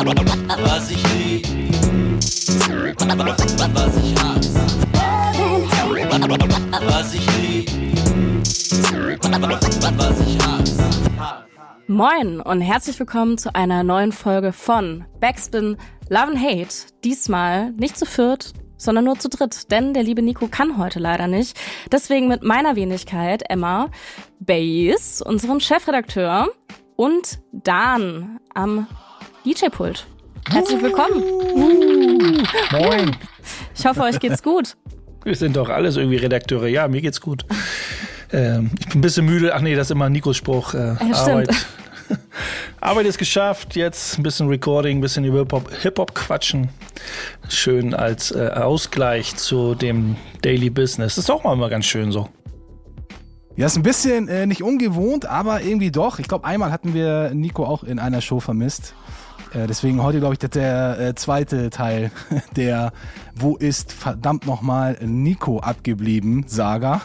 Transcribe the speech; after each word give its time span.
Was 0.00 0.90
ich 0.90 1.02
lieb, 1.12 1.46
was 2.96 3.96
ich 3.96 4.18
hasse. 4.18 4.60
Was 6.86 7.14
ich 7.14 7.26
lieb, 7.36 7.70
was 9.98 10.20
ich 10.20 10.38
hasse. 10.38 10.84
Moin 11.86 12.40
und 12.40 12.62
herzlich 12.62 12.98
willkommen 12.98 13.36
zu 13.36 13.54
einer 13.54 13.82
neuen 13.82 14.12
Folge 14.12 14.54
von 14.54 15.04
Backspin 15.20 15.76
Love 16.08 16.28
and 16.28 16.40
Hate. 16.40 16.74
Diesmal 17.04 17.72
nicht 17.72 17.98
zu 17.98 18.06
viert, 18.06 18.54
sondern 18.78 19.04
nur 19.04 19.18
zu 19.18 19.28
dritt, 19.28 19.70
denn 19.70 19.92
der 19.92 20.02
liebe 20.02 20.22
Nico 20.22 20.48
kann 20.48 20.78
heute 20.78 20.98
leider 20.98 21.26
nicht. 21.26 21.60
Deswegen 21.92 22.26
mit 22.26 22.42
meiner 22.42 22.74
Wenigkeit 22.74 23.42
Emma, 23.50 23.90
Bays, 24.38 25.20
unserem 25.20 25.60
Chefredakteur 25.60 26.48
und 26.96 27.40
Dan 27.52 28.40
am 28.54 28.86
DJ-Pult. 29.44 30.06
Herzlich 30.50 30.82
willkommen. 30.82 31.22
Moin. 32.72 33.16
Ich 33.74 33.86
hoffe, 33.86 34.02
euch 34.02 34.18
geht's 34.20 34.42
gut. 34.42 34.76
Wir 35.24 35.34
sind 35.34 35.56
doch 35.56 35.70
alles 35.70 35.96
irgendwie 35.96 36.16
Redakteure. 36.16 36.66
Ja, 36.66 36.88
mir 36.88 37.00
geht's 37.00 37.20
gut. 37.20 37.46
Ähm, 38.32 38.70
ich 38.78 38.88
bin 38.88 38.98
ein 38.98 39.00
bisschen 39.00 39.24
müde. 39.24 39.54
Ach 39.54 39.62
nee, 39.62 39.74
das 39.74 39.86
ist 39.86 39.92
immer 39.92 40.10
Nikos 40.10 40.36
Spruch. 40.36 40.74
Äh, 40.74 40.96
stimmt. 40.96 41.16
Arbeit. 41.16 41.66
Arbeit 42.80 43.06
ist 43.06 43.18
geschafft. 43.18 43.76
Jetzt 43.76 44.18
ein 44.18 44.22
bisschen 44.22 44.48
Recording, 44.48 44.98
ein 44.98 45.00
bisschen 45.00 45.24
über 45.24 45.38
Hip-Hop 45.38 45.70
Hip 45.80 46.14
quatschen. 46.14 46.68
Schön 47.48 47.94
als 47.94 48.32
äh, 48.32 48.48
Ausgleich 48.48 49.36
zu 49.36 49.74
dem 49.74 50.16
Daily 50.42 50.68
Business. 50.68 51.14
Das 51.14 51.24
ist 51.24 51.30
auch 51.30 51.44
mal 51.44 51.54
immer 51.54 51.70
ganz 51.70 51.86
schön 51.86 52.12
so. 52.12 52.28
Ja, 53.56 53.66
ist 53.66 53.76
ein 53.76 53.82
bisschen 53.82 54.28
äh, 54.28 54.46
nicht 54.46 54.62
ungewohnt, 54.62 55.26
aber 55.26 55.60
irgendwie 55.62 55.90
doch. 55.90 56.18
Ich 56.18 56.28
glaube, 56.28 56.46
einmal 56.46 56.72
hatten 56.72 56.94
wir 56.94 57.32
Nico 57.34 57.64
auch 57.64 57.84
in 57.84 57.98
einer 57.98 58.20
Show 58.20 58.40
vermisst. 58.40 58.94
Äh, 59.52 59.66
deswegen 59.66 60.02
heute, 60.02 60.20
glaube 60.20 60.34
ich, 60.34 60.38
der, 60.38 60.98
äh, 60.98 61.14
zweite 61.14 61.70
Teil 61.70 62.10
der 62.56 62.92
Wo 63.34 63.56
ist 63.56 63.92
verdammt 63.92 64.46
nochmal 64.46 64.98
Nico 65.02 65.58
abgeblieben 65.60 66.44
Saga. 66.46 67.02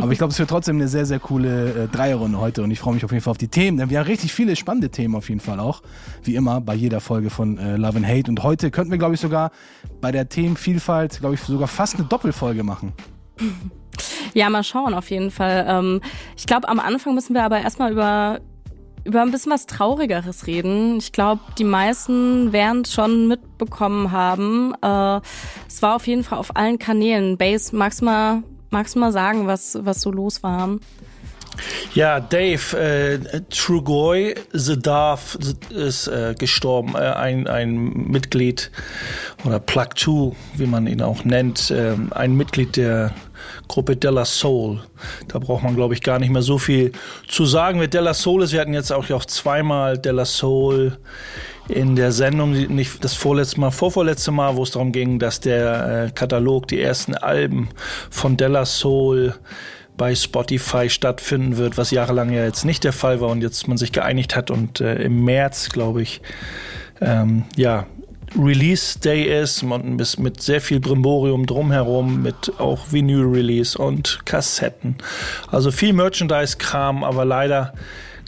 Aber 0.00 0.10
ich 0.10 0.18
glaube, 0.18 0.32
es 0.32 0.38
wird 0.38 0.50
trotzdem 0.50 0.76
eine 0.76 0.88
sehr, 0.88 1.06
sehr 1.06 1.20
coole 1.20 1.84
äh, 1.84 1.88
Dreierrunde 1.88 2.38
heute 2.38 2.62
und 2.62 2.70
ich 2.70 2.80
freue 2.80 2.94
mich 2.94 3.04
auf 3.04 3.12
jeden 3.12 3.22
Fall 3.22 3.30
auf 3.30 3.38
die 3.38 3.48
Themen, 3.48 3.78
denn 3.78 3.90
wir 3.90 4.00
haben 4.00 4.06
richtig 4.06 4.32
viele 4.32 4.56
spannende 4.56 4.90
Themen 4.90 5.14
auf 5.14 5.28
jeden 5.28 5.40
Fall 5.40 5.60
auch. 5.60 5.82
Wie 6.24 6.34
immer 6.34 6.60
bei 6.60 6.74
jeder 6.74 7.00
Folge 7.00 7.30
von 7.30 7.58
äh, 7.58 7.76
Love 7.76 7.98
and 7.98 8.06
Hate. 8.06 8.28
Und 8.28 8.42
heute 8.42 8.70
könnten 8.70 8.90
wir, 8.90 8.98
glaube 8.98 9.14
ich, 9.14 9.20
sogar 9.20 9.52
bei 10.00 10.10
der 10.10 10.28
Themenvielfalt, 10.28 11.20
glaube 11.20 11.36
ich, 11.36 11.40
sogar 11.40 11.68
fast 11.68 11.96
eine 11.96 12.04
Doppelfolge 12.04 12.64
machen. 12.64 12.92
Ja, 14.34 14.50
mal 14.50 14.64
schauen 14.64 14.94
auf 14.94 15.10
jeden 15.10 15.30
Fall. 15.30 15.64
Ähm, 15.68 16.00
ich 16.36 16.46
glaube, 16.46 16.68
am 16.68 16.80
Anfang 16.80 17.14
müssen 17.14 17.34
wir 17.34 17.44
aber 17.44 17.60
erstmal 17.60 17.92
über 17.92 18.40
über 19.04 19.22
ein 19.22 19.30
bisschen 19.30 19.52
was 19.52 19.66
Traurigeres 19.66 20.46
reden. 20.46 20.98
Ich 20.98 21.12
glaube, 21.12 21.40
die 21.58 21.64
meisten 21.64 22.52
werden 22.52 22.82
es 22.82 22.92
schon 22.92 23.28
mitbekommen 23.28 24.12
haben. 24.12 24.74
Äh, 24.82 25.20
es 25.68 25.82
war 25.82 25.96
auf 25.96 26.06
jeden 26.06 26.24
Fall 26.24 26.38
auf 26.38 26.56
allen 26.56 26.78
Kanälen. 26.78 27.36
Base, 27.36 27.74
magst 27.74 28.00
du 28.00 28.06
mal, 28.06 28.42
magst 28.70 28.94
du 28.94 29.00
mal 29.00 29.12
sagen, 29.12 29.46
was, 29.46 29.78
was 29.80 30.00
so 30.00 30.10
los 30.10 30.42
war? 30.42 30.76
Ja, 31.94 32.20
Dave, 32.20 32.78
äh, 32.78 33.40
Trugoy 33.50 34.34
Zedav 34.56 35.36
ist 35.70 36.06
äh, 36.06 36.34
gestorben, 36.38 36.94
äh, 36.94 36.98
ein, 36.98 37.46
ein 37.46 38.08
Mitglied 38.08 38.70
oder 39.44 39.58
Plug 39.58 39.88
2, 39.94 40.34
wie 40.56 40.66
man 40.66 40.86
ihn 40.86 41.02
auch 41.02 41.24
nennt, 41.24 41.70
äh, 41.70 41.94
ein 42.12 42.36
Mitglied 42.36 42.76
der 42.76 43.12
Gruppe 43.68 43.96
Della 43.96 44.24
Soul. 44.24 44.80
Da 45.28 45.38
braucht 45.38 45.62
man, 45.62 45.74
glaube 45.74 45.94
ich, 45.94 46.02
gar 46.02 46.18
nicht 46.18 46.30
mehr 46.30 46.42
so 46.42 46.58
viel 46.58 46.92
zu 47.28 47.44
sagen. 47.44 47.80
Wer 47.80 47.88
Della 47.88 48.14
Soul 48.14 48.42
ist, 48.42 48.52
wir 48.52 48.60
hatten 48.60 48.74
jetzt 48.74 48.92
auch, 48.92 49.08
auch 49.10 49.24
zweimal 49.24 49.98
Della 49.98 50.24
Soul 50.24 50.98
in 51.68 51.96
der 51.96 52.12
Sendung, 52.12 52.52
nicht 52.52 53.04
das 53.04 53.14
vorletzte 53.14 53.60
Mal, 53.60 53.70
vorvorletzte 53.70 54.30
Mal, 54.30 54.56
wo 54.56 54.62
es 54.62 54.72
darum 54.72 54.92
ging, 54.92 55.18
dass 55.18 55.40
der 55.40 56.06
äh, 56.06 56.10
Katalog, 56.10 56.68
die 56.68 56.80
ersten 56.80 57.14
Alben 57.14 57.68
von 58.10 58.36
Della 58.36 58.66
Soul 58.66 59.34
bei 59.96 60.14
Spotify 60.14 60.88
stattfinden 60.88 61.56
wird, 61.58 61.78
was 61.78 61.90
jahrelang 61.90 62.32
ja 62.32 62.44
jetzt 62.44 62.64
nicht 62.64 62.84
der 62.84 62.92
Fall 62.92 63.20
war 63.20 63.28
und 63.28 63.42
jetzt 63.42 63.68
man 63.68 63.76
sich 63.76 63.92
geeinigt 63.92 64.34
hat 64.34 64.50
und 64.50 64.80
äh, 64.80 65.02
im 65.02 65.24
März, 65.24 65.68
glaube 65.68 66.02
ich, 66.02 66.22
ähm, 67.00 67.44
ja, 67.56 67.86
Release 68.38 68.98
Day 68.98 69.24
ist 69.24 69.62
mit, 69.62 70.18
mit 70.18 70.42
sehr 70.42 70.60
viel 70.60 70.80
Brimborium 70.80 71.46
drumherum, 71.46 72.22
mit 72.22 72.52
auch 72.58 72.90
Vinyl-Release 72.90 73.76
und 73.76 74.20
Kassetten. 74.24 74.96
Also 75.50 75.70
viel 75.70 75.92
Merchandise-Kram, 75.92 77.04
aber 77.04 77.24
leider 77.24 77.74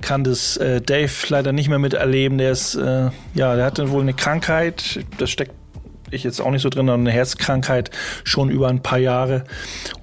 kann 0.02 0.24
das 0.24 0.56
äh, 0.58 0.80
Dave 0.80 1.12
leider 1.28 1.52
nicht 1.52 1.68
mehr 1.68 1.78
miterleben. 1.78 2.38
Der 2.38 2.52
ist, 2.52 2.74
äh, 2.74 3.10
ja, 3.34 3.56
der 3.56 3.64
hatte 3.64 3.90
wohl 3.90 4.02
eine 4.02 4.14
Krankheit, 4.14 5.04
das 5.18 5.30
steckt 5.30 5.52
ich 6.10 6.22
jetzt 6.22 6.40
auch 6.40 6.50
nicht 6.50 6.62
so 6.62 6.68
drin, 6.68 6.88
eine 6.88 7.10
Herzkrankheit 7.10 7.90
schon 8.22 8.48
über 8.48 8.68
ein 8.68 8.82
paar 8.82 8.98
Jahre. 8.98 9.44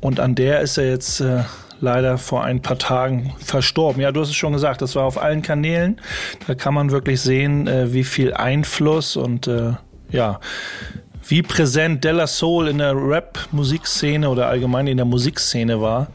Und 0.01 0.19
an 0.19 0.35
der 0.35 0.59
ist 0.59 0.78
er 0.78 0.89
jetzt 0.89 1.22
äh, 1.22 1.44
leider 1.79 2.18
vor 2.18 2.44
ein 2.44 2.62
paar 2.62 2.78
Tagen 2.78 3.33
verstorben. 3.39 4.01
Ja, 4.01 4.12
du 4.12 4.19
hast 4.19 4.29
es 4.29 4.35
schon 4.35 4.51
gesagt, 4.51 4.81
das 4.81 4.95
war 4.95 5.06
auf 5.06 5.22
allen 5.22 5.41
Kanälen. 5.41 6.01
Da 6.47 6.56
kann 6.56 6.73
man 6.73 6.91
wirklich 6.91 7.22
sehen, 7.22 7.68
äh, 7.68 7.94
wie 7.94 8.03
viel 8.03 8.33
Einfluss 8.33 9.16
und 9.16 9.47
äh, 9.47 9.73
ja, 10.12 10.40
wie 11.28 11.42
präsent 11.42 12.04
Della 12.04 12.28
Soul 12.28 12.68
in 12.68 12.80
der 12.80 12.96
Rap-Musikszene 12.96 14.30
oder 14.30 14.48
allgemein 14.48 14.88
in 14.88 14.98
der 14.98 15.06
Musikszene 15.06 15.82
war. 15.82 16.08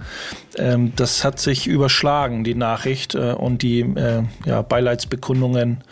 Ähm, 0.58 0.92
das 0.96 1.24
hat 1.24 1.38
sich 1.38 1.66
überschlagen, 1.66 2.44
die 2.44 2.54
Nachricht 2.54 3.14
äh, 3.14 3.32
und 3.32 3.62
die 3.62 3.80
äh, 3.80 4.22
ja, 4.44 4.62
Beileidsbekundungen 4.62 5.82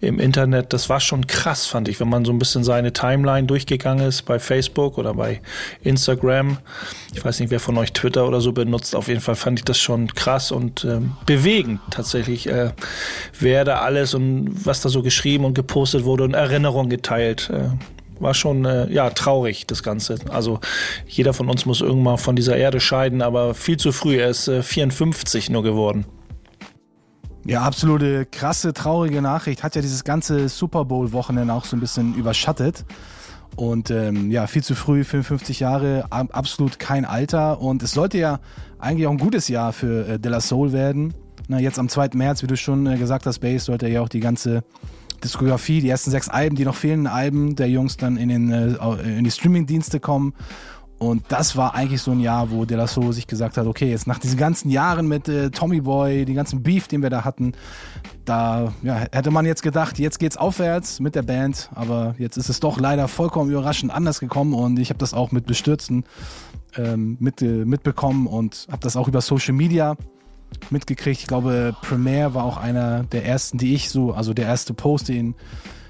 im 0.00 0.18
Internet. 0.18 0.72
Das 0.72 0.88
war 0.88 1.00
schon 1.00 1.26
krass, 1.26 1.66
fand 1.66 1.88
ich, 1.88 2.00
wenn 2.00 2.08
man 2.08 2.24
so 2.24 2.32
ein 2.32 2.38
bisschen 2.38 2.64
seine 2.64 2.92
Timeline 2.92 3.46
durchgegangen 3.46 4.06
ist 4.06 4.22
bei 4.22 4.38
Facebook 4.38 4.98
oder 4.98 5.14
bei 5.14 5.40
Instagram. 5.82 6.58
Ich 7.14 7.24
weiß 7.24 7.40
nicht, 7.40 7.50
wer 7.50 7.60
von 7.60 7.76
euch 7.78 7.92
Twitter 7.92 8.26
oder 8.26 8.40
so 8.40 8.52
benutzt. 8.52 8.94
Auf 8.96 9.08
jeden 9.08 9.20
Fall 9.20 9.36
fand 9.36 9.60
ich 9.60 9.64
das 9.64 9.78
schon 9.78 10.08
krass 10.14 10.50
und 10.50 10.84
äh, 10.84 11.00
bewegend 11.26 11.80
tatsächlich, 11.90 12.48
äh, 12.48 12.70
wer 13.38 13.64
da 13.64 13.80
alles 13.80 14.14
und 14.14 14.66
was 14.66 14.80
da 14.80 14.88
so 14.88 15.02
geschrieben 15.02 15.44
und 15.44 15.54
gepostet 15.54 16.04
wurde 16.04 16.24
und 16.24 16.34
Erinnerungen 16.34 16.90
geteilt. 16.90 17.50
War 18.18 18.34
schon 18.34 18.64
äh, 18.64 18.90
ja 18.90 19.10
traurig 19.10 19.66
das 19.66 19.82
Ganze. 19.82 20.18
Also 20.30 20.60
jeder 21.06 21.34
von 21.34 21.48
uns 21.50 21.66
muss 21.66 21.80
irgendwann 21.80 22.18
von 22.18 22.36
dieser 22.36 22.56
Erde 22.56 22.80
scheiden, 22.80 23.22
aber 23.22 23.54
viel 23.54 23.76
zu 23.76 23.92
früh. 23.92 24.18
Er 24.18 24.30
ist 24.30 24.48
äh, 24.48 24.62
54 24.62 25.50
nur 25.50 25.62
geworden. 25.62 26.06
Ja, 27.44 27.62
absolute 27.62 28.26
krasse, 28.26 28.72
traurige 28.72 29.22
Nachricht. 29.22 29.62
Hat 29.62 29.76
ja 29.76 29.82
dieses 29.82 30.02
ganze 30.02 30.48
Super 30.48 30.84
Bowl-Wochenende 30.84 31.52
auch 31.52 31.64
so 31.64 31.76
ein 31.76 31.80
bisschen 31.80 32.14
überschattet. 32.14 32.84
Und 33.54 33.90
ähm, 33.90 34.30
ja, 34.30 34.46
viel 34.46 34.64
zu 34.64 34.74
früh, 34.74 35.04
55 35.04 35.60
Jahre, 35.60 36.06
absolut 36.10 36.78
kein 36.78 37.04
Alter. 37.04 37.60
Und 37.60 37.82
es 37.82 37.92
sollte 37.92 38.18
ja 38.18 38.40
eigentlich 38.78 39.06
auch 39.06 39.12
ein 39.12 39.18
gutes 39.18 39.48
Jahr 39.48 39.72
für 39.72 40.08
äh, 40.08 40.18
De 40.18 40.30
La 40.30 40.40
Soul 40.40 40.72
werden. 40.72 41.14
Na, 41.48 41.60
jetzt 41.60 41.78
am 41.78 41.88
2. 41.88 42.10
März, 42.14 42.42
wie 42.42 42.48
du 42.48 42.56
schon 42.56 42.86
äh, 42.86 42.98
gesagt 42.98 43.26
hast, 43.26 43.38
Base, 43.38 43.64
sollte 43.64 43.88
ja 43.88 44.00
auch 44.00 44.08
die 44.08 44.20
ganze 44.20 44.64
Diskografie, 45.26 45.80
die 45.80 45.88
ersten 45.88 46.10
sechs 46.10 46.28
Alben, 46.28 46.56
die 46.56 46.64
noch 46.64 46.74
fehlenden 46.74 47.06
Alben 47.06 47.56
der 47.56 47.68
Jungs 47.68 47.96
dann 47.96 48.16
in, 48.16 48.28
den, 48.28 48.50
äh, 48.50 49.18
in 49.18 49.24
die 49.24 49.30
Streaming-Dienste 49.30 50.00
kommen. 50.00 50.34
Und 50.98 51.24
das 51.28 51.56
war 51.56 51.74
eigentlich 51.74 52.00
so 52.00 52.12
ein 52.12 52.20
Jahr, 52.20 52.50
wo 52.50 52.64
De 52.64 52.76
La 52.76 52.86
Soul 52.86 53.12
sich 53.12 53.26
gesagt 53.26 53.58
hat, 53.58 53.66
okay, 53.66 53.90
jetzt 53.90 54.06
nach 54.06 54.18
diesen 54.18 54.38
ganzen 54.38 54.70
Jahren 54.70 55.06
mit 55.06 55.28
äh, 55.28 55.50
Tommy 55.50 55.82
Boy, 55.82 56.24
die 56.24 56.32
ganzen 56.32 56.62
Beef, 56.62 56.88
den 56.88 57.02
wir 57.02 57.10
da 57.10 57.22
hatten, 57.22 57.52
da 58.24 58.72
ja, 58.82 59.04
hätte 59.12 59.30
man 59.30 59.44
jetzt 59.44 59.62
gedacht, 59.62 59.98
jetzt 59.98 60.18
geht's 60.18 60.38
aufwärts 60.38 60.98
mit 60.98 61.14
der 61.14 61.22
Band, 61.22 61.68
aber 61.74 62.14
jetzt 62.16 62.38
ist 62.38 62.48
es 62.48 62.60
doch 62.60 62.80
leider 62.80 63.08
vollkommen 63.08 63.50
überraschend 63.50 63.92
anders 63.92 64.20
gekommen 64.20 64.54
und 64.54 64.78
ich 64.78 64.88
habe 64.88 64.98
das 64.98 65.12
auch 65.12 65.32
mit 65.32 65.44
Bestürzen 65.44 66.04
ähm, 66.76 67.18
mit, 67.20 67.42
äh, 67.42 67.66
mitbekommen 67.66 68.26
und 68.26 68.66
habe 68.70 68.80
das 68.80 68.96
auch 68.96 69.06
über 69.06 69.20
Social 69.20 69.54
Media 69.54 69.96
mitgekriegt. 70.70 71.20
Ich 71.20 71.26
glaube, 71.26 71.74
Premiere 71.82 72.34
war 72.34 72.44
auch 72.44 72.56
einer 72.56 73.04
der 73.04 73.24
ersten, 73.24 73.58
die 73.58 73.74
ich 73.74 73.90
so, 73.90 74.12
also 74.12 74.34
der 74.34 74.46
erste 74.46 74.74
Post, 74.74 75.08
den, 75.08 75.34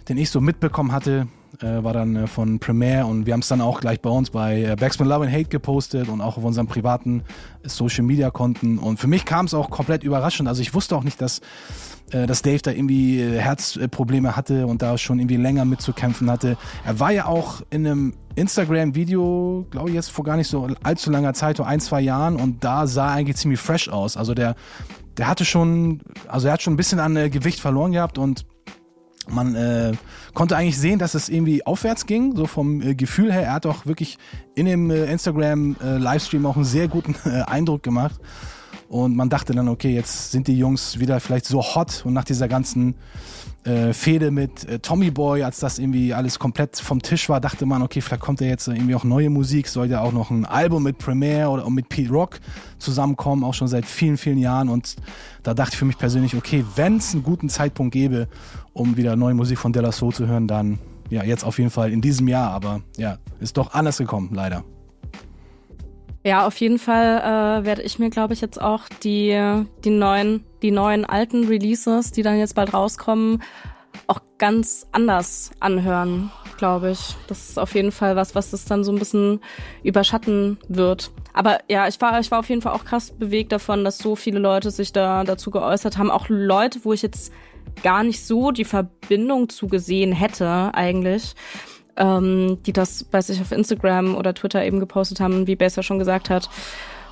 den 0.09 0.19
ich 0.19 0.31
so 0.31 0.41
mitbekommen 0.41 0.93
hatte, 0.93 1.29
äh, 1.63 1.83
war 1.83 1.93
dann 1.93 2.17
äh, 2.17 2.27
von 2.27 2.59
Premiere 2.59 3.07
und 3.07 3.27
wir 3.27 3.33
haben 3.33 3.41
es 3.41 3.49
dann 3.49 3.61
auch 3.61 3.81
gleich 3.81 4.01
bei 4.01 4.11
uns 4.11 4.31
bei 4.31 4.63
äh, 4.63 4.77
Backspin 4.77 5.07
Love 5.07 5.25
and 5.25 5.33
Hate 5.33 5.49
gepostet 5.49 6.09
und 6.09 6.21
auch 6.21 6.37
auf 6.37 6.45
unseren 6.45 6.67
privaten 6.67 7.23
Social 7.65 8.05
Media 8.05 8.31
Konten. 8.31 8.79
Und 8.79 8.99
für 8.99 9.07
mich 9.07 9.25
kam 9.25 9.47
es 9.47 9.55
auch 9.55 9.71
komplett 9.71 10.05
überraschend. 10.05 10.49
Also 10.49 10.61
ich 10.61 10.75
wusste 10.75 10.97
auch 10.97 11.05
nicht, 11.05 11.21
dass 11.21 11.41
dass 12.11 12.43
Dave 12.43 12.63
da 12.63 12.71
irgendwie 12.71 13.21
äh, 13.21 13.39
Herzprobleme 13.39 14.37
hatte 14.37 14.67
und 14.67 14.83
da 14.83 14.97
schon 14.99 15.19
irgendwie 15.19 15.37
länger 15.37 15.65
mitzukämpfen 15.65 16.31
hatte. 16.31 16.57
Er 16.85 17.01
war 17.01 17.11
ja 17.11 17.27
auch 17.27 17.63
in 17.71 17.87
einem 17.87 18.15
Instagram-Video, 18.37 19.67
glaube 19.71 19.89
ich, 19.89 19.95
jetzt 19.95 20.11
vor 20.11 20.25
gar 20.25 20.37
nicht 20.37 20.49
so 20.49 20.69
allzu 20.83 21.11
langer 21.11 21.35
Zeit, 21.35 21.57
so 21.57 21.65
ein, 21.65 21.81
zwei 21.81 22.01
Jahren, 22.01 22.37
und 22.37 22.63
da 22.63 22.87
sah 22.87 23.09
er 23.09 23.15
eigentlich 23.15 23.37
ziemlich 23.37 23.61
fresh 23.61 23.89
aus. 23.89 24.17
Also 24.17 24.35
der, 24.35 24.55
der 25.17 25.27
hatte 25.27 25.45
schon, 25.45 26.01
also 26.29 26.47
er 26.47 26.55
hat 26.55 26.63
schon 26.63 26.75
ein 26.75 26.77
bisschen 26.77 27.01
an 27.01 27.17
äh, 27.17 27.31
Gewicht 27.31 27.61
verloren 27.61 27.93
gehabt 27.93 28.19
und 28.19 28.47
man 29.29 29.55
äh, 29.57 29.93
konnte 30.35 30.57
eigentlich 30.57 30.79
sehen, 30.79 30.99
dass 30.99 31.15
es 31.15 31.29
irgendwie 31.29 31.67
aufwärts 31.67 32.07
ging, 32.07 32.37
so 32.37 32.47
vom 32.47 32.81
äh, 32.81 32.95
Gefühl 32.95 33.33
her. 33.33 33.43
Er 33.43 33.55
hat 33.55 33.67
auch 33.67 33.87
wirklich 33.87 34.19
in 34.55 34.67
dem 34.67 34.91
äh, 34.91 35.07
Instagram-Livestream 35.07 36.47
auch 36.47 36.57
einen 36.57 36.65
sehr 36.65 36.89
guten 36.89 37.17
Eindruck 37.47 37.83
gemacht. 37.83 38.21
Und 38.89 39.17
man 39.17 39.29
dachte 39.29 39.53
dann, 39.53 39.69
okay, 39.69 39.93
jetzt 39.93 40.31
sind 40.31 40.47
die 40.47 40.57
Jungs 40.57 41.01
wieder 41.01 41.19
vielleicht 41.21 41.47
so 41.47 41.61
hot 41.61 42.03
und 42.05 42.13
nach 42.13 42.25
dieser 42.25 42.47
ganzen 42.47 42.95
äh, 43.65 43.93
Fehde 43.93 44.31
mit 44.31 44.65
äh, 44.69 44.79
Tommy 44.79 45.11
Boy, 45.11 45.43
als 45.43 45.59
das 45.59 45.81
irgendwie 45.81 46.15
alles 46.15 46.39
komplett 46.39 46.77
vom 46.79 47.03
Tisch 47.03 47.29
war, 47.29 47.41
dachte 47.41 47.67
man, 47.67 47.83
okay, 47.83 48.01
vielleicht 48.01 48.23
kommt 48.23 48.41
ja 48.41 48.47
jetzt 48.47 48.69
irgendwie 48.69 48.95
auch 48.95 49.03
neue 49.03 49.29
Musik, 49.29 49.67
soll 49.67 49.91
ja 49.91 50.03
auch 50.03 50.13
noch 50.13 50.31
ein 50.31 50.45
Album 50.45 50.85
mit 50.85 50.99
Premiere 50.99 51.49
oder 51.49 51.69
mit 51.69 51.89
Pete 51.89 52.11
Rock 52.11 52.39
zusammenkommen, 52.79 53.43
auch 53.43 53.55
schon 53.55 53.67
seit 53.67 53.87
vielen, 53.87 54.17
vielen 54.17 54.39
Jahren. 54.39 54.69
Und 54.69 54.95
da 55.43 55.53
dachte 55.53 55.73
ich 55.73 55.79
für 55.79 55.85
mich 55.85 55.99
persönlich, 55.99 56.37
okay, 56.37 56.65
wenn 56.77 56.99
es 56.99 57.13
einen 57.13 57.25
guten 57.25 57.49
Zeitpunkt 57.49 57.93
gäbe, 57.93 58.29
um 58.73 58.97
wieder 58.97 59.17
neue 59.17 59.35
Musik 59.35 59.59
von 59.59 59.73
Della 59.73 59.91
Soul 59.91 60.15
zu 60.15 60.29
hören, 60.29 60.47
dann 60.47 60.79
ja, 61.11 61.25
jetzt 61.25 61.45
auf 61.45 61.59
jeden 61.59 61.71
Fall 61.71 61.93
in 61.93 62.01
diesem 62.01 62.29
Jahr, 62.29 62.51
aber 62.51 62.83
ja, 62.97 63.19
ist 63.41 63.57
doch 63.57 63.75
anders 63.75 63.99
gekommen, 63.99 64.31
leider. 64.33 64.65
Ja, 66.27 66.45
auf 66.45 66.59
jeden 66.59 66.81
Fall 66.81 67.21
äh, 67.21 67.65
werde 67.65 67.83
ich 67.83 68.01
mir, 68.01 68.11
glaube 68.11 68.35
ich, 68.35 68.41
jetzt 68.41 68.61
auch 68.61 68.89
die, 69.05 69.63
die 69.85 69.91
neuen, 69.91 70.45
die 70.61 70.73
neuen 70.73 71.05
alten 71.05 71.47
Releases, 71.47 72.11
die 72.11 72.25
dann 72.25 72.37
jetzt 72.37 72.57
bald 72.57 72.75
rauskommen, 72.75 73.45
auch 74.09 74.19
ganz 74.37 74.89
anders 74.91 75.53
anhören, 75.61 76.33
glaube 76.59 76.91
ich. 76.91 77.15
Das 77.29 77.51
ist 77.51 77.61
auf 77.61 77.77
jeden 77.77 77.93
Fall 77.93 78.17
was, 78.17 78.35
was 78.35 78.51
das 78.51 78.65
dann 78.65 78.83
so 78.83 78.91
ein 78.91 78.99
bisschen 78.99 79.39
überschatten 79.85 80.59
wird. 80.67 81.13
Aber 81.33 81.61
ja, 81.69 81.87
ich 81.87 82.01
war, 82.01 82.19
ich 82.19 82.33
war 82.33 82.41
auf 82.41 82.49
jeden 82.49 82.61
Fall 82.61 82.73
auch 82.73 82.85
krass 82.85 83.13
bewegt 83.13 83.53
davon, 83.53 83.85
dass 83.85 83.99
so 83.99 84.17
viele 84.17 84.41
Leute 84.41 84.73
sich 84.73 84.93
da 84.93 85.23
dazu 85.23 85.53
geäußert 85.53 85.97
haben. 85.97 86.11
Auch 86.11 86.27
Leute, 86.29 86.81
wo 86.83 86.93
ich 86.93 87.03
jetzt 87.03 87.33
gar 87.85 88.03
nicht 88.03 88.27
so 88.27 88.51
die 88.51 88.65
Verbindung 88.65 89.49
zu 89.49 89.69
gesehen 89.69 90.11
hätte, 90.11 90.75
eigentlich 90.75 91.37
ähm, 91.97 92.59
die 92.67 92.73
das 92.73 93.05
bei 93.05 93.21
sich 93.21 93.41
auf 93.41 93.53
Instagram 93.53 94.15
oder 94.15 94.35
Twitter 94.35 94.65
eben 94.65 94.81
gepostet 94.81 95.21
haben, 95.21 95.47
wie 95.47 95.57
Bess 95.57 95.77
ja 95.77 95.83
schon 95.83 95.99
gesagt 95.99 96.31
hat. 96.31 96.49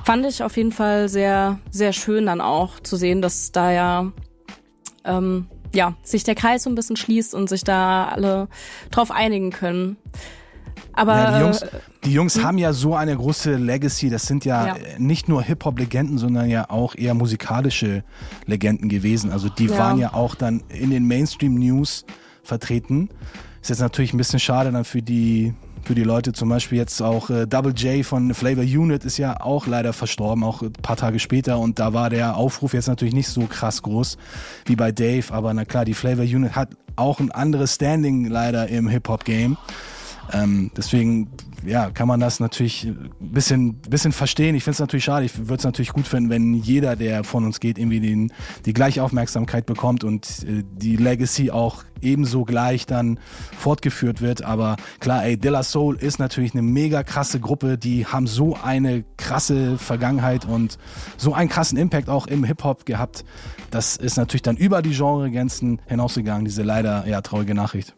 Fand 0.04 0.26
ich 0.26 0.42
auf 0.42 0.56
jeden 0.56 0.72
Fall 0.72 1.08
sehr, 1.08 1.58
sehr 1.70 1.92
schön 1.92 2.26
dann 2.26 2.40
auch 2.40 2.80
zu 2.80 2.96
sehen, 2.96 3.22
dass 3.22 3.52
da 3.52 3.72
ja, 3.72 4.12
ähm, 5.04 5.46
ja, 5.74 5.94
sich 6.02 6.24
der 6.24 6.34
Kreis 6.34 6.62
so 6.64 6.70
ein 6.70 6.74
bisschen 6.74 6.96
schließt 6.96 7.34
und 7.34 7.48
sich 7.48 7.64
da 7.64 8.08
alle 8.08 8.48
drauf 8.90 9.10
einigen 9.10 9.50
können. 9.50 9.96
Aber 10.92 11.16
ja, 11.16 11.32
die 11.32 11.40
Jungs, 11.40 11.62
äh, 11.62 11.68
die 12.04 12.12
Jungs 12.12 12.42
haben 12.44 12.58
ja 12.58 12.72
so 12.72 12.94
eine 12.94 13.16
große 13.16 13.56
Legacy. 13.56 14.10
Das 14.10 14.26
sind 14.26 14.44
ja, 14.44 14.66
Ja. 14.68 14.74
nicht 14.98 15.28
nur 15.28 15.42
Hip-Hop-Legenden, 15.42 16.18
sondern 16.18 16.48
ja 16.48 16.70
auch 16.70 16.94
eher 16.94 17.14
musikalische 17.14 18.04
Legenden 18.46 18.88
gewesen. 18.88 19.32
Also 19.32 19.48
die 19.48 19.66
Ja. 19.66 19.78
waren 19.78 19.98
ja 19.98 20.12
auch 20.14 20.34
dann 20.36 20.62
in 20.68 20.90
den 20.90 21.06
Mainstream-News 21.08 22.04
vertreten. 22.44 23.08
Ist 23.64 23.70
jetzt 23.70 23.80
natürlich 23.80 24.12
ein 24.12 24.18
bisschen 24.18 24.38
schade 24.38 24.70
dann 24.70 24.84
für 24.84 25.00
die 25.00 25.54
für 25.84 25.94
die 25.94 26.02
Leute. 26.02 26.34
Zum 26.34 26.50
Beispiel 26.50 26.76
jetzt 26.76 27.00
auch 27.00 27.30
äh, 27.30 27.46
Double 27.46 27.72
J 27.72 28.04
von 28.04 28.34
Flavor 28.34 28.62
Unit 28.62 29.06
ist 29.06 29.16
ja 29.16 29.40
auch 29.40 29.66
leider 29.66 29.94
verstorben, 29.94 30.44
auch 30.44 30.60
ein 30.60 30.74
paar 30.74 30.98
Tage 30.98 31.18
später. 31.18 31.58
Und 31.58 31.78
da 31.78 31.94
war 31.94 32.10
der 32.10 32.36
Aufruf 32.36 32.74
jetzt 32.74 32.88
natürlich 32.88 33.14
nicht 33.14 33.28
so 33.28 33.46
krass 33.46 33.80
groß 33.80 34.18
wie 34.66 34.76
bei 34.76 34.92
Dave, 34.92 35.32
aber 35.32 35.54
na 35.54 35.64
klar, 35.64 35.86
die 35.86 35.94
Flavor 35.94 36.24
Unit 36.24 36.54
hat 36.54 36.76
auch 36.96 37.20
ein 37.20 37.30
anderes 37.32 37.76
Standing 37.76 38.26
leider 38.26 38.68
im 38.68 38.86
Hip-Hop-Game. 38.86 39.56
Ähm, 40.32 40.70
deswegen 40.76 41.30
ja, 41.66 41.90
kann 41.90 42.08
man 42.08 42.20
das 42.20 42.40
natürlich 42.40 42.84
ein 42.84 43.10
bisschen, 43.20 43.74
bisschen 43.74 44.12
verstehen. 44.12 44.54
Ich 44.54 44.64
finde 44.64 44.74
es 44.74 44.80
natürlich 44.80 45.04
schade. 45.04 45.24
Ich 45.24 45.38
würde 45.38 45.56
es 45.56 45.64
natürlich 45.64 45.92
gut 45.92 46.06
finden, 46.06 46.30
wenn 46.30 46.54
jeder, 46.54 46.96
der 46.96 47.24
von 47.24 47.44
uns 47.44 47.60
geht, 47.60 47.78
irgendwie 47.78 48.00
den, 48.00 48.32
die 48.66 48.72
gleiche 48.72 49.02
Aufmerksamkeit 49.02 49.66
bekommt 49.66 50.04
und 50.04 50.44
äh, 50.44 50.62
die 50.76 50.96
Legacy 50.96 51.50
auch 51.50 51.84
ebenso 52.00 52.44
gleich 52.44 52.86
dann 52.86 53.18
fortgeführt 53.58 54.20
wird. 54.20 54.42
Aber 54.42 54.76
klar, 55.00 55.24
ey, 55.24 55.36
De 55.36 55.50
La 55.50 55.62
Soul 55.62 55.96
ist 55.96 56.18
natürlich 56.18 56.52
eine 56.52 56.62
mega 56.62 57.02
krasse 57.02 57.40
Gruppe. 57.40 57.78
Die 57.78 58.06
haben 58.06 58.26
so 58.26 58.56
eine 58.62 59.04
krasse 59.16 59.78
Vergangenheit 59.78 60.44
und 60.44 60.78
so 61.16 61.32
einen 61.32 61.48
krassen 61.48 61.78
Impact 61.78 62.08
auch 62.08 62.26
im 62.26 62.44
Hip-Hop 62.44 62.84
gehabt. 62.84 63.24
Das 63.70 63.96
ist 63.96 64.16
natürlich 64.16 64.42
dann 64.42 64.56
über 64.56 64.82
die 64.82 64.90
Genregrenzen 64.90 65.80
hinausgegangen, 65.86 66.44
diese 66.44 66.62
leider 66.62 67.06
ja 67.06 67.20
traurige 67.22 67.54
Nachricht. 67.54 67.94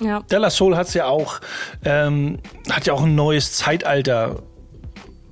Ja. 0.00 0.22
Della 0.30 0.50
Soul 0.50 0.76
hat's 0.76 0.94
ja 0.94 1.06
auch, 1.06 1.40
ähm, 1.84 2.38
hat 2.70 2.86
ja 2.86 2.92
auch 2.92 3.02
ein 3.02 3.14
neues 3.14 3.52
Zeitalter 3.52 4.42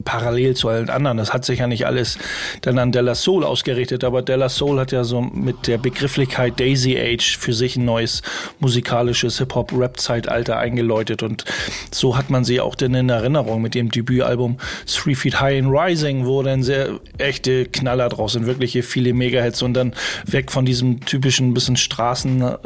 parallel 0.05 0.55
zu 0.55 0.69
allen 0.69 0.91
anderen. 0.91 1.17
Das 1.17 1.33
hat 1.33 1.45
sich 1.45 1.61
ja 1.61 1.67
nicht 1.67 1.87
alles 1.87 2.19
dann 2.61 2.79
an 2.79 2.93
Della 2.93 3.15
Soul 3.15 3.45
ausgerichtet, 3.45 4.05
aber 4.05 4.23
Della 4.23 4.49
Soul 4.49 4.79
hat 4.79 4.93
ja 4.93 5.05
so 5.05 5.21
mit 5.23 5.67
der 5.67 5.79
Begrifflichkeit 5.79 6.61
Daisy 6.61 6.99
Age 6.99 7.39
für 7.39 7.53
sich 7.53 7.77
ein 7.77 7.85
neues 7.85 8.23
musikalisches 8.61 9.39
Hip-Hop-Rap-Zeitalter 9.39 10.59
eingeläutet 10.59 11.23
und 11.23 11.45
so 11.91 12.17
hat 12.17 12.31
man 12.31 12.45
sie 12.45 12.61
auch 12.61 12.75
denn 12.75 12.95
in 12.95 13.09
Erinnerung 13.09 13.63
mit 13.63 13.75
dem 13.75 13.91
Debütalbum 13.91 14.59
Three 14.87 15.15
Feet 15.15 15.41
High 15.41 15.65
and 15.65 15.73
Rising, 15.73 16.27
wo 16.27 16.43
dann 16.43 16.63
sehr 16.63 17.01
echte 17.19 17.65
Knaller 17.67 18.09
draus 18.09 18.35
sind, 18.35 18.47
wirkliche 18.47 18.83
viele 18.83 19.15
Megahits 19.15 19.63
und 19.63 19.75
dann 19.75 19.95
weg 20.27 20.53
von 20.53 20.65
diesem 20.65 21.01
typischen 21.01 21.55
bisschen 21.55 21.77
Straßen 21.77 22.57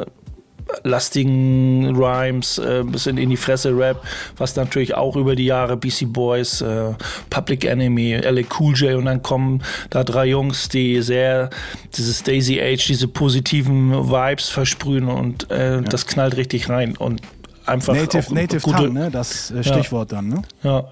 lastigen 0.83 1.95
Rhymes, 1.95 2.57
äh, 2.57 2.81
ein 2.81 2.91
bisschen 2.91 3.17
in 3.17 3.29
die 3.29 3.37
Fresse 3.37 3.75
Rap, 3.75 4.03
was 4.37 4.55
natürlich 4.55 4.95
auch 4.95 5.15
über 5.15 5.35
die 5.35 5.45
Jahre 5.45 5.77
BC 5.77 6.05
Boys, 6.07 6.61
äh, 6.61 6.93
Public 7.29 7.65
Enemy, 7.65 8.15
LA 8.15 8.41
Cool 8.59 8.75
J 8.75 8.95
und 8.97 9.05
dann 9.05 9.21
kommen 9.21 9.61
da 9.89 10.03
drei 10.03 10.27
Jungs, 10.27 10.69
die 10.69 11.01
sehr 11.01 11.49
dieses 11.95 12.23
Daisy 12.23 12.59
Age, 12.61 12.85
diese 12.87 13.07
positiven 13.07 13.91
Vibes 14.09 14.49
versprühen 14.49 15.07
und 15.07 15.49
äh, 15.51 15.81
das 15.81 16.07
knallt 16.07 16.37
richtig 16.37 16.69
rein 16.69 16.95
und 16.97 17.21
einfach 17.65 17.93
Native, 17.93 18.33
Native 18.33 18.61
gute, 18.61 18.77
Tongue, 18.77 18.93
ne? 18.93 19.09
das 19.11 19.51
äh, 19.51 19.63
Stichwort 19.63 20.11
dann. 20.11 20.29
Ne? 20.29 20.41
ja. 20.63 20.85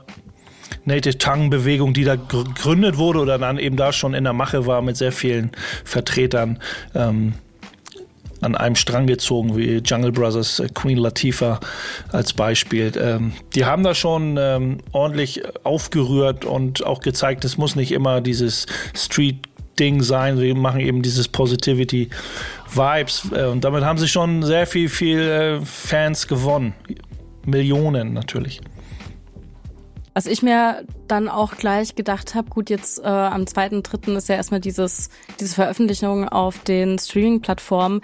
Native 0.83 1.17
Tongue 1.17 1.49
Bewegung, 1.49 1.93
die 1.93 2.03
da 2.03 2.15
gr- 2.15 2.43
gegründet 2.43 2.97
wurde 2.97 3.19
oder 3.19 3.37
dann 3.37 3.57
eben 3.57 3.75
da 3.75 3.91
schon 3.91 4.13
in 4.13 4.23
der 4.23 4.33
Mache 4.33 4.65
war 4.65 4.81
mit 4.81 4.97
sehr 4.97 5.11
vielen 5.11 5.51
Vertretern 5.83 6.59
ähm, 6.95 7.33
an 8.41 8.55
einem 8.55 8.75
Strang 8.75 9.07
gezogen, 9.07 9.57
wie 9.57 9.77
Jungle 9.77 10.11
Brothers, 10.11 10.59
äh, 10.59 10.67
Queen 10.73 10.97
Latifah 10.97 11.59
als 12.11 12.33
Beispiel. 12.33 12.91
Ähm, 12.99 13.33
die 13.55 13.65
haben 13.65 13.83
da 13.83 13.93
schon 13.93 14.37
ähm, 14.39 14.77
ordentlich 14.91 15.41
aufgerührt 15.63 16.45
und 16.45 16.85
auch 16.85 16.99
gezeigt, 16.99 17.45
es 17.45 17.57
muss 17.57 17.75
nicht 17.75 17.91
immer 17.91 18.21
dieses 18.21 18.65
Street 18.95 19.47
Ding 19.79 20.01
sein. 20.01 20.39
Wir 20.39 20.55
machen 20.55 20.79
eben 20.79 21.01
dieses 21.01 21.27
Positivity 21.27 22.09
Vibes 22.73 23.29
äh, 23.31 23.45
und 23.45 23.63
damit 23.63 23.83
haben 23.83 23.97
sie 23.97 24.07
schon 24.07 24.43
sehr 24.43 24.67
viel, 24.67 24.89
viel 24.89 25.19
äh, 25.19 25.65
Fans 25.65 26.27
gewonnen. 26.27 26.73
Millionen 27.45 28.13
natürlich. 28.13 28.61
Was 30.17 30.25
ich 30.25 30.41
mir 30.41 30.83
dann 31.07 31.29
auch 31.29 31.57
gleich 31.57 31.93
gedacht 31.93 32.33
habe, 32.33 32.49
gut, 32.49 32.71
jetzt 32.71 32.97
äh, 32.97 33.03
am 33.03 33.43
2.3. 33.43 34.17
ist 34.17 34.29
ja 34.29 34.33
erstmal 34.33 34.59
dieses, 34.59 35.11
diese 35.39 35.53
Veröffentlichung 35.53 36.27
auf 36.27 36.57
den 36.63 36.97
Streaming-Plattformen. 36.97 38.01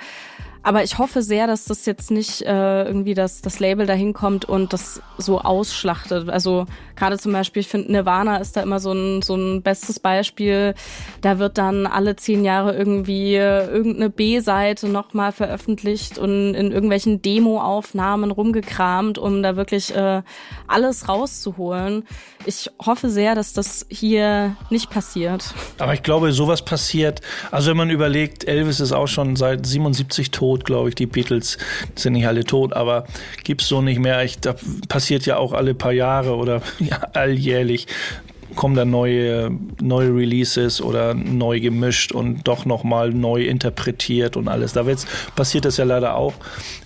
Aber 0.66 0.82
ich 0.82 0.98
hoffe 0.98 1.22
sehr, 1.22 1.46
dass 1.46 1.66
das 1.66 1.86
jetzt 1.86 2.10
nicht 2.10 2.42
äh, 2.42 2.86
irgendwie 2.86 3.14
das, 3.14 3.42
das 3.42 3.60
Label 3.60 3.86
dahin 3.86 4.14
kommt 4.14 4.46
und 4.46 4.72
das 4.72 5.02
so 5.18 5.42
ausschlachtet. 5.42 6.30
Also 6.30 6.66
gerade 6.96 7.18
zum 7.18 7.34
Beispiel, 7.34 7.60
ich 7.60 7.68
finde 7.68 7.92
Nirvana 7.92 8.38
ist 8.38 8.56
da 8.56 8.62
immer 8.62 8.80
so 8.80 8.94
ein, 8.94 9.22
so 9.22 9.36
ein 9.36 9.62
bestes 9.62 10.00
Beispiel. 10.00 10.74
Da 11.20 11.38
wird 11.38 11.58
dann 11.58 11.86
alle 11.86 12.16
zehn 12.16 12.46
Jahre 12.46 12.74
irgendwie 12.74 13.36
äh, 13.36 13.68
irgendeine 13.68 14.10
B-Seite 14.10 14.88
nochmal 14.88 15.34
veröffentlicht 15.34 16.18
und 16.18 16.54
in 16.54 16.72
irgendwelchen 16.72 17.22
Demo-Aufnahmen 17.22 18.32
rumgekramt, 18.32 19.18
um 19.18 19.44
da 19.44 19.58
wirklich 19.58 19.94
äh, 19.94 20.22
alles 20.68 21.10
rauszuholen. 21.10 22.06
Ich 22.46 22.70
hoffe 22.86 23.10
sehr, 23.10 23.36
dass 23.36 23.54
das 23.54 23.86
hier 23.90 24.56
nicht 24.70 24.90
passiert. 24.90 25.54
Aber 25.78 25.94
ich 25.94 26.04
glaube, 26.04 26.32
sowas 26.34 26.64
passiert. 26.64 27.22
Also 27.52 27.70
wenn 27.70 27.78
man 27.78 27.90
überlegt, 27.90 28.48
Elvis 28.48 28.80
ist 28.80 28.92
auch 28.92 29.08
schon 29.08 29.36
seit 29.36 29.66
77 29.66 30.32
tot, 30.32 30.66
glaube 30.66 30.90
ich. 30.90 30.96
Die 30.96 31.06
Beatles 31.06 31.58
sind 31.96 32.14
nicht 32.14 32.28
alle 32.28 32.44
tot, 32.44 32.74
aber 32.74 33.06
gibt's 33.44 33.68
so 33.68 33.82
nicht 33.82 34.00
mehr. 34.00 34.24
Ich, 34.24 34.40
da 34.40 34.56
passiert 34.90 35.26
ja 35.26 35.38
auch 35.38 35.54
alle 35.54 35.74
paar 35.74 35.94
Jahre 35.94 36.36
oder 36.36 36.62
ja, 36.80 36.98
alljährlich 37.14 37.88
kommen 38.56 38.76
da 38.76 38.86
neue, 38.86 39.52
neue 39.82 40.16
Releases 40.16 40.82
oder 40.82 41.14
neu 41.14 41.60
gemischt 41.60 42.12
und 42.12 42.48
doch 42.48 42.66
nochmal 42.66 43.12
neu 43.12 43.44
interpretiert 43.44 44.38
und 44.38 44.48
alles. 44.48 44.74
Da 44.74 44.86
wird's, 44.86 45.06
passiert 45.36 45.66
das 45.66 45.78
ja 45.78 45.86
leider 45.86 46.16
auch 46.16 46.34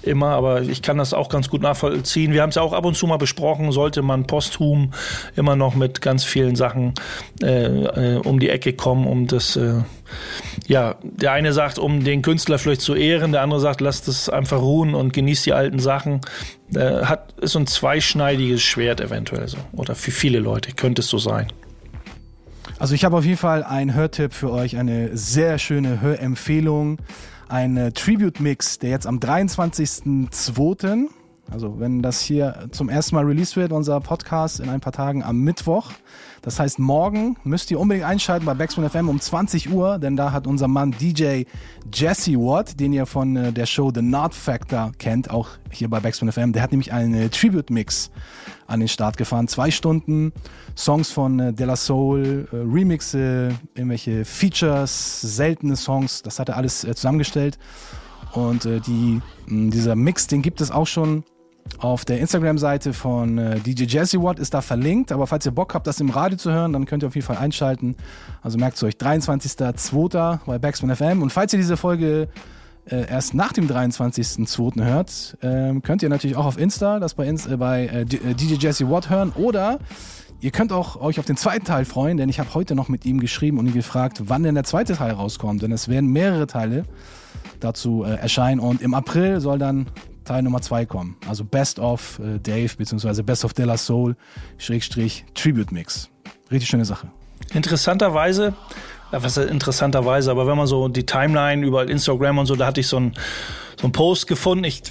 immer, 0.02 0.30
aber 0.30 0.62
ich 0.62 0.82
kann 0.82 0.98
das 0.98 1.14
auch 1.14 1.30
ganz 1.30 1.50
gut 1.50 1.62
nachvollziehen. 1.62 2.34
Wir 2.34 2.42
haben 2.42 2.50
es 2.50 2.56
ja 2.56 2.62
auch 2.62 2.74
ab 2.74 2.86
und 2.86 2.96
zu 2.96 3.08
mal 3.08 3.18
besprochen, 3.18 3.72
sollte 3.72 4.02
man 4.02 4.28
posthum 4.28 4.92
immer 5.36 5.56
noch 5.56 5.76
mit 5.76 6.02
ganz 6.02 6.24
vielen 6.24 6.56
Sachen 6.56 6.94
äh, 7.42 8.16
äh, 8.16 8.18
um 8.18 8.40
die 8.40 8.50
Ecke 8.50 8.74
kommen, 8.74 9.08
um 9.08 9.28
das, 9.28 9.56
äh, 9.56 9.82
ja, 10.68 10.96
der 11.02 11.32
eine 11.32 11.54
sagt, 11.54 11.80
um 11.80 12.04
den 12.04 12.22
Künstler 12.22 12.60
vielleicht 12.60 12.82
zu 12.82 12.96
ehren, 12.96 13.32
der 13.32 13.42
andere 13.42 13.60
sagt, 13.60 13.82
lasst 13.82 14.08
es 14.08 14.30
einfach 14.30 14.60
ruhen 14.60 14.96
und 14.96 15.14
genießt 15.14 15.46
die 15.46 15.54
alten 15.54 15.80
Sachen. 15.80 16.22
Äh, 16.74 17.04
hat, 17.04 17.34
ist 17.40 17.52
so 17.52 17.60
ein 17.60 17.68
zweischneidiges 17.68 18.62
Schwert 18.62 19.02
eventuell 19.02 19.48
so. 19.48 19.58
Oder 19.74 19.96
für 19.96 20.12
viele 20.12 20.40
Leute 20.40 20.74
könnte 20.74 21.02
es 21.02 21.08
so 21.08 21.18
sein. 21.18 21.48
Also 22.80 22.94
ich 22.94 23.06
habe 23.06 23.18
auf 23.18 23.26
jeden 23.26 23.38
Fall 23.38 23.64
einen 23.64 23.94
Hörtipp 23.94 24.34
für 24.34 24.52
euch, 24.52 24.78
eine 24.78 25.16
sehr 25.18 25.58
schöne 25.58 26.02
Hörempfehlung. 26.02 27.00
Ein 27.50 27.78
äh, 27.78 27.92
Tribute-Mix, 27.92 28.80
der 28.80 28.90
jetzt 28.90 29.08
am 29.08 29.20
23.02. 29.20 31.08
Also 31.50 31.80
wenn 31.80 32.02
das 32.02 32.22
hier 32.22 32.68
zum 32.72 32.90
ersten 32.90 33.16
Mal 33.16 33.24
released 33.24 33.56
wird, 33.56 33.72
unser 33.72 34.00
Podcast 34.02 34.60
in 34.60 34.70
ein 34.70 34.82
paar 34.82 34.92
Tagen 34.92 35.24
am 35.24 35.40
Mittwoch. 35.40 35.92
Das 36.42 36.60
heißt, 36.60 36.78
morgen 36.80 37.38
müsst 37.44 37.72
ihr 37.72 37.80
unbedingt 37.80 38.06
einschalten 38.06 38.46
bei 38.46 38.54
Backspin 38.54 38.88
FM 38.90 39.10
um 39.10 39.20
20 39.20 39.72
Uhr, 39.72 39.98
denn 39.98 40.16
da 40.16 40.32
hat 40.32 40.46
unser 40.46 40.68
Mann 40.68 40.92
DJ 40.92 41.44
Jesse 41.94 42.34
Watt, 42.34 42.80
den 42.80 42.94
ihr 42.94 43.06
von 43.06 43.36
äh, 43.36 43.54
der 43.54 43.66
Show 43.66 43.92
The 43.94 44.02
Nerd 44.02 44.34
Factor 44.34 44.92
kennt, 44.98 45.30
auch 45.30 45.50
hier 45.72 45.90
bei 45.90 46.00
Backspin 46.00 46.32
FM, 46.32 46.54
der 46.54 46.64
hat 46.64 46.72
nämlich 46.72 46.92
einen 46.94 47.14
äh, 47.14 47.30
Tribute-Mix 47.30 48.12
an 48.68 48.80
den 48.80 48.90
Start 48.90 49.18
gefahren. 49.18 49.48
Zwei 49.48 49.72
Stunden, 49.72 50.34
Songs 50.76 51.12
von 51.12 51.40
äh, 51.40 51.54
De 51.54 51.66
La 51.66 51.76
Soul, 51.76 52.48
Remixe, 52.52 53.50
irgendwelche 53.74 54.26
Features, 54.26 55.22
seltene 55.22 55.76
Songs, 55.76 56.24
das 56.24 56.40
hat 56.40 56.50
er 56.50 56.58
alles 56.58 56.82
zusammengestellt. 56.82 57.58
Und 58.34 58.66
äh, 58.66 58.80
die, 58.82 59.22
mh, 59.48 59.72
dieser 59.72 59.96
Mix, 59.96 60.28
den 60.28 60.42
gibt 60.42 60.62
es 60.62 60.72
auch 60.72 60.88
schon 60.88 61.24
auf 61.80 62.06
der 62.06 62.20
Instagram-Seite 62.20 62.94
von 62.94 63.38
äh, 63.38 63.60
DJ 63.60 63.84
Jesse 63.84 64.22
Watt, 64.22 64.40
ist 64.40 64.54
da 64.54 64.62
verlinkt. 64.62 65.12
Aber 65.12 65.28
falls 65.28 65.46
ihr 65.46 65.52
Bock 65.52 65.74
habt, 65.74 65.88
das 65.88 66.00
im 66.00 66.10
Radio 66.10 66.38
zu 66.38 66.52
hören, 66.52 66.74
dann 66.74 66.86
könnt 66.86 67.04
ihr 67.04 67.08
auf 67.08 67.16
jeden 67.16 67.26
Fall 67.26 67.38
einschalten. 67.38 67.96
Also 68.42 68.58
merkt 68.58 68.78
es 68.78 68.84
euch, 68.84 68.96
23.02. 68.96 70.40
bei 70.46 70.60
Backspin 70.60 70.96
FM. 70.96 71.22
Und 71.22 71.32
falls 71.32 71.54
ihr 71.54 71.60
diese 71.60 71.78
Folge 71.78 72.30
äh, 72.90 73.08
erst 73.10 73.34
nach 73.34 73.54
dem 73.54 73.68
23.02. 73.68 74.84
hört, 74.84 75.38
ähm, 75.42 75.82
könnt 75.84 76.04
ihr 76.04 76.10
natürlich 76.10 76.38
auch 76.38 76.46
auf 76.46 76.58
Insta 76.58 77.00
das 77.00 77.14
bei, 77.14 77.28
Inst 77.28 77.48
äh, 77.48 77.58
bei 77.58 77.86
äh, 77.86 78.02
äh, 78.02 78.06
DJ 78.34 78.56
Jesse 78.56 78.90
Watt 78.90 79.10
hören 79.10 79.32
oder 79.36 79.80
Ihr 80.40 80.52
könnt 80.52 80.72
auch 80.72 81.02
euch 81.02 81.20
auf 81.20 81.26
den 81.26 81.36
zweiten 81.36 81.66
Teil 81.66 81.84
freuen, 81.84 82.18
denn 82.18 82.30
ich 82.30 82.40
habe 82.40 82.54
heute 82.54 82.76
noch 82.76 82.90
mit 82.90 83.08
ihm 83.08 83.20
geschrieben 83.20 83.58
und 83.58 83.66
ihn 83.66 83.74
gefragt, 83.74 84.22
wann 84.26 84.44
denn 84.44 84.54
der 84.54 84.66
zweite 84.66 84.94
Teil 84.94 85.14
rauskommt. 85.14 85.64
Denn 85.64 85.72
es 85.72 85.88
werden 85.88 86.12
mehrere 86.12 86.46
Teile 86.46 86.86
dazu 87.60 88.04
äh, 88.04 88.14
erscheinen 88.18 88.60
und 88.60 88.84
im 88.84 88.94
April 88.94 89.40
soll 89.40 89.58
dann 89.58 89.88
Teil 90.28 90.44
Nummer 90.44 90.62
zwei 90.62 90.86
kommen. 90.86 91.16
Also 91.28 91.44
Best 91.44 91.80
of 91.80 92.20
äh, 92.20 92.40
Dave 92.40 92.70
beziehungsweise 92.78 93.24
Best 93.24 93.46
of 93.46 93.54
De 93.54 93.66
La 93.66 93.78
Soul 93.78 94.16
Schrägstrich 94.58 95.26
Tribute 95.34 95.72
Mix. 95.72 96.10
Richtig 96.52 96.70
schöne 96.70 96.86
Sache. 96.86 97.10
Interessanterweise, 97.54 98.54
ja, 99.12 99.24
was 99.24 99.38
ist 99.38 99.50
interessanterweise, 99.50 100.32
aber 100.32 100.48
wenn 100.48 100.58
man 100.58 100.68
so 100.68 100.88
die 100.90 101.06
Timeline 101.06 101.66
über 101.66 101.88
Instagram 101.90 102.40
und 102.40 102.46
so, 102.46 102.56
da 102.56 102.66
hatte 102.68 102.82
ich 102.82 102.88
so 102.88 103.00
ein 103.00 103.14
so 103.80 103.84
einen 103.84 103.92
Post 103.92 104.26
gefunden. 104.26 104.64
Ich 104.64 104.82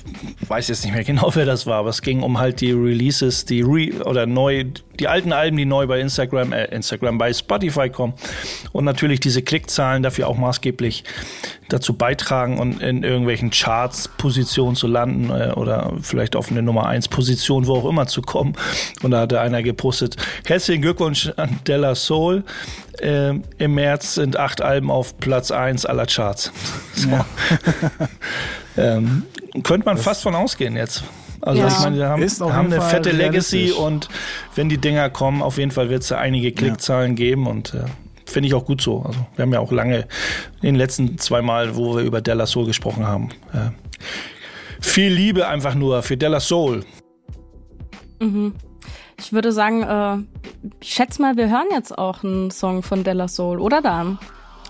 weiß 0.46 0.68
jetzt 0.68 0.84
nicht 0.84 0.94
mehr 0.94 1.04
genau, 1.04 1.30
wer 1.34 1.44
das 1.44 1.66
war, 1.66 1.78
aber 1.78 1.90
es 1.90 2.02
ging 2.02 2.22
um 2.22 2.38
halt 2.38 2.60
die 2.60 2.72
Releases, 2.72 3.44
die 3.44 3.62
Re 3.62 3.90
oder 4.04 4.26
neu, 4.26 4.64
die 4.98 5.08
alten 5.08 5.32
Alben, 5.32 5.56
die 5.56 5.64
neu 5.64 5.86
bei 5.86 6.00
Instagram, 6.00 6.52
äh, 6.52 6.66
Instagram 6.66 7.18
bei 7.18 7.32
Spotify 7.32 7.90
kommen 7.90 8.14
und 8.72 8.84
natürlich 8.84 9.20
diese 9.20 9.42
Klickzahlen 9.42 10.02
dafür 10.02 10.28
auch 10.28 10.36
maßgeblich 10.36 11.04
dazu 11.68 11.94
beitragen 11.94 12.58
und 12.58 12.80
in 12.80 13.02
irgendwelchen 13.02 13.50
Charts 13.50 14.08
Positionen 14.08 14.76
zu 14.76 14.86
landen 14.86 15.30
äh, 15.30 15.52
oder 15.54 15.92
vielleicht 16.00 16.36
auf 16.36 16.50
eine 16.50 16.62
Nummer 16.62 16.86
1 16.86 17.08
Position, 17.08 17.66
wo 17.66 17.76
auch 17.76 17.88
immer 17.88 18.06
zu 18.06 18.22
kommen. 18.22 18.54
Und 19.02 19.10
da 19.10 19.20
hatte 19.20 19.40
einer 19.40 19.62
gepostet, 19.62 20.16
herzlichen 20.46 20.82
Glückwunsch 20.82 21.32
an 21.36 21.60
Della 21.66 21.94
Soul. 21.94 22.44
Äh, 23.00 23.34
Im 23.58 23.74
März 23.74 24.14
sind 24.14 24.36
acht 24.36 24.62
Alben 24.62 24.90
auf 24.90 25.18
Platz 25.18 25.50
1 25.50 25.86
aller 25.86 26.06
Charts. 26.06 26.52
So. 26.94 27.10
Ja. 27.10 27.26
ähm, 28.78 29.24
könnte 29.62 29.84
man 29.84 29.98
fast 29.98 30.22
von 30.22 30.34
ausgehen 30.34 30.76
jetzt. 30.76 31.04
Also 31.42 31.60
Ja. 31.60 31.68
ich 31.68 31.78
meine, 31.80 31.96
wir 31.96 32.08
haben, 32.08 32.22
haben 32.22 32.66
eine 32.66 32.76
Fall 32.80 32.90
fette 32.90 33.10
Legacy 33.10 33.70
und 33.70 34.08
wenn 34.54 34.68
die 34.68 34.78
Dinger 34.78 35.10
kommen, 35.10 35.42
auf 35.42 35.58
jeden 35.58 35.70
Fall 35.70 35.90
wird 35.90 36.02
es 36.02 36.08
da 36.08 36.18
einige 36.18 36.52
Klickzahlen 36.52 37.14
geben 37.16 37.46
und 37.46 37.74
äh, 37.74 37.84
finde 38.26 38.48
ich 38.48 38.54
auch 38.54 38.64
gut 38.64 38.80
so. 38.80 39.02
Also 39.02 39.18
wir 39.34 39.42
haben 39.42 39.52
ja 39.52 39.60
auch 39.60 39.72
lange 39.72 40.00
in 40.60 40.74
den 40.74 40.74
letzten 40.76 41.18
zwei 41.18 41.42
Mal, 41.42 41.76
wo 41.76 41.96
wir 41.96 42.02
über 42.02 42.20
Della 42.20 42.46
Soul 42.46 42.66
gesprochen 42.66 43.06
haben, 43.06 43.30
äh, 43.52 43.70
viel 44.80 45.12
Liebe 45.12 45.48
einfach 45.48 45.74
nur 45.74 46.02
für 46.02 46.16
Della 46.16 46.40
Soul. 46.40 46.84
Ich 49.18 49.32
würde 49.32 49.52
sagen, 49.52 49.82
äh, 49.82 50.68
ich 50.80 50.94
schätze 50.94 51.22
mal, 51.22 51.36
wir 51.36 51.48
hören 51.48 51.68
jetzt 51.72 51.96
auch 51.96 52.22
einen 52.22 52.50
Song 52.50 52.82
von 52.82 53.04
Della 53.04 53.28
Soul, 53.28 53.60
oder 53.60 53.82
Dan? 53.82 54.18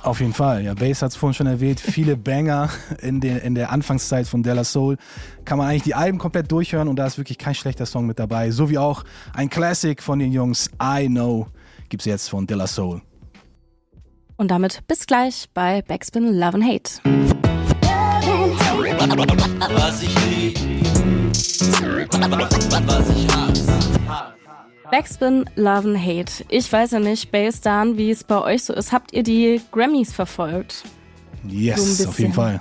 Auf 0.02 0.20
jeden 0.20 0.34
Fall, 0.34 0.62
ja. 0.62 0.74
Bass 0.74 1.02
hat 1.02 1.10
es 1.10 1.16
vorhin 1.16 1.34
schon 1.34 1.46
erwähnt. 1.46 1.80
Viele 1.80 2.16
Banger 2.16 2.70
in, 3.02 3.20
den, 3.20 3.38
in 3.38 3.54
der 3.54 3.72
Anfangszeit 3.72 4.28
von 4.28 4.42
Della 4.42 4.62
Soul. 4.62 4.98
Kann 5.44 5.58
man 5.58 5.68
eigentlich 5.68 5.82
die 5.82 5.94
Alben 5.94 6.18
komplett 6.18 6.50
durchhören 6.52 6.88
und 6.88 6.96
da 6.96 7.06
ist 7.06 7.18
wirklich 7.18 7.38
kein 7.38 7.54
schlechter 7.54 7.86
Song 7.86 8.06
mit 8.06 8.18
dabei. 8.18 8.50
So 8.50 8.70
wie 8.70 8.78
auch 8.78 9.04
ein 9.32 9.50
Classic 9.50 10.00
von 10.00 10.18
den 10.18 10.32
Jungs 10.32 10.70
I 10.80 11.08
Know 11.08 11.48
gibt's 11.88 12.04
jetzt 12.04 12.28
von 12.28 12.46
Della 12.46 12.66
Soul. 12.66 13.02
Und 14.36 14.50
damit 14.50 14.86
bis 14.86 15.06
gleich 15.06 15.48
bei 15.54 15.82
Backspin 15.82 16.38
Love 16.38 16.56
and 16.56 16.64
Hate. 16.64 17.00
Was 19.74 20.02
ich 20.02 20.14
lieb, 20.26 20.58
was 22.86 23.10
ich 23.10 23.28
hasse. 23.34 24.34
Backspin 24.90 25.48
Love 25.56 25.88
and 25.88 25.98
Hate. 25.98 26.44
Ich 26.48 26.70
weiß 26.70 26.90
ja 26.92 27.00
nicht, 27.00 27.32
Bass 27.32 27.60
Dan, 27.60 27.96
wie 27.96 28.10
es 28.10 28.24
bei 28.24 28.40
euch 28.40 28.64
so 28.64 28.74
ist. 28.74 28.92
Habt 28.92 29.12
ihr 29.12 29.22
die 29.22 29.60
Grammys 29.72 30.12
verfolgt? 30.12 30.84
So 31.42 31.48
Yes, 31.48 32.06
auf 32.06 32.18
jeden. 32.18 32.32
Fall. 32.32 32.60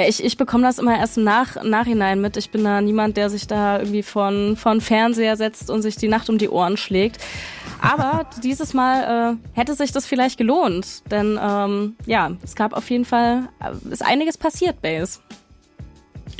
Ja, 0.00 0.08
ich, 0.08 0.24
ich 0.24 0.38
bekomme 0.38 0.62
das 0.62 0.78
immer 0.78 0.98
erst 0.98 1.18
im 1.18 1.24
Nach 1.24 1.62
Nachhinein 1.62 2.22
mit. 2.22 2.38
Ich 2.38 2.50
bin 2.50 2.64
da 2.64 2.80
niemand, 2.80 3.18
der 3.18 3.28
sich 3.28 3.46
da 3.46 3.80
irgendwie 3.80 4.02
von, 4.02 4.56
von 4.56 4.80
Fernseher 4.80 5.36
setzt 5.36 5.68
und 5.68 5.82
sich 5.82 5.96
die 5.96 6.08
Nacht 6.08 6.30
um 6.30 6.38
die 6.38 6.48
Ohren 6.48 6.78
schlägt. 6.78 7.18
Aber 7.82 8.24
dieses 8.42 8.72
Mal 8.72 9.36
äh, 9.36 9.58
hätte 9.58 9.74
sich 9.74 9.92
das 9.92 10.06
vielleicht 10.06 10.38
gelohnt. 10.38 11.02
Denn 11.10 11.38
ähm, 11.38 11.96
ja, 12.06 12.30
es 12.42 12.54
gab 12.54 12.72
auf 12.72 12.88
jeden 12.88 13.04
Fall, 13.04 13.50
äh, 13.62 13.92
ist 13.92 14.02
einiges 14.02 14.38
passiert, 14.38 14.80
Bass. 14.80 15.20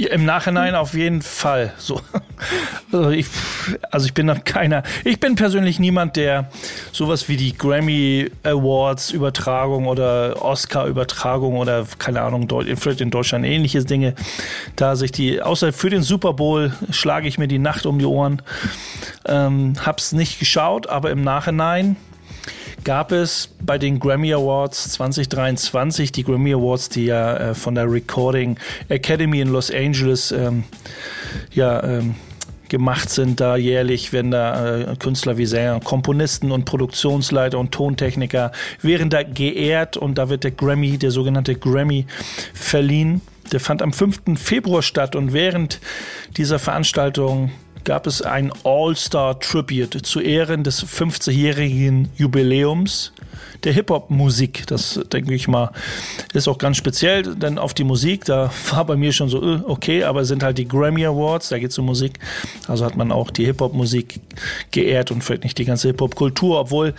Im 0.07 0.25
Nachhinein 0.25 0.75
auf 0.75 0.95
jeden 0.95 1.23
Fall. 1.23 1.73
So. 1.77 2.01
Also 2.91 3.11
ich, 3.11 3.27
also 3.91 4.07
ich 4.07 4.15
bin 4.15 4.27
noch 4.27 4.45
keiner. 4.45 4.83
Ich 5.05 5.21
bin 5.21 5.37
persönlich 5.37 5.79
niemand, 5.79 6.17
der 6.17 6.49
sowas 6.91 7.29
wie 7.29 7.37
die 7.37 7.57
Grammy 7.57 8.31
Awards 8.43 9.11
Übertragung 9.11 9.87
oder 9.87 10.43
Oscar 10.43 10.87
Übertragung 10.87 11.59
oder 11.59 11.87
keine 11.99 12.23
Ahnung, 12.23 12.49
vielleicht 12.77 13.03
in 13.03 13.11
Deutschland 13.11 13.45
ähnliche 13.45 13.85
Dinge, 13.85 14.15
da 14.75 14.97
sich 14.97 15.13
die, 15.13 15.43
außer 15.43 15.73
für 15.73 15.91
den 15.91 16.03
Super 16.03 16.33
Bowl 16.33 16.73
schlage 16.91 17.29
ich 17.29 17.39
mir 17.39 17.47
die 17.47 17.59
Nacht 17.59 17.85
um 17.85 17.99
die 17.99 18.07
Ohren. 18.07 18.43
Ähm, 19.27 19.75
hab's 19.85 20.13
nicht 20.13 20.39
geschaut, 20.39 20.89
aber 20.89 21.11
im 21.11 21.23
Nachhinein 21.23 21.97
gab 22.85 23.13
es 23.13 23.49
bei 23.63 23.79
den 23.79 24.01
Grammy 24.01 24.33
Awards 24.33 24.91
2023, 24.93 26.13
die 26.13 26.25
Grammy 26.25 26.55
Awards, 26.55 26.89
die 26.89 27.07
ja 27.07 27.37
äh, 27.37 27.55
von 27.55 27.75
der 27.75 27.91
Recording 27.91 28.59
Academy 28.89 29.41
in 29.41 29.49
Los 29.49 29.71
Angeles 29.71 30.33
ähm, 30.33 30.65
ja, 31.53 31.83
ähm, 31.83 32.15
gemacht 32.69 33.11
sind, 33.11 33.41
da 33.41 33.57
jährlich 33.57 34.13
werden 34.13 34.31
da 34.31 34.79
äh, 34.79 34.97
Künstler 34.97 35.37
wie 35.37 35.47
Sänger, 35.47 35.81
Komponisten 35.81 36.53
und 36.53 36.65
Produktionsleiter 36.65 37.59
und 37.59 37.73
Tontechniker 37.73 38.53
wären 38.81 39.11
da 39.11 39.23
geehrt 39.23 39.97
und 39.97 40.17
da 40.17 40.31
wird 40.31 40.45
der 40.45 40.53
Grammy, 40.53 40.97
der 40.97 41.11
sogenannte 41.11 41.57
Grammy, 41.57 42.07
verliehen. 42.55 43.21
Der 43.53 43.61
fand 43.61 43.83
am 43.83 43.93
5. 43.93 44.23
Februar 44.37 44.83
statt 44.83 45.17
und 45.17 45.33
während 45.33 45.81
dieser 46.37 46.59
Veranstaltung 46.59 47.51
gab 47.85 48.07
es 48.07 48.23
ein 48.23 48.53
All-Star-Tribute 48.65 50.07
zu 50.07 50.21
Ehren 50.21 50.65
des 50.65 50.85
50-jährigen 50.85 52.09
Jubiläums 52.17 53.13
der 53.65 53.73
Hip-Hop-Musik. 53.73 54.67
Das 54.67 55.01
denke 55.13 55.35
ich 55.35 55.49
mal, 55.49 55.73
ist 56.33 56.49
auch 56.49 56.59
ganz 56.59 56.77
speziell, 56.77 57.23
denn 57.23 57.59
auf 57.59 57.75
die 57.75 57.85
Musik, 57.85 58.25
da 58.25 58.51
war 58.71 58.85
bei 58.85 58.97
mir 58.97 59.13
schon 59.13 59.29
so, 59.29 59.43
äh, 59.43 59.61
okay, 59.67 60.05
aber 60.05 60.21
es 60.21 60.29
sind 60.29 60.43
halt 60.43 60.59
die 60.59 60.67
Grammy 60.67 61.05
Awards, 61.05 61.49
da 61.49 61.59
geht 61.59 61.71
es 61.71 61.79
um 61.79 61.87
Musik. 61.87 62.19
Also 62.69 62.85
hat 62.85 62.97
man 62.97 63.13
auch 63.13 63.31
die 63.31 63.45
Hip-Hop-Musik 63.45 64.21
geehrt 64.71 65.11
und 65.11 65.23
vielleicht 65.23 65.45
nicht 65.45 65.59
die 65.59 65.65
ganze 65.65 65.89
Hip-Hop-Kultur, 65.89 66.61
obwohl, 66.61 66.95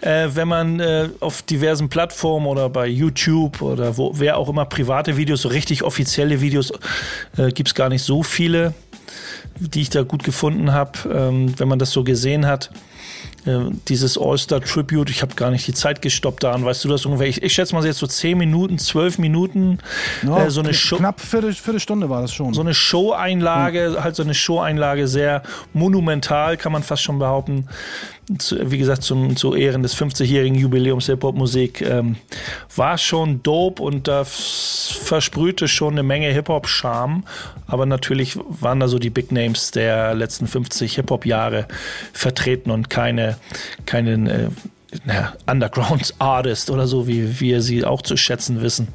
äh, 0.00 0.28
wenn 0.34 0.48
man 0.48 0.80
äh, 0.80 1.08
auf 1.20 1.42
diversen 1.42 1.88
Plattformen 1.88 2.46
oder 2.46 2.68
bei 2.68 2.86
YouTube 2.86 3.62
oder 3.62 3.96
wo, 3.96 4.12
wer 4.14 4.36
auch 4.36 4.48
immer 4.48 4.64
private 4.64 5.16
Videos, 5.16 5.42
so 5.42 5.48
richtig 5.48 5.82
offizielle 5.82 6.40
Videos, 6.40 6.72
äh, 7.36 7.50
gibt 7.50 7.68
es 7.68 7.74
gar 7.74 7.88
nicht 7.88 8.02
so 8.02 8.22
viele 8.22 8.74
die 9.60 9.82
ich 9.82 9.90
da 9.90 10.02
gut 10.02 10.24
gefunden 10.24 10.72
habe, 10.72 10.98
ähm, 11.12 11.58
wenn 11.58 11.68
man 11.68 11.78
das 11.78 11.90
so 11.90 12.04
gesehen 12.04 12.46
hat. 12.46 12.70
Äh, 13.46 13.70
dieses 13.88 14.18
All-Star 14.18 14.60
Tribute, 14.60 15.10
ich 15.10 15.22
habe 15.22 15.34
gar 15.34 15.50
nicht 15.50 15.66
die 15.66 15.74
Zeit 15.74 16.02
gestoppt 16.02 16.42
daran, 16.42 16.64
weißt 16.64 16.84
du 16.84 16.88
das 16.88 17.06
ungefähr? 17.06 17.28
Ich, 17.28 17.42
ich 17.42 17.52
schätze 17.52 17.74
mal 17.74 17.84
jetzt 17.84 17.98
so 17.98 18.06
10 18.06 18.36
Minuten, 18.36 18.78
12 18.78 19.18
Minuten, 19.18 19.78
Ja, 20.26 20.44
äh, 20.44 20.50
so 20.50 20.60
eine 20.60 20.74
Show. 20.74 20.96
Knapp 20.96 21.20
Viertel, 21.20 21.52
Viertelstunde 21.52 22.10
war 22.10 22.22
das 22.22 22.32
schon. 22.32 22.52
So 22.52 22.60
eine 22.60 22.74
Show-Einlage, 22.74 24.02
halt 24.02 24.16
so 24.16 24.22
eine 24.22 24.34
Show-Einlage, 24.34 25.08
sehr 25.08 25.42
monumental, 25.72 26.56
kann 26.56 26.72
man 26.72 26.82
fast 26.82 27.02
schon 27.02 27.18
behaupten. 27.18 27.68
Zu, 28.36 28.70
wie 28.70 28.78
gesagt, 28.78 29.02
zum, 29.02 29.36
zu 29.36 29.54
Ehren 29.54 29.82
des 29.82 29.96
50-jährigen 29.96 30.58
Jubiläums 30.58 31.06
der 31.06 31.14
Hip-Hop-Musik. 31.14 31.80
Ähm, 31.80 32.16
war 32.76 32.98
schon 32.98 33.42
dope 33.42 33.82
und 33.82 34.06
da 34.06 34.24
versprühte 34.24 35.68
schon 35.68 35.94
eine 35.94 36.02
Menge 36.02 36.28
Hip-Hop-Charme. 36.28 37.24
Aber 37.66 37.86
natürlich 37.86 38.36
waren 38.36 38.80
da 38.80 38.88
so 38.88 38.98
die 38.98 39.10
Big 39.10 39.32
Names 39.32 39.70
der 39.70 40.14
letzten 40.14 40.46
50 40.46 40.96
Hip-Hop-Jahre 40.96 41.66
vertreten 42.12 42.70
und 42.70 42.90
keine, 42.90 43.36
keinen 43.86 44.26
äh, 44.26 44.48
naja, 45.04 45.34
Underground-Artist 45.46 46.70
oder 46.70 46.86
so, 46.86 47.06
wie 47.06 47.40
wir 47.40 47.62
sie 47.62 47.84
auch 47.84 48.02
zu 48.02 48.16
schätzen 48.16 48.60
wissen. 48.62 48.88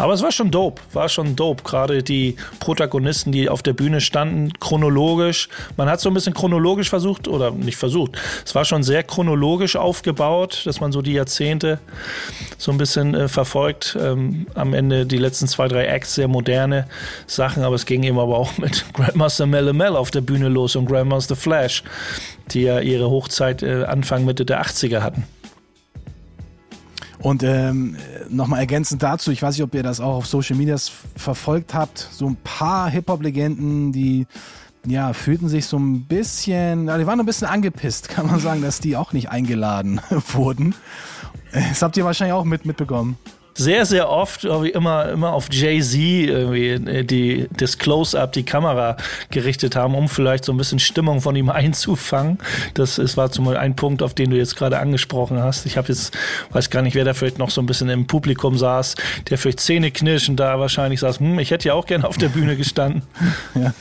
Aber 0.00 0.14
es 0.14 0.22
war 0.22 0.32
schon 0.32 0.50
dope, 0.50 0.80
war 0.94 1.10
schon 1.10 1.36
dope. 1.36 1.62
Gerade 1.62 2.02
die 2.02 2.36
Protagonisten, 2.58 3.32
die 3.32 3.50
auf 3.50 3.62
der 3.62 3.74
Bühne 3.74 4.00
standen, 4.00 4.50
chronologisch. 4.58 5.50
Man 5.76 5.90
hat 5.90 6.00
so 6.00 6.08
ein 6.08 6.14
bisschen 6.14 6.32
chronologisch 6.32 6.88
versucht, 6.88 7.28
oder 7.28 7.50
nicht 7.50 7.76
versucht, 7.76 8.16
es 8.42 8.54
war 8.54 8.64
schon 8.64 8.82
sehr 8.82 9.02
chronologisch 9.02 9.76
aufgebaut, 9.76 10.62
dass 10.64 10.80
man 10.80 10.90
so 10.90 11.02
die 11.02 11.12
Jahrzehnte 11.12 11.80
so 12.56 12.72
ein 12.72 12.78
bisschen 12.78 13.14
äh, 13.14 13.28
verfolgt. 13.28 13.94
Ähm, 14.00 14.46
am 14.54 14.72
Ende 14.72 15.04
die 15.04 15.18
letzten 15.18 15.46
zwei, 15.48 15.68
drei 15.68 15.84
Acts, 15.84 16.14
sehr 16.14 16.28
moderne 16.28 16.88
Sachen, 17.26 17.62
aber 17.62 17.74
es 17.74 17.84
ging 17.84 18.02
eben 18.02 18.18
aber 18.18 18.38
auch 18.38 18.56
mit 18.56 18.86
Grandmaster 18.94 19.44
Mel 19.44 19.70
Mel 19.74 19.96
auf 19.96 20.10
der 20.10 20.22
Bühne 20.22 20.48
los 20.48 20.76
und 20.76 20.86
Grandmaster 20.86 21.36
Flash, 21.36 21.84
die 22.52 22.62
ja 22.62 22.80
ihre 22.80 23.10
Hochzeit 23.10 23.62
äh, 23.62 23.84
Anfang, 23.84 24.24
Mitte 24.24 24.46
der 24.46 24.62
80er 24.62 25.02
hatten. 25.02 25.26
Und 27.22 27.42
ähm, 27.42 27.96
nochmal 28.30 28.60
ergänzend 28.60 29.02
dazu, 29.02 29.30
ich 29.30 29.42
weiß 29.42 29.54
nicht, 29.54 29.64
ob 29.64 29.74
ihr 29.74 29.82
das 29.82 30.00
auch 30.00 30.16
auf 30.16 30.26
Social 30.26 30.56
Medias 30.56 30.90
verfolgt 31.16 31.74
habt, 31.74 32.08
so 32.12 32.26
ein 32.26 32.36
paar 32.36 32.88
Hip-Hop-Legenden, 32.88 33.92
die 33.92 34.26
ja, 34.86 35.12
fühlten 35.12 35.48
sich 35.48 35.66
so 35.66 35.78
ein 35.78 36.06
bisschen, 36.06 36.86
die 36.86 37.06
waren 37.06 37.20
ein 37.20 37.26
bisschen 37.26 37.48
angepisst, 37.48 38.08
kann 38.08 38.26
man 38.26 38.40
sagen, 38.40 38.62
dass 38.62 38.80
die 38.80 38.96
auch 38.96 39.12
nicht 39.12 39.30
eingeladen 39.30 40.00
wurden. 40.32 40.74
Das 41.52 41.82
habt 41.82 41.96
ihr 41.98 42.04
wahrscheinlich 42.04 42.32
auch 42.32 42.44
mit, 42.44 42.64
mitbekommen 42.64 43.18
sehr, 43.54 43.84
sehr 43.86 44.08
oft 44.08 44.44
immer, 44.44 45.08
immer 45.10 45.32
auf 45.32 45.48
Jay-Z 45.50 45.94
irgendwie 46.00 46.68
äh, 46.68 47.04
die, 47.04 47.48
das 47.56 47.78
Close-Up, 47.78 48.32
die 48.32 48.42
Kamera 48.42 48.96
gerichtet 49.30 49.76
haben, 49.76 49.94
um 49.94 50.08
vielleicht 50.08 50.44
so 50.44 50.52
ein 50.52 50.56
bisschen 50.56 50.78
Stimmung 50.78 51.20
von 51.20 51.36
ihm 51.36 51.50
einzufangen. 51.50 52.38
Das 52.74 52.98
ist, 52.98 53.16
war 53.16 53.30
zum 53.30 53.44
Beispiel 53.44 53.60
ein 53.60 53.76
Punkt, 53.76 54.02
auf 54.02 54.14
den 54.14 54.30
du 54.30 54.36
jetzt 54.36 54.56
gerade 54.56 54.78
angesprochen 54.78 55.42
hast. 55.42 55.66
Ich 55.66 55.76
habe 55.76 55.88
jetzt, 55.88 56.16
weiß 56.52 56.70
gar 56.70 56.82
nicht, 56.82 56.94
wer 56.94 57.04
da 57.04 57.14
vielleicht 57.14 57.38
noch 57.38 57.50
so 57.50 57.60
ein 57.60 57.66
bisschen 57.66 57.88
im 57.88 58.06
Publikum 58.06 58.56
saß, 58.56 58.94
der 59.28 59.38
vielleicht 59.38 59.60
zähneknirschend 59.60 60.38
da 60.38 60.58
wahrscheinlich 60.58 61.00
saß, 61.00 61.20
hm, 61.20 61.38
ich 61.38 61.50
hätte 61.50 61.68
ja 61.68 61.74
auch 61.74 61.86
gerne 61.86 62.06
auf 62.06 62.18
der 62.18 62.28
Bühne 62.28 62.56
gestanden. 62.56 63.02
ja. 63.54 63.72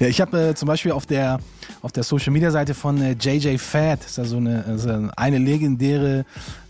ja, 0.00 0.06
ich 0.06 0.20
habe 0.20 0.50
äh, 0.50 0.54
zum 0.54 0.68
Beispiel 0.68 0.92
auf 0.92 1.06
der 1.06 1.38
auf 1.82 1.92
der 1.92 2.04
Social 2.04 2.32
Media 2.32 2.50
Seite 2.50 2.74
von 2.74 3.00
äh, 3.02 3.16
JJ 3.18 3.58
Fad, 3.58 4.04
ist 4.04 4.16
ja 4.16 4.24
so 4.24 4.36
eine, 4.36 4.64
also 4.66 5.08
eine 5.16 5.38
legendäre 5.38 6.24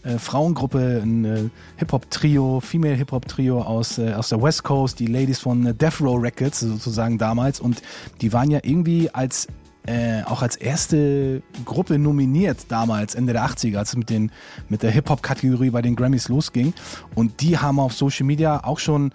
äh, 0.05 0.19
Frauengruppe, 0.19 1.01
ein 1.03 1.25
äh, 1.25 1.49
Hip-Hop-Trio, 1.77 2.61
Female 2.61 2.95
Hip-Hop-Trio 2.95 3.63
aus, 3.63 3.99
äh, 3.99 4.13
aus 4.15 4.29
der 4.29 4.43
West 4.43 4.65
Coast, 4.65 4.99
die 4.99 5.07
Ladies 5.07 5.39
von 5.39 5.67
äh, 5.67 5.75
Death 5.75 6.01
Row 6.01 6.21
Records 6.21 6.61
sozusagen 6.61 7.19
damals. 7.19 7.61
Und 7.61 7.83
die 8.21 8.33
waren 8.33 8.51
ja 8.51 8.61
irgendwie 8.63 9.11
als 9.11 9.49
äh, 9.87 10.23
auch 10.25 10.43
als 10.43 10.57
erste 10.57 11.43
Gruppe 11.65 11.99
nominiert 11.99 12.67
damals, 12.69 13.15
Ende 13.15 13.33
der 13.33 13.45
80er, 13.45 13.79
als 13.79 13.91
es 13.91 13.97
mit, 13.97 14.11
den, 14.11 14.31
mit 14.69 14.83
der 14.83 14.93
Hip-Hop-Kategorie 14.93 15.71
bei 15.71 15.83
den 15.83 15.97
Grammys 15.97 16.29
losging. 16.29 16.73
Und 17.15 17.41
die 17.41 17.59
haben 17.59 17.81
auf 17.81 17.93
Social 17.93 18.27
Media 18.27 18.63
auch 18.65 18.79
schon, 18.79 19.13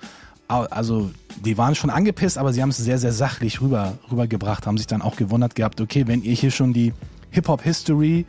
also 0.48 1.10
die 1.46 1.58
waren 1.58 1.76
schon 1.76 1.90
angepisst, 1.90 2.38
aber 2.38 2.52
sie 2.52 2.62
haben 2.62 2.70
es 2.70 2.78
sehr, 2.78 2.98
sehr 2.98 3.14
sachlich 3.14 3.62
rüber, 3.62 3.98
rübergebracht, 4.12 4.66
haben 4.68 4.78
sich 4.78 4.88
dann 4.88 5.02
auch 5.02 5.16
gewundert 5.16 5.56
gehabt, 5.56 5.80
okay, 5.80 6.06
wenn 6.08 6.22
ihr 6.22 6.34
hier 6.34 6.52
schon 6.52 6.74
die 6.74 6.94
Hip-Hop-History 7.32 8.26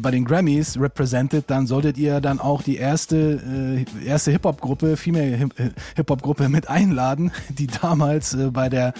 bei 0.00 0.10
den 0.10 0.24
Grammys 0.24 0.78
represented, 0.78 1.44
dann 1.48 1.66
solltet 1.66 1.98
ihr 1.98 2.20
dann 2.20 2.40
auch 2.40 2.62
die 2.62 2.76
erste, 2.76 3.86
äh, 4.04 4.06
erste 4.06 4.30
Hip-Hop-Gruppe, 4.32 4.96
Female 4.96 5.48
Hip-Hop-Gruppe 5.96 6.48
mit 6.48 6.68
einladen, 6.68 7.32
die 7.48 7.66
damals 7.66 8.34
äh, 8.34 8.50
bei 8.50 8.68
der 8.68 8.92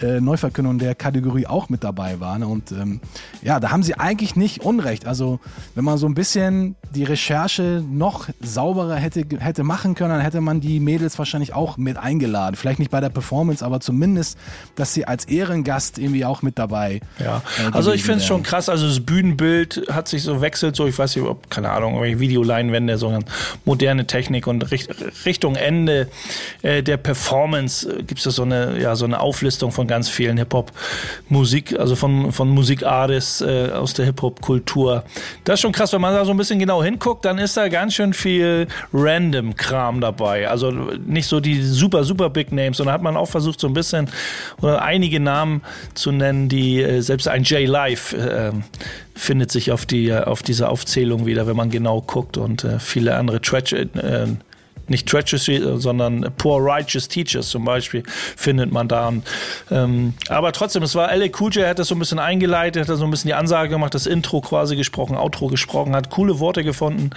äh, 0.00 0.20
Neuverkündung 0.20 0.78
der 0.78 0.94
Kategorie 0.94 1.46
auch 1.46 1.68
mit 1.68 1.84
dabei 1.84 2.20
waren. 2.20 2.42
Und 2.42 2.72
ähm, 2.72 3.00
ja, 3.42 3.60
da 3.60 3.70
haben 3.70 3.82
sie 3.82 3.94
eigentlich 3.94 4.36
nicht 4.36 4.62
Unrecht. 4.62 5.06
Also 5.06 5.40
wenn 5.74 5.84
man 5.84 5.98
so 5.98 6.06
ein 6.06 6.14
bisschen 6.14 6.76
die 6.94 7.04
Recherche 7.04 7.82
noch 7.88 8.28
sauberer 8.40 8.96
hätte, 8.96 9.24
hätte 9.38 9.64
machen 9.64 9.94
können, 9.94 10.10
dann 10.10 10.20
hätte 10.20 10.40
man 10.40 10.60
die 10.60 10.80
Mädels 10.80 11.18
wahrscheinlich 11.18 11.54
auch 11.54 11.76
mit 11.76 11.96
eingeladen. 11.96 12.56
Vielleicht 12.56 12.78
nicht 12.78 12.90
bei 12.90 13.00
der 13.00 13.08
Performance, 13.08 13.64
aber 13.64 13.80
zumindest, 13.80 14.38
dass 14.76 14.94
sie 14.94 15.06
als 15.06 15.26
Ehrengast 15.26 15.98
irgendwie 15.98 16.24
auch 16.24 16.42
mit 16.42 16.58
dabei. 16.58 17.00
Ja, 17.18 17.42
äh, 17.58 17.70
also 17.72 17.92
ich 17.92 18.02
finde 18.02 18.18
es 18.18 18.26
schon 18.26 18.42
krass. 18.42 18.68
Also 18.68 18.86
das 18.86 19.00
Bühnenbild 19.00 19.86
hat 19.90 20.08
sich 20.08 20.22
so 20.22 20.40
wechselt, 20.40 20.76
so 20.76 20.86
ich 20.86 20.98
weiß 20.98 21.16
nicht, 21.16 21.24
ob, 21.24 21.50
keine 21.50 21.70
Ahnung, 21.70 21.94
irgendwelche 21.94 22.20
Videoleinwände, 22.20 22.98
so 22.98 23.08
eine 23.08 23.20
moderne 23.64 24.06
Technik 24.06 24.46
und 24.46 24.70
Richtung 25.24 25.56
Ende 25.56 26.08
äh, 26.62 26.82
der 26.82 26.96
Performance 26.96 27.88
äh, 27.88 28.02
gibt 28.02 28.24
es 28.24 28.34
so 28.34 28.42
eine, 28.42 28.80
ja, 28.80 28.96
so 28.96 29.04
eine 29.04 29.20
Auflistung 29.20 29.72
von 29.72 29.83
ganz 29.86 30.08
vielen 30.08 30.36
Hip-Hop-Musik, 30.36 31.78
also 31.78 31.96
von, 31.96 32.32
von 32.32 32.48
Musikartists 32.48 33.40
äh, 33.40 33.70
aus 33.72 33.94
der 33.94 34.06
Hip-Hop-Kultur. 34.06 35.04
Das 35.44 35.54
ist 35.54 35.60
schon 35.60 35.72
krass, 35.72 35.92
wenn 35.92 36.00
man 36.00 36.14
da 36.14 36.24
so 36.24 36.30
ein 36.30 36.36
bisschen 36.36 36.58
genau 36.58 36.82
hinguckt, 36.82 37.24
dann 37.24 37.38
ist 37.38 37.56
da 37.56 37.68
ganz 37.68 37.94
schön 37.94 38.12
viel 38.12 38.66
Random-Kram 38.92 40.00
dabei. 40.00 40.48
Also 40.48 40.70
nicht 40.70 41.26
so 41.26 41.40
die 41.40 41.62
super, 41.62 42.04
super 42.04 42.30
Big 42.30 42.52
Names, 42.52 42.78
sondern 42.78 42.94
hat 42.94 43.02
man 43.02 43.16
auch 43.16 43.28
versucht, 43.28 43.60
so 43.60 43.66
ein 43.66 43.74
bisschen 43.74 44.08
oder 44.60 44.82
einige 44.82 45.20
Namen 45.20 45.62
zu 45.94 46.12
nennen, 46.12 46.48
die 46.48 46.82
äh, 46.82 47.00
selbst 47.00 47.28
ein 47.28 47.42
J 47.44 47.68
Live 47.68 48.12
äh, 48.12 48.52
findet 49.14 49.50
sich 49.50 49.72
auf, 49.72 49.86
die, 49.86 50.12
auf 50.12 50.42
dieser 50.42 50.70
Aufzählung 50.70 51.26
wieder, 51.26 51.46
wenn 51.46 51.56
man 51.56 51.70
genau 51.70 52.00
guckt 52.00 52.36
und 52.36 52.64
äh, 52.64 52.78
viele 52.78 53.16
andere 53.16 53.40
Trash, 53.40 53.72
äh, 53.72 53.86
nicht 54.88 55.08
Treachery, 55.08 55.62
sondern 55.78 56.32
Poor 56.36 56.62
Righteous 56.62 57.08
Teachers 57.08 57.48
zum 57.48 57.64
Beispiel 57.64 58.02
findet 58.36 58.72
man 58.72 58.88
da. 58.88 59.08
Und, 59.08 59.24
ähm, 59.70 60.14
aber 60.28 60.52
trotzdem, 60.52 60.82
es 60.82 60.94
war 60.94 61.10
L.A. 61.12 61.28
Cool 61.38 61.52
J, 61.52 61.66
hat 61.66 61.78
das 61.78 61.88
so 61.88 61.94
ein 61.94 61.98
bisschen 61.98 62.18
eingeleitet, 62.18 62.88
hat 62.88 62.96
so 62.96 63.04
ein 63.04 63.10
bisschen 63.10 63.28
die 63.28 63.34
Ansage 63.34 63.70
gemacht, 63.70 63.94
das 63.94 64.06
Intro 64.06 64.40
quasi 64.40 64.76
gesprochen, 64.76 65.16
Outro 65.16 65.48
gesprochen, 65.48 65.94
hat 65.94 66.10
coole 66.10 66.38
Worte 66.38 66.64
gefunden 66.64 67.10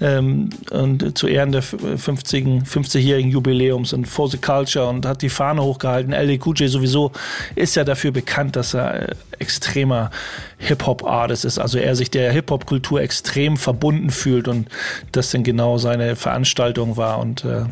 ähm, 0.00 0.50
und 0.70 1.16
zu 1.18 1.26
Ehren 1.26 1.52
der 1.52 1.62
50, 1.62 2.64
50-jährigen 2.64 3.30
Jubiläums 3.30 3.92
und 3.92 4.06
For 4.06 4.28
the 4.28 4.38
Culture 4.38 4.88
und 4.88 5.06
hat 5.06 5.22
die 5.22 5.28
Fahne 5.28 5.62
hochgehalten. 5.62 6.12
L.A. 6.12 6.38
Cool 6.44 6.54
J 6.56 6.70
sowieso 6.70 7.12
ist 7.54 7.76
ja 7.76 7.84
dafür 7.84 8.12
bekannt, 8.12 8.56
dass 8.56 8.74
er 8.74 9.08
äh, 9.08 9.14
extremer 9.38 10.10
Hip-Hop-Artist 10.58 11.46
ist, 11.46 11.58
also 11.58 11.78
er 11.78 11.96
sich 11.96 12.10
der 12.10 12.30
Hip-Hop-Kultur 12.32 13.00
extrem 13.00 13.56
verbunden 13.56 14.10
fühlt 14.10 14.46
und 14.46 14.68
das 15.12 15.30
sind 15.30 15.44
genau 15.44 15.78
seine 15.78 16.16
Veranstaltungen 16.16 16.96
war. 17.00 17.18
Und 17.18 17.44
äh, 17.44 17.64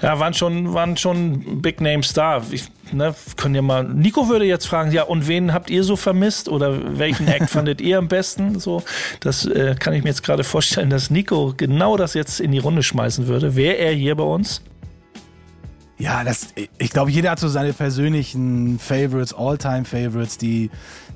ja, 0.00 0.18
waren 0.18 0.32
schon, 0.32 0.72
waren 0.72 0.96
schon 0.96 1.60
Big 1.60 1.82
Names 1.82 2.14
da. 2.14 2.40
Ich, 2.50 2.70
ne, 2.92 3.14
können 3.36 3.54
ja 3.54 3.60
mal. 3.60 3.84
Nico 3.84 4.30
würde 4.30 4.46
jetzt 4.46 4.66
fragen, 4.66 4.92
ja, 4.92 5.02
und 5.02 5.28
wen 5.28 5.52
habt 5.52 5.68
ihr 5.68 5.84
so 5.84 5.96
vermisst 5.96 6.48
oder 6.48 6.98
welchen 6.98 7.28
Act 7.28 7.50
fandet 7.50 7.82
ihr 7.82 7.98
am 7.98 8.08
besten? 8.08 8.58
So, 8.58 8.82
das 9.20 9.44
äh, 9.44 9.74
kann 9.78 9.92
ich 9.92 10.02
mir 10.02 10.08
jetzt 10.08 10.22
gerade 10.22 10.44
vorstellen, 10.44 10.88
dass 10.88 11.10
Nico 11.10 11.52
genau 11.54 11.98
das 11.98 12.14
jetzt 12.14 12.40
in 12.40 12.52
die 12.52 12.58
Runde 12.58 12.82
schmeißen 12.82 13.26
würde. 13.26 13.56
Wäre 13.56 13.74
er 13.74 13.92
hier 13.92 14.14
bei 14.14 14.24
uns? 14.24 14.62
Ja, 15.96 16.24
das, 16.24 16.48
ich 16.78 16.90
glaube, 16.90 17.10
jeder 17.10 17.30
hat 17.30 17.38
so 17.38 17.48
seine 17.48 17.72
persönlichen 17.72 18.80
Favorites, 18.80 19.32
All-Time-Favorites, 19.32 20.38
die 20.38 20.70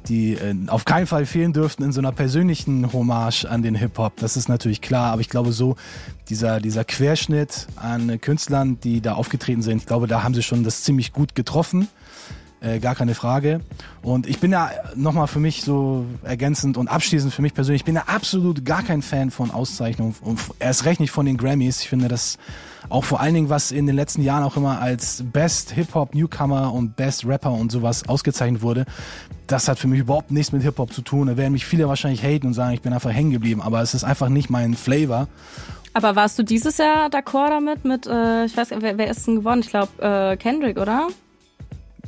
die 0.09 0.35
äh, 0.35 0.55
auf 0.69 0.85
keinen 0.85 1.07
Fall 1.07 1.27
fehlen 1.27 1.53
dürften 1.53 1.83
in 1.83 1.93
so 1.93 2.01
einer 2.01 2.13
persönlichen 2.13 2.93
Hommage 2.93 3.45
an 3.45 3.63
den 3.63 3.75
Hip-Hop. 3.75 4.17
Das 4.17 4.37
ist 4.37 4.49
natürlich 4.49 4.81
klar, 4.81 5.13
aber 5.13 5.21
ich 5.21 5.29
glaube 5.29 5.53
so, 5.53 5.77
dieser, 6.29 6.61
dieser 6.61 6.85
Querschnitt 6.85 7.67
an 7.77 8.21
Künstlern, 8.21 8.79
die 8.81 9.01
da 9.01 9.15
aufgetreten 9.15 9.63
sind, 9.63 9.79
ich 9.79 9.87
glaube, 9.87 10.07
da 10.07 10.23
haben 10.23 10.35
sie 10.35 10.43
schon 10.43 10.65
das 10.65 10.83
ziemlich 10.83 11.13
gut 11.13 11.35
getroffen. 11.35 11.89
Äh, 12.61 12.81
gar 12.81 12.97
keine 12.97 13.15
Frage. 13.15 13.61
Und 14.03 14.27
ich 14.27 14.41
bin 14.41 14.51
ja 14.51 14.71
nochmal 14.97 15.29
für 15.29 15.39
mich 15.39 15.63
so 15.63 16.07
ergänzend 16.25 16.77
und 16.77 16.89
abschließend 16.89 17.33
für 17.33 17.41
mich 17.41 17.55
persönlich, 17.55 17.83
ich 17.83 17.85
bin 17.85 17.95
ja 17.95 18.05
absolut 18.09 18.65
gar 18.65 18.83
kein 18.83 19.01
Fan 19.01 19.31
von 19.31 19.53
Auszeichnungen 19.53 20.17
und 20.23 20.41
erst 20.59 20.85
recht 20.85 20.99
nicht 20.99 21.13
von 21.13 21.25
den 21.25 21.37
Grammys. 21.37 21.83
Ich 21.83 21.89
finde 21.89 22.09
das 22.09 22.37
auch 22.89 23.05
vor 23.05 23.21
allen 23.21 23.35
Dingen, 23.35 23.49
was 23.49 23.71
in 23.71 23.87
den 23.87 23.95
letzten 23.95 24.23
Jahren 24.23 24.43
auch 24.43 24.57
immer 24.57 24.81
als 24.81 25.23
Best 25.33 25.71
Hip-Hop 25.71 26.17
Newcomer 26.17 26.73
und 26.73 26.97
Best 26.97 27.25
Rapper 27.25 27.53
und 27.53 27.71
sowas 27.71 28.09
ausgezeichnet 28.09 28.61
wurde, 28.61 28.87
das 29.47 29.69
hat 29.69 29.79
für 29.79 29.87
mich 29.87 30.01
überhaupt 30.01 30.33
nichts 30.33 30.51
mit 30.51 30.63
Hip-Hop 30.63 30.93
zu 30.93 31.03
tun. 31.03 31.29
Da 31.29 31.37
werden 31.37 31.53
mich 31.53 31.65
viele 31.65 31.87
wahrscheinlich 31.87 32.25
haten 32.25 32.49
und 32.49 32.55
sagen, 32.55 32.75
ich 32.75 32.83
bin 32.83 32.93
einfach 32.93 33.13
hängen 33.13 33.31
geblieben, 33.31 33.63
aber 33.63 33.83
es 33.83 33.95
ist 33.95 34.03
einfach 34.03 34.31
nicht 34.31 34.51
mein 34.51 34.75
Flavor. 34.75 35.29
Aber 35.93 36.17
warst 36.17 36.39
du 36.39 36.43
dieses 36.43 36.79
Jahr 36.79 37.09
d'accord 37.09 37.51
damit? 37.51 37.85
Mit, 37.85 38.07
äh, 38.07 38.45
ich 38.45 38.57
weiß, 38.57 38.71
wer, 38.79 38.99
wer 38.99 39.11
ist 39.11 39.27
denn 39.27 39.37
gewonnen? 39.37 39.63
Ich 39.63 39.71
glaube, 39.71 39.91
äh, 40.01 40.37
Kendrick, 40.37 40.79
oder? 40.79 41.09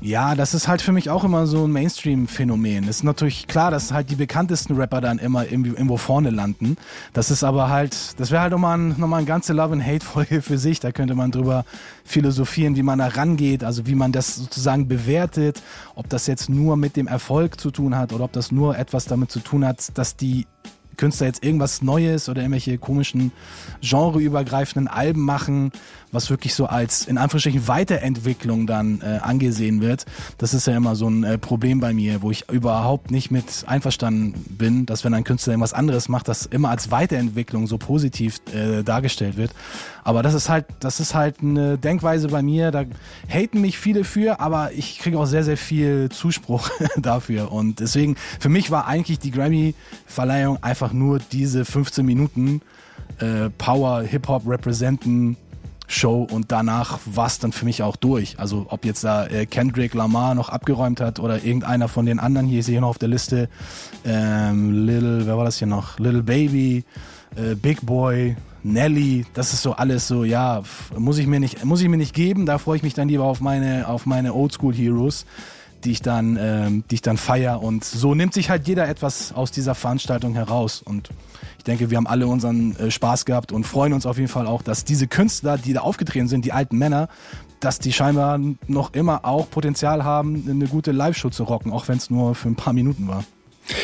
Ja, 0.03 0.35
das 0.35 0.55
ist 0.55 0.67
halt 0.67 0.81
für 0.81 0.93
mich 0.93 1.11
auch 1.11 1.25
immer 1.25 1.47
so 1.47 1.65
ein 1.65 1.73
Mainstream-Phänomen. 1.73 2.89
Ist 2.89 3.05
natürlich 3.05 3.47
klar, 3.47 3.71
dass 3.71 3.93
halt 3.93 4.09
die 4.09 4.15
bekanntesten 4.15 4.75
Rapper 4.77 5.03
dann 5.03 5.19
immer 5.19 5.47
irgendwo 5.47 5.99
vorne 5.99 6.31
landen. 6.31 6.79
Das 7.13 7.31
ist 7.31 7.45
aber 7.45 7.69
halt, 7.69 8.19
das 8.19 8.31
wäre 8.31 8.41
halt 8.41 8.53
nochmal, 8.53 8.79
ein, 8.79 8.89
nochmal 8.97 9.19
eine 9.19 9.27
ganze 9.27 9.53
Love 9.53 9.75
and 9.75 9.85
Hate-Folge 9.85 10.41
für 10.41 10.57
sich. 10.57 10.81
Da 10.81 10.91
könnte 10.91 11.15
man 11.15 11.33
drüber 11.33 11.67
philosophieren, 12.05 12.77
wie 12.77 12.83
man 12.83 12.99
da 12.99 13.09
rangeht, 13.09 13.63
also 13.63 13.87
wie 13.87 13.95
man 13.95 14.11
das 14.11 14.37
sozusagen 14.37 14.89
bewertet, 14.89 15.63
ob 15.95 16.09
das 16.09 16.27
jetzt 16.27 16.49
nur 16.49 16.79
mit 16.79 16.97
dem 16.97 17.07
Erfolg 17.07 17.61
zu 17.61 17.71
tun 17.71 17.95
hat 17.95 18.15
oder 18.15 18.25
ob 18.25 18.33
das 18.33 18.51
nur 18.51 18.79
etwas 18.79 19.05
damit 19.05 19.31
zu 19.31 19.41
tun 19.41 19.67
hat, 19.67 19.99
dass 19.99 20.17
die 20.17 20.47
Künstler 21.01 21.29
jetzt 21.29 21.43
irgendwas 21.43 21.81
Neues 21.81 22.29
oder 22.29 22.43
irgendwelche 22.43 22.77
komischen 22.77 23.33
genreübergreifenden 23.81 24.87
Alben 24.87 25.23
machen, 25.23 25.73
was 26.13 26.31
wirklich 26.31 26.55
so 26.55 26.67
als 26.67 27.07
in 27.07 27.19
Anführungsstrichen 27.19 27.69
Weiterentwicklung 27.69 28.67
dann 28.67 29.01
äh, 29.01 29.19
angesehen 29.23 29.81
wird. 29.81 30.07
Das 30.39 30.55
ist 30.55 30.67
ja 30.67 30.77
immer 30.77 30.97
so 30.97 31.09
ein 31.09 31.25
äh, 31.25 31.39
Problem 31.39 31.81
bei 31.81 31.93
mir, 31.93 32.23
wo 32.23 32.31
ich 32.31 32.49
überhaupt 32.51 33.11
nicht 33.11 33.31
mit 33.31 33.65
einverstanden 33.67 34.35
bin, 34.49 34.87
dass 34.87 35.05
wenn 35.05 35.15
ein 35.15 35.25
Künstler 35.25 35.53
irgendwas 35.53 35.73
anderes 35.73 36.09
macht, 36.09 36.29
das 36.29 36.47
immer 36.47 36.71
als 36.71 36.91
Weiterentwicklung 36.91 37.67
so 37.67 37.79
positiv 37.79 38.41
äh, 38.53 38.83
dargestellt 38.83 39.37
wird. 39.37 39.53
Aber 40.03 40.23
das 40.23 40.35
ist 40.35 40.49
halt, 40.49 40.67
das 40.81 41.01
ist 41.01 41.15
halt 41.15 41.41
eine 41.41 41.79
Denkweise 41.79 42.29
bei 42.29 42.43
mir. 42.43 42.71
Da 42.71 42.85
haten 43.29 43.61
mich 43.61 43.79
viele 43.79 44.05
für, 44.05 44.41
aber 44.41 44.73
ich 44.73 44.99
kriege 44.99 45.19
auch 45.19 45.27
sehr, 45.27 45.45
sehr 45.45 45.57
viel 45.57 46.09
Zuspruch 46.11 46.71
dafür. 46.97 47.53
Und 47.53 47.81
deswegen, 47.81 48.17
für 48.39 48.49
mich 48.49 48.71
war 48.71 48.87
eigentlich 48.87 49.19
die 49.19 49.31
Grammy-Verleihung 49.31 50.63
einfach 50.63 50.93
nur 50.93 51.19
diese 51.19 51.65
15 51.65 52.05
Minuten 52.05 52.63
äh, 53.19 53.51
Power 53.51 54.03
Hip-Hop 54.03 54.49
representen 54.49 55.37
Show 55.91 56.27
und 56.31 56.53
danach 56.53 57.01
war 57.05 57.27
es 57.27 57.41
dann 57.41 57.53
für 57.53 57.65
mich 57.65 57.83
auch 57.83 57.97
durch. 57.97 58.39
Also 58.39 58.67
ob 58.69 58.85
jetzt 58.85 59.03
da 59.03 59.27
äh, 59.27 59.47
Kendrick 59.47 59.93
Lamar 59.95 60.35
noch 60.35 60.49
abgeräumt 60.49 61.01
hat 61.01 61.19
oder 61.19 61.45
irgendeiner 61.45 61.89
von 61.89 62.07
den 62.07 62.21
anderen 62.21 62.47
hier, 62.47 62.61
ist 62.61 62.67
hier 62.67 62.81
noch 62.81 62.91
auf 62.91 62.99
der 62.99 63.09
Liste, 63.09 63.49
ähm, 64.05 64.87
Little, 64.87 65.27
wer 65.27 65.37
war 65.37 65.45
das 65.45 65.59
hier 65.59 65.67
noch? 65.67 65.99
Little 65.99 66.23
Baby, 66.23 66.85
äh, 67.35 67.57
Big 67.57 67.85
Boy, 67.85 68.37
Nelly, 68.63 69.27
das 69.35 69.53
ist 69.53 69.63
so 69.63 69.73
alles 69.73 70.07
so, 70.07 70.23
ja, 70.25 70.63
muss 70.97 71.19
ich 71.19 71.27
mir 71.27 71.41
nicht, 71.41 71.65
muss 71.65 71.81
ich 71.81 71.89
mir 71.89 71.97
nicht 71.97 72.15
geben, 72.15 72.47
da 72.47 72.59
freue 72.59 72.77
ich 72.77 72.83
mich 72.83 72.95
dann 72.95 73.09
lieber 73.09 73.25
auf 73.25 73.41
meine, 73.41 73.89
auf 73.89 74.07
meine 74.07 74.35
Oldschool 74.35 74.75
Heroes, 74.75 75.27
die 75.83 75.93
ich 75.93 76.03
dann, 76.03 76.39
ähm, 76.41 76.85
die 76.91 76.97
ich 76.97 77.03
dann 77.03 77.17
feier 77.17 77.63
und 77.63 77.85
so 77.85 78.15
nimmt 78.15 78.35
sich 78.35 78.49
halt 78.49 78.69
jeder 78.69 78.89
etwas 78.89 79.33
aus 79.33 79.51
dieser 79.51 79.75
Veranstaltung 79.75 80.35
heraus 80.35 80.83
und 80.83 81.11
ich 81.61 81.65
denke, 81.65 81.91
wir 81.91 81.99
haben 81.99 82.07
alle 82.07 82.27
unseren 82.27 82.75
äh, 82.77 82.91
Spaß 82.91 83.27
gehabt 83.27 83.53
und 83.53 83.65
freuen 83.65 83.93
uns 83.93 84.07
auf 84.07 84.17
jeden 84.17 84.31
Fall 84.31 84.47
auch, 84.47 84.63
dass 84.63 84.87
diese 84.87 85.07
Künstler, 85.07 85.59
die 85.59 85.75
da 85.75 85.81
aufgetreten 85.81 86.27
sind, 86.27 86.47
die 86.47 86.55
alten 86.55 86.79
Männer, 86.79 87.11
dass 87.61 87.79
die 87.79 87.93
scheinbar 87.93 88.41
noch 88.67 88.95
immer 88.95 89.27
auch 89.27 89.51
Potenzial 89.51 90.03
haben, 90.03 90.47
eine 90.49 90.69
gute 90.69 90.91
Live-Show 90.91 91.29
zu 91.29 91.45
rocken, 91.45 91.71
auch 91.71 91.87
wenn 91.89 91.99
es 91.99 92.09
nur 92.09 92.35
für 92.35 92.49
ein 92.49 92.57
paar 92.57 92.73
Minuten 92.73 93.09
war. 93.09 93.25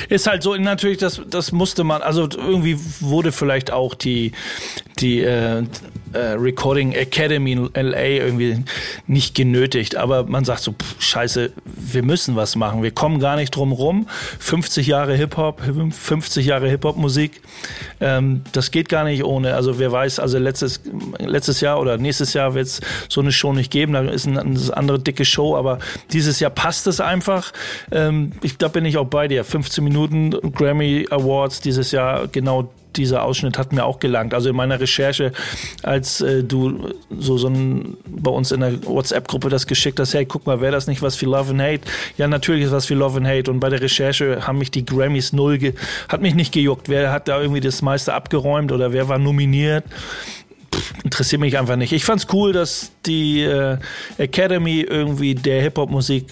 Ist 0.08 0.26
halt 0.26 0.42
so, 0.42 0.56
natürlich, 0.56 0.96
das, 0.96 1.20
das 1.28 1.52
musste 1.52 1.84
man, 1.84 2.00
also 2.00 2.26
irgendwie 2.34 2.78
wurde 3.00 3.30
vielleicht 3.30 3.70
auch 3.70 3.94
die, 3.94 4.32
die 4.98 5.20
äh, 5.20 5.64
Recording 6.18 6.92
Academy 6.92 7.52
in 7.52 7.70
LA 7.74 8.05
irgendwie 8.05 8.64
nicht 9.07 9.35
genötigt, 9.35 9.96
aber 9.96 10.24
man 10.24 10.44
sagt 10.44 10.61
so, 10.61 10.72
pff, 10.72 11.02
scheiße, 11.02 11.52
wir 11.64 12.02
müssen 12.02 12.37
was 12.37 12.57
machen, 12.57 12.83
wir 12.83 12.90
kommen 12.90 13.20
gar 13.20 13.37
nicht 13.37 13.55
drum 13.55 13.72
rum. 13.72 14.09
50 14.38 14.87
Jahre 14.87 15.14
Hip-Hop, 15.14 15.62
50 15.90 16.46
Jahre 16.46 16.68
Hip-Hop-Musik, 16.68 17.40
ähm, 18.00 18.42
das 18.52 18.70
geht 18.70 18.88
gar 18.88 19.05
nicht 19.05 19.24
ohne, 19.24 19.55
also 19.55 19.79
wer 19.79 19.92
weiß, 19.92 20.18
also 20.18 20.38
letztes, 20.38 20.81
letztes 21.18 21.61
Jahr 21.61 21.81
oder 21.81 21.98
nächstes 21.98 22.33
Jahr 22.33 22.55
wird 22.55 22.66
es 22.66 22.81
so 23.09 23.20
eine 23.20 23.33
Show 23.33 23.52
nicht 23.52 23.70
geben, 23.70 23.92
da 23.92 24.00
ist 24.02 24.26
eine, 24.26 24.40
eine 24.40 24.59
andere 24.76 24.98
dicke 24.98 25.24
Show, 25.24 25.57
aber 25.57 25.79
dieses 26.12 26.40
Jahr 26.40 26.50
passt 26.50 26.87
es 26.87 27.00
einfach. 27.00 27.52
Ähm, 27.90 28.33
ich, 28.42 28.57
da 28.59 28.68
bin 28.68 28.85
ich 28.85 28.96
auch 28.96 29.07
bei 29.07 29.29
dir, 29.29 29.44
15 29.44 29.85
Minuten 29.85 30.31
Grammy 30.52 31.07
Awards 31.11 31.61
dieses 31.61 31.90
Jahr, 31.90 32.29
genau 32.29 32.70
dieser 32.96 33.22
Ausschnitt 33.22 33.59
hat 33.59 33.72
mir 33.72 33.85
auch 33.85 34.00
gelangt. 34.00 34.35
Also 34.35 34.50
in 34.50 34.56
meiner 34.56 34.80
Recherche, 34.80 35.32
als 35.82 36.20
äh, 36.20 36.42
du 36.42 36.90
so, 37.18 37.38
so 37.38 37.48
ein, 37.48 37.96
bei 38.06 38.30
uns 38.30 38.52
in 38.52 38.61
der 38.61 38.85
WhatsApp-Gruppe 38.85 39.48
das 39.48 39.66
geschickt 39.66 40.00
hast, 40.00 40.14
hey, 40.14 40.26
guck 40.26 40.46
mal, 40.46 40.61
wäre 40.61 40.72
das 40.72 40.87
nicht 40.87 41.02
was 41.02 41.16
für 41.16 41.26
Love 41.26 41.50
and 41.50 41.61
Hate? 41.61 41.80
Ja, 42.16 42.28
natürlich 42.28 42.64
ist 42.64 42.72
was 42.72 42.87
für 42.87 42.94
Love 42.94 43.18
and 43.18 43.26
Hate. 43.26 43.50
Und 43.50 43.61
bei 43.61 43.68
der 43.68 43.80
Recherche 43.80 44.46
haben 44.46 44.59
mich 44.59 44.70
die 44.70 44.85
Grammys 44.85 45.32
null, 45.32 45.59
ge 45.59 45.74
hat 46.09 46.22
mich 46.22 46.35
nicht 46.35 46.52
gejuckt. 46.52 46.88
Wer 46.88 47.12
hat 47.12 47.28
da 47.28 47.40
irgendwie 47.40 47.61
das 47.61 47.82
meiste 47.82 48.14
abgeräumt 48.14 48.72
oder 48.72 48.92
wer 48.92 49.09
war 49.09 49.18
nominiert? 49.18 49.85
interessiert 51.04 51.40
mich 51.40 51.59
einfach 51.59 51.76
nicht. 51.76 51.92
Ich 51.92 52.04
fand's 52.04 52.26
cool, 52.32 52.52
dass 52.52 52.92
die 53.06 53.42
äh, 53.42 53.78
Academy 54.18 54.80
irgendwie 54.80 55.35
der 55.35 55.62
Hip-Hop-Musik 55.62 56.26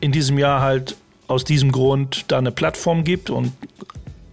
in 0.00 0.12
diesem 0.12 0.38
Jahr 0.38 0.60
halt 0.60 0.96
aus 1.26 1.44
diesem 1.44 1.72
Grund 1.72 2.26
da 2.28 2.38
eine 2.38 2.52
Plattform 2.52 3.04
gibt 3.04 3.30
und 3.30 3.52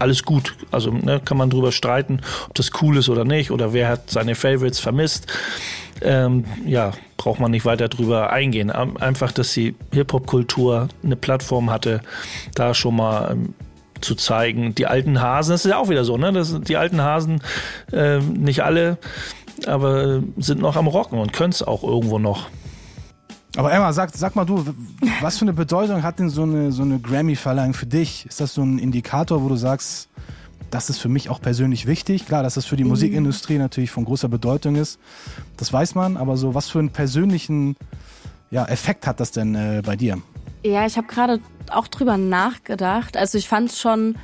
alles 0.01 0.23
gut. 0.23 0.55
Also 0.71 0.91
ne, 0.91 1.21
kann 1.23 1.37
man 1.37 1.49
drüber 1.49 1.71
streiten, 1.71 2.21
ob 2.47 2.55
das 2.55 2.71
cool 2.81 2.97
ist 2.97 3.09
oder 3.09 3.25
nicht 3.25 3.51
oder 3.51 3.73
wer 3.73 3.87
hat 3.87 4.09
seine 4.09 4.35
Favorites 4.35 4.79
vermisst. 4.79 5.27
Ähm, 6.01 6.45
ja, 6.65 6.91
braucht 7.17 7.39
man 7.39 7.51
nicht 7.51 7.65
weiter 7.65 7.87
drüber 7.87 8.31
eingehen. 8.31 8.71
Einfach, 8.71 9.31
dass 9.31 9.53
die 9.53 9.75
Hip-Hop-Kultur 9.93 10.89
eine 11.03 11.15
Plattform 11.15 11.69
hatte, 11.69 12.01
da 12.55 12.73
schon 12.73 12.95
mal 12.95 13.31
ähm, 13.31 13.53
zu 14.01 14.15
zeigen. 14.15 14.73
Die 14.75 14.87
alten 14.87 15.21
Hasen, 15.21 15.51
das 15.51 15.65
ist 15.65 15.71
ja 15.71 15.77
auch 15.77 15.89
wieder 15.89 16.03
so, 16.03 16.17
ne? 16.17 16.33
Das, 16.33 16.59
die 16.61 16.77
alten 16.77 17.01
Hasen, 17.01 17.41
äh, 17.91 18.17
nicht 18.17 18.63
alle, 18.63 18.97
aber 19.67 20.23
sind 20.37 20.59
noch 20.59 20.75
am 20.75 20.87
Rocken 20.87 21.19
und 21.19 21.33
können 21.33 21.51
es 21.51 21.61
auch 21.61 21.83
irgendwo 21.83 22.17
noch. 22.17 22.47
Aber 23.57 23.71
Emma, 23.71 23.91
sag, 23.91 24.11
sag 24.15 24.35
mal 24.35 24.45
du, 24.45 24.63
was 25.19 25.37
für 25.37 25.43
eine 25.43 25.53
Bedeutung 25.53 26.03
hat 26.03 26.19
denn 26.19 26.29
so 26.29 26.43
eine, 26.43 26.71
so 26.71 26.83
eine 26.83 26.99
Grammy-Verleihung 26.99 27.73
für 27.73 27.85
dich? 27.85 28.25
Ist 28.25 28.39
das 28.39 28.53
so 28.53 28.61
ein 28.61 28.79
Indikator, 28.79 29.43
wo 29.43 29.49
du 29.49 29.57
sagst, 29.57 30.07
das 30.69 30.89
ist 30.89 30.99
für 30.99 31.09
mich 31.09 31.29
auch 31.29 31.41
persönlich 31.41 31.85
wichtig? 31.85 32.25
Klar, 32.25 32.43
dass 32.43 32.53
das 32.53 32.65
für 32.65 32.77
die 32.77 32.83
mhm. 32.83 32.91
Musikindustrie 32.91 33.57
natürlich 33.57 33.91
von 33.91 34.05
großer 34.05 34.29
Bedeutung 34.29 34.75
ist, 34.75 34.99
das 35.57 35.71
weiß 35.73 35.95
man, 35.95 36.15
aber 36.15 36.37
so 36.37 36.55
was 36.55 36.69
für 36.69 36.79
einen 36.79 36.91
persönlichen 36.91 37.75
ja, 38.51 38.65
Effekt 38.65 39.05
hat 39.05 39.19
das 39.19 39.31
denn 39.31 39.55
äh, 39.55 39.81
bei 39.85 39.95
dir? 39.95 40.21
Ja, 40.63 40.85
ich 40.85 40.97
habe 40.97 41.07
gerade 41.07 41.39
auch 41.71 41.87
drüber 41.87 42.17
nachgedacht. 42.17 43.17
Also 43.17 43.37
ich 43.37 43.47
fand 43.47 43.71
es 43.71 43.79
schon, 43.79 44.15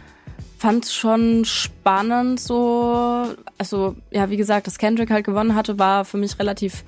fand's 0.58 0.94
schon 0.94 1.46
spannend 1.46 2.40
so. 2.40 3.26
Also 3.58 3.96
ja, 4.12 4.30
wie 4.30 4.38
gesagt, 4.38 4.68
dass 4.68 4.78
Kendrick 4.78 5.10
halt 5.10 5.26
gewonnen 5.26 5.56
hatte, 5.56 5.80
war 5.80 6.06
für 6.06 6.18
mich 6.18 6.38
relativ 6.40 6.84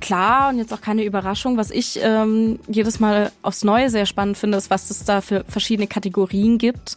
klar 0.00 0.50
und 0.50 0.58
jetzt 0.58 0.72
auch 0.72 0.80
keine 0.80 1.04
Überraschung. 1.04 1.56
Was 1.56 1.70
ich 1.70 1.98
ähm, 2.02 2.58
jedes 2.68 3.00
Mal 3.00 3.32
aufs 3.42 3.64
Neue 3.64 3.90
sehr 3.90 4.06
spannend 4.06 4.36
finde, 4.36 4.58
ist, 4.58 4.70
was 4.70 4.90
es 4.90 5.04
da 5.04 5.20
für 5.20 5.44
verschiedene 5.48 5.86
Kategorien 5.86 6.58
gibt. 6.58 6.96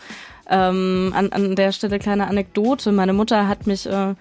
Ähm, 0.50 1.12
an, 1.16 1.32
an 1.32 1.56
der 1.56 1.72
Stelle 1.72 2.00
kleine 2.00 2.28
Anekdote. 2.28 2.92
Meine 2.92 3.14
Mutter 3.14 3.48
hat 3.48 3.68
mich, 3.68 3.86
äh, 3.86 3.90
wir 3.90 4.16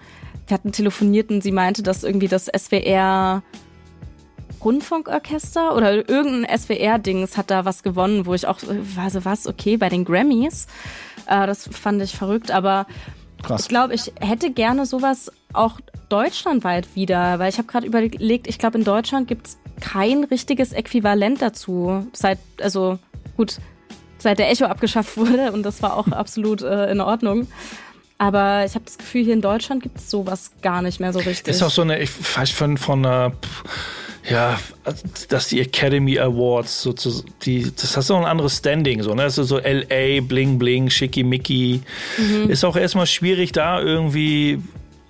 hatten 0.51 0.71
telefoniert 0.71 1.29
und 1.29 1.41
sie 1.41 1.51
meinte, 1.51 1.83
dass 1.83 2.03
irgendwie 2.03 2.27
das 2.27 2.45
SWR 2.45 3.43
Rundfunkorchester 4.63 5.75
oder 5.75 6.09
irgendein 6.09 6.57
SWR-Dings 6.57 7.37
hat 7.37 7.51
da 7.51 7.65
was 7.65 7.83
gewonnen, 7.83 8.25
wo 8.25 8.33
ich 8.33 8.47
auch 8.47 8.59
war 8.95 9.09
so, 9.09 9.23
was, 9.23 9.47
okay, 9.47 9.77
bei 9.77 9.89
den 9.89 10.03
Grammys. 10.03 10.67
Äh, 11.27 11.47
das 11.47 11.69
fand 11.71 12.01
ich 12.01 12.15
verrückt, 12.15 12.51
aber 12.51 12.87
Krass. 13.43 13.61
ich 13.61 13.67
glaube, 13.69 13.93
ich 13.93 14.11
hätte 14.19 14.51
gerne 14.51 14.85
sowas 14.85 15.31
auch 15.57 15.79
deutschlandweit 16.09 16.95
wieder, 16.95 17.39
weil 17.39 17.49
ich 17.49 17.57
habe 17.57 17.67
gerade 17.67 17.85
überlegt, 17.85 18.47
ich 18.47 18.59
glaube, 18.59 18.77
in 18.77 18.83
Deutschland 18.83 19.27
gibt 19.27 19.47
es 19.47 19.57
kein 19.81 20.23
richtiges 20.23 20.71
Äquivalent 20.71 21.41
dazu. 21.41 22.07
Seit, 22.13 22.39
also 22.61 22.99
gut, 23.35 23.57
seit 24.17 24.39
der 24.39 24.49
Echo 24.49 24.65
abgeschafft 24.65 25.17
wurde 25.17 25.51
und 25.51 25.63
das 25.63 25.81
war 25.81 25.97
auch 25.97 26.07
absolut 26.07 26.61
äh, 26.61 26.91
in 26.91 27.01
Ordnung. 27.01 27.47
Aber 28.19 28.65
ich 28.65 28.73
habe 28.73 28.85
das 28.85 28.97
Gefühl, 28.97 29.25
hier 29.25 29.33
in 29.33 29.41
Deutschland 29.41 29.83
gibt 29.83 29.99
es 29.99 30.09
sowas 30.09 30.51
gar 30.61 30.81
nicht 30.81 30.99
mehr 30.99 31.13
so 31.13 31.19
richtig. 31.19 31.47
Ist 31.47 31.61
auch 31.61 31.69
so 31.69 31.83
eine, 31.83 31.99
ich 31.99 32.09
weiß 32.35 32.49
von, 32.49 32.77
von 32.77 33.05
einer, 33.05 33.33
ja, 34.27 34.59
dass 35.29 35.49
die 35.49 35.61
Academy 35.61 36.17
Awards 36.17 36.81
sozusagen, 36.81 37.31
die, 37.43 37.71
das 37.75 37.95
hat 37.95 38.03
so 38.03 38.15
ein 38.15 38.25
anderes 38.25 38.57
Standing, 38.57 39.03
so, 39.03 39.13
ne? 39.13 39.23
Das 39.23 39.37
ist 39.37 39.49
so 39.49 39.59
LA, 39.59 40.21
Bling 40.21 40.57
Bling, 40.57 40.89
Schickimicki. 40.89 41.81
Mhm. 42.17 42.49
Ist 42.49 42.65
auch 42.65 42.75
erstmal 42.75 43.05
schwierig, 43.05 43.51
da 43.51 43.79
irgendwie 43.79 44.59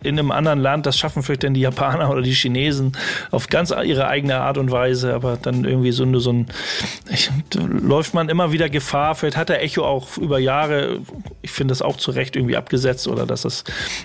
in 0.08 0.17
einem 0.17 0.32
anderen 0.32 0.60
Land, 0.60 0.86
das 0.86 0.98
schaffen 0.98 1.24
vielleicht 1.24 1.43
dann 1.43 1.54
die 1.54 1.62
Japaner 1.62 2.10
oder 2.10 2.22
die 2.22 2.34
Chinesen 2.34 2.93
auf 3.32 3.48
ganz 3.48 3.72
ihre 3.72 4.08
eigene 4.08 4.41
Art 4.41 4.58
und 4.58 4.72
Weise, 4.72 5.13
aber 5.13 5.38
dann 5.38 5.65
irgendwie 5.65 5.91
so, 5.91 6.20
so 6.20 6.32
ein, 6.32 6.48
ich, 7.10 7.30
läuft 7.56 8.13
man 8.13 8.30
immer 8.30 8.52
wieder 8.52 8.70
Gefahr, 8.70 9.15
vielleicht 9.15 9.38
hat 9.38 9.50
der 9.50 9.63
Echo 9.63 9.86
auch 9.86 10.17
über 10.17 10.39
Jahre, 10.39 11.00
ich 11.41 11.52
finde 11.52 11.72
das 11.72 11.82
auch 11.82 11.98
zu 11.98 12.12
Recht 12.12 12.36
irgendwie 12.36 12.58
abgesetzt 12.58 13.08
oder 13.08 13.26
dass 13.26 13.41
das 13.41 13.63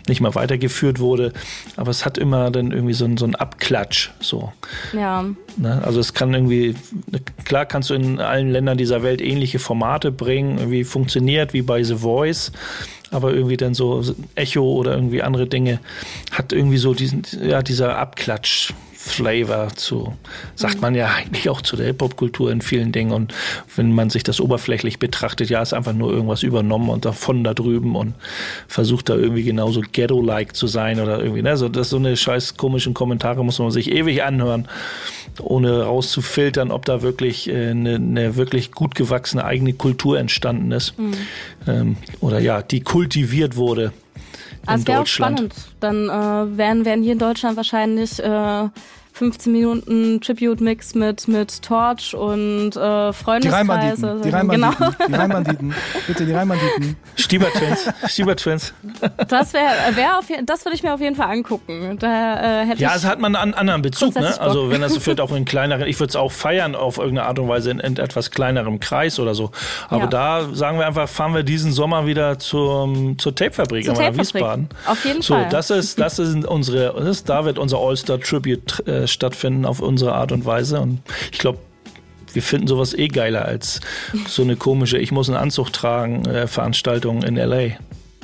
nicht 0.08 0.20
mal 0.20 0.34
weitergeführt 0.34 0.98
wurde, 0.98 1.32
aber 1.76 1.90
es 1.90 2.04
hat 2.04 2.18
immer 2.18 2.50
dann 2.50 2.72
irgendwie 2.72 2.94
so 2.94 3.04
ein, 3.04 3.16
so 3.16 3.24
ein 3.24 3.34
Abklatsch, 3.34 4.10
so. 4.20 4.52
Ja. 4.92 5.24
Ne? 5.56 5.82
Also 5.84 6.00
es 6.00 6.14
kann 6.14 6.34
irgendwie, 6.34 6.74
klar 7.52 7.66
kannst 7.66 7.90
du 7.90 7.94
in 7.94 8.18
allen 8.18 8.50
Ländern 8.50 8.78
dieser 8.78 9.02
Welt 9.02 9.20
ähnliche 9.20 9.58
Formate 9.58 10.10
bringen, 10.10 10.56
irgendwie 10.56 10.84
funktioniert 10.84 11.52
wie 11.52 11.60
bei 11.60 11.82
The 11.82 11.96
Voice, 11.96 12.50
aber 13.10 13.34
irgendwie 13.34 13.58
dann 13.58 13.74
so 13.74 14.02
Echo 14.34 14.62
oder 14.62 14.94
irgendwie 14.94 15.20
andere 15.20 15.46
Dinge 15.46 15.78
hat 16.30 16.54
irgendwie 16.54 16.78
so 16.78 16.94
diesen, 16.94 17.24
ja, 17.42 17.60
dieser 17.60 17.98
Abklatsch. 17.98 18.72
Flavor 19.04 19.68
zu, 19.74 20.14
sagt 20.54 20.80
man 20.80 20.94
ja 20.94 21.08
eigentlich 21.08 21.48
auch 21.48 21.60
zu 21.60 21.74
der 21.76 21.86
Hip-Hop-Kultur 21.86 22.52
in 22.52 22.60
vielen 22.60 22.92
Dingen. 22.92 23.10
Und 23.10 23.34
wenn 23.74 23.92
man 23.92 24.10
sich 24.10 24.22
das 24.22 24.40
oberflächlich 24.40 25.00
betrachtet, 25.00 25.50
ja, 25.50 25.60
ist 25.60 25.74
einfach 25.74 25.92
nur 25.92 26.12
irgendwas 26.12 26.44
übernommen 26.44 26.88
und 26.88 27.04
davon 27.04 27.42
da 27.42 27.52
drüben 27.52 27.96
und 27.96 28.14
versucht 28.68 29.08
da 29.08 29.16
irgendwie 29.16 29.42
genauso 29.42 29.80
ghetto-like 29.80 30.54
zu 30.54 30.68
sein 30.68 31.00
oder 31.00 31.20
irgendwie, 31.20 31.42
ne? 31.42 31.56
So, 31.56 31.68
das 31.68 31.90
so 31.90 31.96
eine 31.96 32.16
scheiß 32.16 32.56
komischen 32.56 32.94
Kommentare 32.94 33.44
muss 33.44 33.58
man 33.58 33.72
sich 33.72 33.90
ewig 33.90 34.22
anhören 34.22 34.68
ohne 35.40 35.82
rauszufiltern, 35.82 36.70
ob 36.70 36.84
da 36.84 37.02
wirklich 37.02 37.48
äh, 37.48 37.70
eine, 37.70 37.96
eine 37.96 38.36
wirklich 38.36 38.70
gut 38.70 38.94
gewachsene 38.94 39.44
eigene 39.44 39.72
Kultur 39.72 40.18
entstanden 40.18 40.70
ist. 40.72 40.98
Mhm. 40.98 41.14
Ähm, 41.66 41.96
oder 42.20 42.38
ja, 42.38 42.62
die 42.62 42.80
kultiviert 42.80 43.56
wurde 43.56 43.92
Ah, 44.66 44.74
in 44.74 44.80
es 44.80 44.86
wäre 44.86 45.00
auch 45.02 45.06
spannend. 45.06 45.54
Dann 45.80 46.08
äh, 46.08 46.56
wären, 46.56 46.84
wären 46.84 47.02
hier 47.02 47.12
in 47.12 47.18
Deutschland 47.18 47.56
wahrscheinlich 47.56 48.22
äh, 48.22 48.68
15 49.22 49.52
Minuten 49.52 50.20
Tribute-Mix 50.20 50.96
mit, 50.96 51.28
mit 51.28 51.62
Torch 51.62 52.12
und 52.12 52.70
äh, 52.76 53.12
Die. 53.40 53.48
Rheinbanditen, 53.48 54.20
die 54.20 54.30
Genau. 54.32 54.70
Rheinbanditen, 54.72 55.06
die 55.08 55.14
Rheinbanditen, 55.14 55.74
bitte 56.08 56.26
die 56.26 56.32
Rheinbanditen. 56.32 56.96
Stieber 57.14 57.46
Twins, 57.52 57.88
Stieber 58.08 58.34
Twins. 58.34 58.74
Das 59.28 59.52
wäre, 59.54 59.64
wär 59.94 60.18
auf, 60.18 60.28
je- 60.28 60.42
das 60.44 60.64
würde 60.64 60.74
ich 60.74 60.82
mir 60.82 60.92
auf 60.92 61.00
jeden 61.00 61.14
Fall 61.14 61.28
angucken. 61.30 61.98
Da 62.00 62.62
äh, 62.62 62.66
hätte 62.66 62.82
Ja, 62.82 62.96
es 62.96 63.04
hat 63.04 63.20
man 63.20 63.36
einen 63.36 63.54
anderen 63.54 63.80
Bezug, 63.82 64.12
ne? 64.16 64.40
Also 64.40 64.70
wenn 64.70 64.80
das 64.80 64.96
vielleicht 64.98 65.20
auch 65.20 65.30
in 65.30 65.44
kleineren, 65.44 65.86
ich 65.86 66.00
würde 66.00 66.08
es 66.10 66.16
auch 66.16 66.32
feiern 66.32 66.74
auf 66.74 66.98
irgendeine 66.98 67.28
Art 67.28 67.38
und 67.38 67.46
Weise 67.46 67.70
in, 67.70 67.78
in 67.78 67.96
etwas 67.98 68.32
kleinerem 68.32 68.80
Kreis 68.80 69.20
oder 69.20 69.36
so. 69.36 69.52
Aber 69.88 70.00
Ja. 70.02 70.06
da 70.08 70.48
sagen 70.52 70.78
wir 70.80 70.86
einfach, 70.88 71.08
fahren 71.08 71.32
wir 71.32 71.44
diesen 71.44 71.70
Sommer 71.70 72.06
wieder 72.06 72.40
zur, 72.40 73.14
zur 73.18 73.36
Tapefabrik 73.36 73.86
in. 73.86 73.96
Wiesbaden. 74.18 74.68
Auf 74.84 75.04
jeden 75.04 75.22
so, 75.22 75.34
Fall. 75.34 75.48
das 75.48 75.70
ist, 75.70 76.00
das 76.00 76.18
ist 76.18 76.44
unsere, 76.44 76.92
das 76.98 77.06
ist, 77.18 77.28
da 77.28 77.44
wird 77.44 77.60
unser 77.60 77.78
All-Star 77.78 78.18
Tribute 78.18 78.84
äh, 78.88 79.06
stattfinden 79.12 79.64
auf 79.64 79.80
unsere 79.80 80.14
Art 80.14 80.32
und 80.32 80.44
Weise. 80.44 80.80
Und 80.80 81.00
ich 81.30 81.38
glaube, 81.38 81.58
wir 82.32 82.42
finden 82.42 82.66
sowas 82.66 82.94
eh 82.94 83.08
geiler 83.08 83.44
als 83.44 83.80
so 84.26 84.42
eine 84.42 84.56
komische, 84.56 84.98
ich 84.98 85.12
muss 85.12 85.28
einen 85.28 85.38
Anzug 85.38 85.72
tragen, 85.72 86.24
äh, 86.26 86.46
Veranstaltung 86.46 87.22
in 87.22 87.36
LA. 87.36 87.76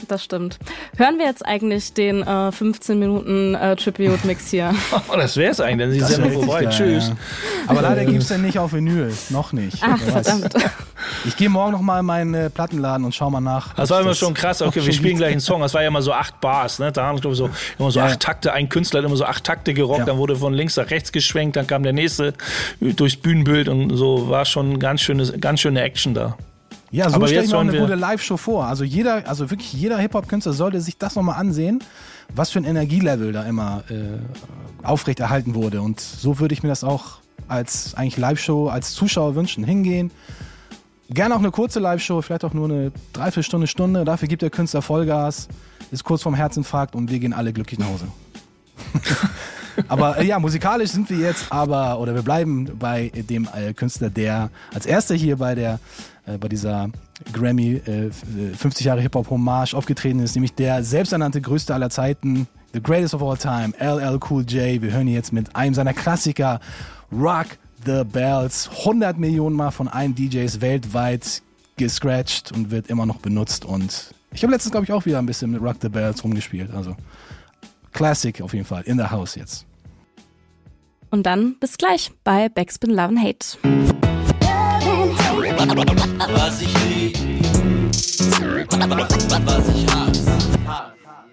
Das 0.07 0.22
stimmt. 0.24 0.59
Hören 0.96 1.18
wir 1.18 1.27
jetzt 1.27 1.44
eigentlich 1.44 1.92
den 1.92 2.22
äh, 2.22 2.53
15 2.53 2.98
Minuten 2.98 3.55
äh, 3.55 3.74
Tribute-Mix 3.74 4.51
hier? 4.51 4.74
Oh, 5.12 5.16
das 5.16 5.37
wäre 5.37 5.51
es 5.51 5.61
eigentlich, 5.61 5.88
dann 5.88 5.98
ist 5.98 6.09
die 6.09 6.14
Sendung 6.14 6.44
vorbei. 6.44 6.66
Tschüss. 6.66 7.09
ja. 7.09 7.16
Aber 7.66 7.83
leider 7.83 8.05
gibt 8.07 8.22
es 8.22 8.29
den 8.29 8.42
nicht 8.42 8.59
auf 8.59 8.72
Vinyl. 8.72 9.12
Noch 9.31 9.53
nicht. 9.53 9.79
Ach, 9.81 9.98
verdammt. 9.98 10.55
Ich 11.25 11.37
gehe 11.37 11.49
morgen 11.49 11.73
noch 11.73 11.81
mal 11.81 12.01
in 12.01 12.07
meinen 12.07 12.35
äh, 12.35 12.51
Plattenladen 12.51 13.05
und 13.05 13.14
schau 13.14 13.31
mal 13.31 13.40
nach. 13.40 13.75
Das 13.75 13.90
war 13.90 14.01
immer 14.01 14.14
schon 14.14 14.35
krass. 14.35 14.62
Okay, 14.62 14.85
wir 14.85 14.92
spielen 14.92 15.16
gleich 15.16 15.33
einen 15.33 15.40
Song. 15.40 15.61
Das 15.61 15.75
war 15.75 15.83
ja 15.83 15.88
immer 15.88 16.03
so 16.03 16.12
acht 16.12 16.40
Bars, 16.40 16.79
ne? 16.79 16.90
Da 16.92 17.05
haben 17.07 17.16
ich 17.18 17.37
so 17.37 17.51
immer 17.79 17.90
so 17.90 18.01
Ja. 18.01 18.07
acht 18.07 18.21
Takte. 18.21 18.53
Ein 18.53 18.68
Künstler 18.68 19.01
hat 19.01 19.07
immer 19.07 19.16
so 19.16 19.25
acht 19.25 19.44
Takte 19.44 19.75
gerockt. 19.75 20.01
Ja. 20.01 20.05
Dann 20.07 20.18
wurde 20.18 20.37
von 20.37 20.55
links 20.55 20.77
nach 20.77 20.90
rechts 20.90 21.12
geschwenkt. 21.12 21.57
Dann 21.57 21.66
kam 21.66 21.83
der 21.83 21.92
nächste 21.92 22.35
durchs 22.81 23.16
Bühnenbild 23.16 23.68
und 23.68 23.97
so 23.97 24.29
war 24.29 24.44
schon 24.44 24.79
ganz 24.79 25.01
schöne, 25.03 25.27
ganz 25.38 25.61
schöne 25.61 25.81
Action 25.83 26.14
da. 26.14 26.37
Ja, 26.90 27.11
so 27.11 27.16
Aber 27.16 27.29
stelle 27.29 27.44
ich 27.44 27.51
mir 27.53 27.59
eine 27.59 27.73
wir- 27.75 27.81
gute 27.81 27.97
Live-Show 27.97 28.38
vor. 28.38 28.64
Also 28.66 28.83
jeder, 28.83 29.29
also 29.29 29.51
wirklich 29.51 29.73
jeder 29.75 29.99
Hip-Hop-Künstler 29.99 30.55
sollte 30.55 30.81
sich 30.81 30.97
das 30.97 31.16
nochmal 31.16 31.38
ansehen, 31.38 31.85
was 32.35 32.49
für 32.51 32.61
ein 32.61 32.64
Energielevel 32.64 33.31
da 33.33 33.42
immer 33.42 33.83
äh, 33.90 34.87
aufrechterhalten 34.87 35.55
wurde. 35.55 35.83
Und 35.83 36.01
so 36.01 36.38
würde 36.38 36.55
ich 36.55 36.62
mir 36.62 36.71
das 36.71 36.85
auch 36.85 37.18
als 37.47 37.94
eigentlich 37.94 38.16
Live-Show 38.16 38.68
als 38.68 38.92
Zuschauer 38.92 39.35
wünschen. 39.35 39.64
Hingehen. 39.64 40.11
Gerne 41.11 41.35
auch 41.35 41.38
eine 41.38 41.51
kurze 41.51 41.81
Live-Show, 41.81 42.21
vielleicht 42.23 42.44
auch 42.44 42.53
nur 42.53 42.66
eine 42.68 42.92
Dreiviertelstunde, 43.14 43.66
Stunde. 43.66 44.05
Dafür 44.05 44.29
gibt 44.29 44.42
der 44.42 44.51
Künstler 44.51 44.83
Vollgas, 44.83 45.49
ist 45.90 46.05
kurz 46.05 46.23
vorm 46.23 46.35
Herzinfarkt 46.35 46.94
und 46.94 47.11
wir 47.11 47.18
gehen 47.18 47.33
alle 47.33 47.53
glücklich 47.53 47.79
nach 47.81 47.88
Hause. 47.88 48.09
aber 49.88 50.18
äh, 50.18 50.27
ja, 50.27 50.38
musikalisch 50.38 50.90
sind 50.90 51.09
wir 51.11 51.18
jetzt 51.18 51.51
aber, 51.51 51.99
oder 51.99 52.14
wir 52.14 52.23
bleiben 52.23 52.68
bei 52.79 53.11
dem 53.14 53.49
äh, 53.55 53.73
Künstler, 53.73 54.11
der 54.11 54.51
als 54.75 54.85
erster 54.87 55.14
hier 55.14 55.37
bei 55.37 55.55
der, 55.55 55.81
äh, 56.27 56.37
bei 56.38 56.49
dieser 56.49 56.90
Grammy 57.33 57.81
äh, 57.87 58.09
f- 58.09 58.23
äh, 58.38 58.55
50 58.55 58.87
Jahre 58.87 59.01
Hip-Hop 59.01 59.31
Hommage 59.31 59.75
aufgetreten 59.75 60.21
ist, 60.21 60.35
nämlich 60.37 60.55
der 60.55 60.85
selbsternannte 60.85 61.40
größte 61.40 61.75
aller 61.75 61.90
Zeiten, 61.90 62.47
the 62.75 62.83
greatest 62.83 63.14
of 63.14 63.23
all 63.23 63.37
time, 63.37 63.73
LL 63.81 64.21
Cool 64.29 64.42
J. 64.42 64.83
Wir 64.83 64.92
hören 64.92 65.09
ihn 65.09 65.14
jetzt 65.14 65.33
mit 65.33 65.57
einem 65.57 65.75
seiner 65.75 65.94
Klassiker, 65.94 66.61
Rock 67.11 67.47
the 67.85 68.05
Bells, 68.05 68.69
100 68.81 69.19
Millionen 69.19 69.57
Mal 69.57 69.71
von 69.71 69.88
allen 69.88 70.14
DJs 70.14 70.61
weltweit 70.61 71.43
gescratcht 71.77 72.53
und 72.53 72.71
wird 72.71 72.88
immer 72.88 73.07
noch 73.07 73.19
benutzt 73.19 73.64
und 73.64 74.14
ich 74.33 74.43
habe 74.43 74.53
letztens, 74.53 74.73
glaube 74.73 74.85
ich, 74.85 74.93
auch 74.93 75.07
wieder 75.07 75.19
ein 75.19 75.27
bisschen 75.27 75.51
mit 75.51 75.62
Rock 75.62 75.77
the 75.81 75.88
Bells 75.88 76.23
rumgespielt, 76.23 76.71
also 76.75 76.95
Classic 77.93 78.41
auf 78.43 78.53
jeden 78.53 78.67
Fall, 78.67 78.83
in 78.83 78.99
the 78.99 79.05
house 79.05 79.35
jetzt. 79.35 79.64
Und 81.11 81.25
dann 81.25 81.57
bis 81.59 81.79
gleich 81.79 82.11
bei 82.25 82.49
Backspin 82.49 82.91
Love 82.91 83.09
and 83.09 83.21
Hate. 83.21 83.57
Was 86.35 86.61
ich 86.61 86.85
lieb, 86.85 87.17
was 89.47 89.69
ich 89.69 89.87
hasse. 89.95 90.29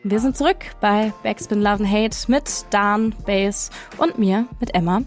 Wir 0.04 0.20
sind 0.20 0.38
zurück 0.38 0.58
bei 0.80 1.12
Backspin 1.24 1.62
Love 1.62 1.84
and 1.84 1.92
Hate 1.92 2.16
mit 2.32 2.66
Dan, 2.70 3.16
Bass 3.26 3.72
und 3.98 4.20
mir, 4.20 4.48
mit 4.60 4.74
Emma. 4.76 5.02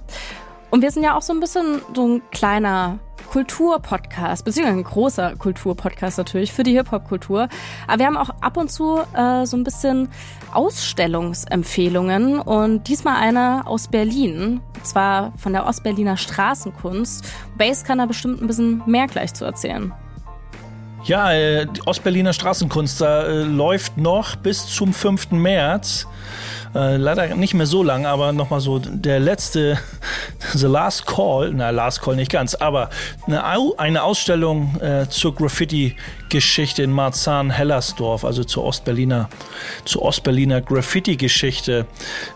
Und 0.71 0.83
wir 0.83 0.91
sind 0.91 1.03
ja 1.03 1.17
auch 1.17 1.23
so 1.23 1.33
ein 1.33 1.41
bisschen 1.41 1.81
so 1.95 2.07
ein 2.07 2.23
kleiner 2.31 2.99
Kulturpodcast, 3.31 4.45
beziehungsweise 4.45 4.79
ein 4.79 4.85
großer 4.85 5.37
Kulturpodcast 5.37 6.19
natürlich 6.19 6.53
für 6.53 6.63
die 6.63 6.73
Hip-Hop-Kultur. 6.73 7.49
Aber 7.87 7.99
wir 7.99 8.07
haben 8.07 8.17
auch 8.17 8.31
ab 8.41 8.57
und 8.57 8.71
zu 8.71 9.01
äh, 9.15 9.45
so 9.45 9.57
ein 9.57 9.65
bisschen 9.65 10.09
Ausstellungsempfehlungen 10.53 12.41
und 12.41 12.89
diesmal 12.89 13.17
eine 13.17 13.67
aus 13.67 13.89
Berlin, 13.89 14.61
und 14.75 14.87
zwar 14.87 15.33
von 15.37 15.53
der 15.53 15.67
Ostberliner 15.67 16.17
Straßenkunst. 16.17 17.27
Bass 17.59 17.85
kann 17.85 17.99
da 17.99 18.07
bestimmt 18.07 18.41
ein 18.41 18.47
bisschen 18.47 18.83
mehr 18.87 19.07
gleich 19.07 19.35
zu 19.35 19.45
erzählen. 19.45 19.93
Ja, 21.05 21.33
äh, 21.33 21.67
die 21.67 21.87
Ostberliner 21.87 22.33
Straßenkunst 22.33 23.01
da, 23.01 23.23
äh, 23.23 23.43
läuft 23.43 23.97
noch 23.97 24.37
bis 24.37 24.67
zum 24.67 24.93
5. 24.93 25.31
März. 25.31 26.07
Äh, 26.75 26.97
leider 26.97 27.35
nicht 27.35 27.55
mehr 27.55 27.67
so 27.67 27.83
lang, 27.83 28.05
aber 28.05 28.33
nochmal 28.33 28.61
so 28.61 28.79
der 28.79 29.21
letzte, 29.21 29.79
The 30.55 30.67
Last 30.67 31.07
Call, 31.07 31.53
na, 31.55 31.71
Last 31.71 32.03
Call 32.03 32.17
nicht 32.17 32.31
ganz, 32.31 32.55
aber 32.55 32.91
eine, 33.27 33.45
Au 33.45 33.75
eine 33.79 34.03
Ausstellung 34.03 34.79
äh, 34.81 35.09
zur 35.09 35.35
Graffiti-Geschichte 35.35 36.83
in 36.83 36.93
Marzahn-Hellersdorf, 36.93 38.25
also 38.25 38.45
zur 38.45 38.65
Ostberliner, 38.65 39.31
zur 39.85 40.03
Ostberliner 40.03 40.61
Graffiti-Geschichte. 40.61 41.87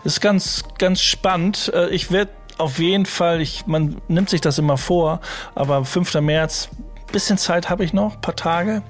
Ist 0.03 0.19
ganz, 0.19 0.63
ganz 0.79 1.01
spannend. 1.01 1.71
Äh, 1.73 1.89
ich 1.89 2.11
werde 2.11 2.31
auf 2.57 2.79
jeden 2.79 3.05
Fall, 3.05 3.41
ich, 3.41 3.67
man 3.67 4.01
nimmt 4.07 4.29
sich 4.29 4.41
das 4.41 4.57
immer 4.57 4.77
vor, 4.77 5.21
aber 5.53 5.85
5. 5.85 6.15
März 6.21 6.69
bisschen 7.13 7.37
Zeit 7.37 7.69
habe 7.69 7.85
ich 7.85 7.93
noch, 7.93 8.19
paar 8.19 8.35
Tage. 8.35 8.81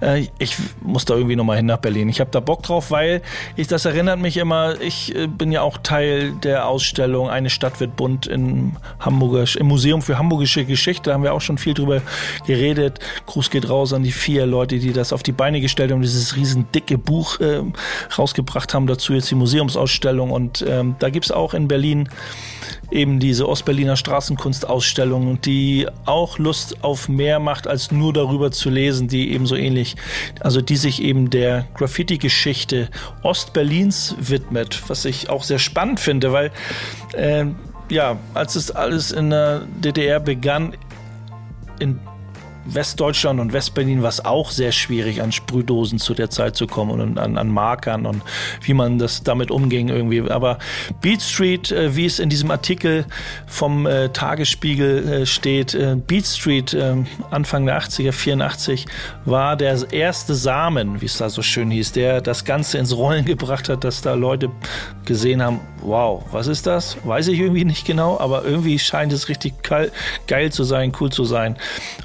Äh, 0.00 0.28
ich 0.38 0.56
muss 0.80 1.04
da 1.04 1.14
irgendwie 1.14 1.36
nochmal 1.36 1.58
hin 1.58 1.66
nach 1.66 1.76
Berlin. 1.76 2.08
Ich 2.08 2.20
habe 2.20 2.30
da 2.30 2.40
Bock 2.40 2.62
drauf, 2.62 2.90
weil 2.90 3.20
ich 3.56 3.66
das 3.66 3.84
erinnert 3.84 4.18
mich 4.18 4.38
immer, 4.38 4.80
ich 4.80 5.14
äh, 5.14 5.26
bin 5.26 5.52
ja 5.52 5.60
auch 5.60 5.76
Teil 5.82 6.32
der 6.32 6.66
Ausstellung 6.66 7.28
Eine 7.28 7.50
Stadt 7.50 7.80
wird 7.80 7.96
bunt 7.96 8.26
im 8.26 8.76
Hamburger, 9.00 9.44
im 9.58 9.66
Museum 9.66 10.00
für 10.00 10.16
Hamburgische 10.16 10.64
Geschichte. 10.64 11.10
Da 11.10 11.14
haben 11.14 11.22
wir 11.22 11.34
auch 11.34 11.42
schon 11.42 11.58
viel 11.58 11.74
drüber 11.74 12.00
geredet. 12.46 13.00
Gruß 13.26 13.50
geht 13.50 13.68
raus 13.68 13.92
an 13.92 14.02
die 14.02 14.12
vier 14.12 14.46
Leute, 14.46 14.78
die 14.78 14.92
das 14.92 15.12
auf 15.12 15.22
die 15.22 15.32
Beine 15.32 15.60
gestellt 15.60 15.92
haben, 15.92 16.00
dieses 16.00 16.36
riesen 16.36 16.70
dicke 16.72 16.96
Buch 16.96 17.40
äh, 17.40 17.62
rausgebracht 18.16 18.72
haben. 18.72 18.86
Dazu 18.86 19.12
jetzt 19.12 19.30
die 19.30 19.34
Museumsausstellung. 19.34 20.30
Und 20.30 20.64
ähm, 20.66 20.94
da 21.00 21.10
gibt's 21.10 21.30
auch 21.30 21.52
in 21.52 21.68
Berlin 21.68 22.08
eben 22.90 23.20
diese 23.20 23.48
Ostberliner 23.48 23.96
Straßenkunstausstellung, 23.96 25.40
die 25.40 25.86
auch 26.06 26.38
Lust 26.38 26.82
auf 26.82 27.08
mehr 27.08 27.38
macht, 27.38 27.66
als 27.66 27.92
nur 27.92 28.12
darüber 28.12 28.50
zu 28.50 28.70
lesen, 28.70 29.08
die 29.08 29.32
eben 29.32 29.46
so 29.46 29.56
ähnlich, 29.56 29.96
also 30.40 30.60
die 30.60 30.76
sich 30.76 31.02
eben 31.02 31.30
der 31.30 31.66
Graffiti-Geschichte 31.74 32.88
Ostberlins 33.22 34.16
widmet, 34.18 34.82
was 34.88 35.04
ich 35.04 35.28
auch 35.28 35.44
sehr 35.44 35.58
spannend 35.58 36.00
finde, 36.00 36.32
weil 36.32 36.50
äh, 37.14 37.46
ja, 37.90 38.16
als 38.34 38.54
es 38.54 38.70
alles 38.70 39.12
in 39.12 39.30
der 39.30 39.62
DDR 39.82 40.20
begann, 40.20 40.74
in 41.78 42.00
Westdeutschland 42.74 43.40
und 43.40 43.52
Westberlin 43.52 44.02
war 44.02 44.08
es 44.08 44.24
auch 44.24 44.50
sehr 44.50 44.72
schwierig, 44.72 45.22
an 45.22 45.32
Sprühdosen 45.32 45.98
zu 45.98 46.14
der 46.14 46.30
Zeit 46.30 46.56
zu 46.56 46.66
kommen 46.66 47.00
und 47.00 47.18
an, 47.18 47.36
an 47.36 47.48
Markern 47.48 48.06
und 48.06 48.22
wie 48.62 48.74
man 48.74 48.98
das 48.98 49.22
damit 49.22 49.50
umging 49.50 49.88
irgendwie. 49.88 50.30
Aber 50.30 50.58
Beat 51.00 51.22
Street, 51.22 51.72
äh, 51.72 51.96
wie 51.96 52.06
es 52.06 52.18
in 52.18 52.28
diesem 52.28 52.50
Artikel 52.50 53.06
vom 53.46 53.86
äh, 53.86 54.10
Tagesspiegel 54.10 55.08
äh, 55.22 55.26
steht, 55.26 55.74
äh, 55.74 55.96
Beat 55.96 56.26
Street 56.26 56.74
äh, 56.74 56.96
Anfang 57.30 57.66
der 57.66 57.80
80er, 57.80 58.12
84, 58.12 58.86
war 59.24 59.56
der 59.56 59.78
erste 59.92 60.34
Samen, 60.34 61.00
wie 61.00 61.06
es 61.06 61.18
da 61.18 61.30
so 61.30 61.42
schön 61.42 61.70
hieß, 61.70 61.92
der 61.92 62.20
das 62.20 62.44
Ganze 62.44 62.78
ins 62.78 62.96
Rollen 62.96 63.24
gebracht 63.24 63.68
hat, 63.68 63.84
dass 63.84 64.02
da 64.02 64.14
Leute 64.14 64.50
gesehen 65.04 65.42
haben, 65.42 65.60
wow, 65.82 66.22
was 66.30 66.46
ist 66.46 66.66
das? 66.66 66.96
Weiß 67.04 67.28
ich 67.28 67.38
irgendwie 67.38 67.64
nicht 67.64 67.86
genau, 67.86 68.18
aber 68.18 68.44
irgendwie 68.44 68.78
scheint 68.78 69.12
es 69.12 69.28
richtig 69.28 69.54
geil, 69.62 70.52
zu 70.52 70.64
sein, 70.64 70.92
cool 71.00 71.10
zu 71.10 71.24
sein. 71.24 71.56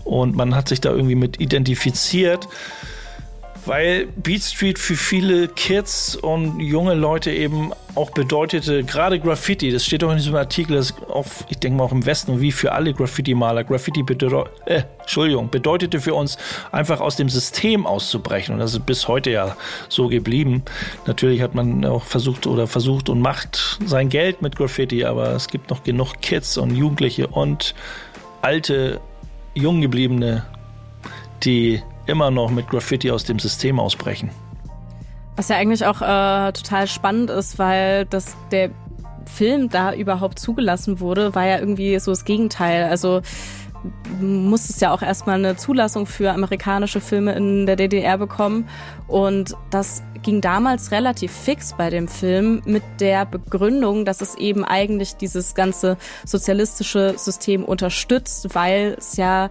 Und 0.04 0.36
man 0.36 0.56
hat 0.56 0.70
sich 0.70 0.82
da 0.82 0.92
irgendwie 0.92 1.16
mit 1.16 1.40
identifiziert, 1.40 2.48
weil 3.65 4.08
Beat 4.15 4.41
Street 4.41 4.80
für 4.80 4.95
viele 4.95 5.47
Kids 5.47 6.15
und 6.15 6.60
junge 6.60 6.93
Leute 6.93 7.32
eben 7.32 7.71
auch 7.95 8.10
bedeutete, 8.12 8.84
gerade 8.84 9.19
Graffiti, 9.19 9.71
das 9.71 9.86
steht 9.86 10.04
auch 10.04 10.12
in 10.12 10.17
diesem 10.17 10.36
Artikel, 10.36 10.76
das 10.76 10.93
auch, 11.10 11.26
ich 11.49 11.60
denke 11.60 11.78
mal 11.78 11.84
auch 11.84 11.91
im 11.91 12.06
Westen, 12.06 12.41
wie 12.41 12.52
für 12.52 12.71
alle 12.71 12.93
Graffiti-Maler, 12.93 13.63
Graffiti 13.63 14.04
bedeu 14.04 14.45
äh, 14.65 14.84
Entschuldigung, 14.99 15.49
bedeutete 15.49 15.99
für 15.99 16.13
uns 16.13 16.38
einfach 16.71 16.99
aus 16.99 17.15
dem 17.15 17.30
System 17.30 17.86
auszubrechen 17.86 18.56
und 18.56 18.60
das 18.60 18.73
ist 18.73 18.86
bis 18.86 19.08
heute 19.08 19.32
ja 19.32 19.56
so 19.89 20.08
geblieben. 20.08 20.63
Natürlich 21.06 21.41
hat 21.41 21.56
man 21.56 21.86
auch 21.86 22.06
versucht 22.06 22.47
oder 22.47 22.67
versucht 22.67 23.10
und 23.10 23.21
macht 23.21 23.80
sein 23.86 24.10
Geld 24.10 24.41
mit 24.41 24.56
Graffiti, 24.56 25.06
aber 25.06 25.32
es 25.32 25.47
gibt 25.47 25.69
noch 25.69 25.84
genug 25.84 26.21
Kids 26.21 26.58
und 26.58 26.76
Jugendliche 26.76 27.28
und 27.28 27.76
alte, 28.41 28.99
jung 29.54 29.82
gebliebene, 29.82 30.45
die 31.43 31.82
immer 32.06 32.32
noch 32.32 32.52
mit 32.52 32.70
Graffiti 32.70 33.12
aus 33.12 33.24
dem 33.24 33.39
System 33.39 33.80
ausbrechen. 33.80 34.30
Was 35.36 35.50
ja 35.50 35.58
eigentlich 35.58 35.86
auch 35.86 36.02
äh, 36.02 36.52
total 36.52 36.88
spannend 36.88 37.30
ist, 37.30 37.58
weil 37.58 38.06
das 38.06 38.36
der 38.52 38.70
Film 39.26 39.70
da 39.70 39.94
überhaupt 39.94 40.38
zugelassen 40.38 41.00
wurde, 41.00 41.34
war 41.34 41.46
ja 41.46 41.60
irgendwie 41.60 41.98
so 42.00 42.12
das 42.12 42.26
Gegenteil. 42.26 42.86
Also 42.86 43.22
muss 44.22 44.70
es 44.70 44.80
ja 44.80 44.94
auch 44.94 45.02
erstmal 45.02 45.39
eine 45.39 45.58
Zulassung 45.58 46.06
für 46.06 46.32
amerikanische 46.32 47.02
Filme 47.02 47.34
in 47.34 47.66
der 47.66 47.76
DDR 47.76 48.18
bekommen. 48.18 48.70
Und 49.08 49.56
das 49.72 50.04
ging 50.22 50.39
damals 50.39 50.92
relativ 50.92 51.32
fix 51.32 51.74
bei 51.78 51.89
dem 51.89 52.08
Film 52.08 52.62
mit 52.66 52.84
der 53.00 53.26
Begründung, 53.26 54.06
dass 54.06 54.22
es 54.22 54.36
eben 54.36 54.63
eigentlich 54.63 55.18
dieses 55.18 55.54
ganze 55.54 55.98
sozialistische 56.26 57.16
System 57.18 57.66
unterstützt, 57.66 58.56
weil 58.56 58.96
es 58.98 59.18
ja 59.18 59.50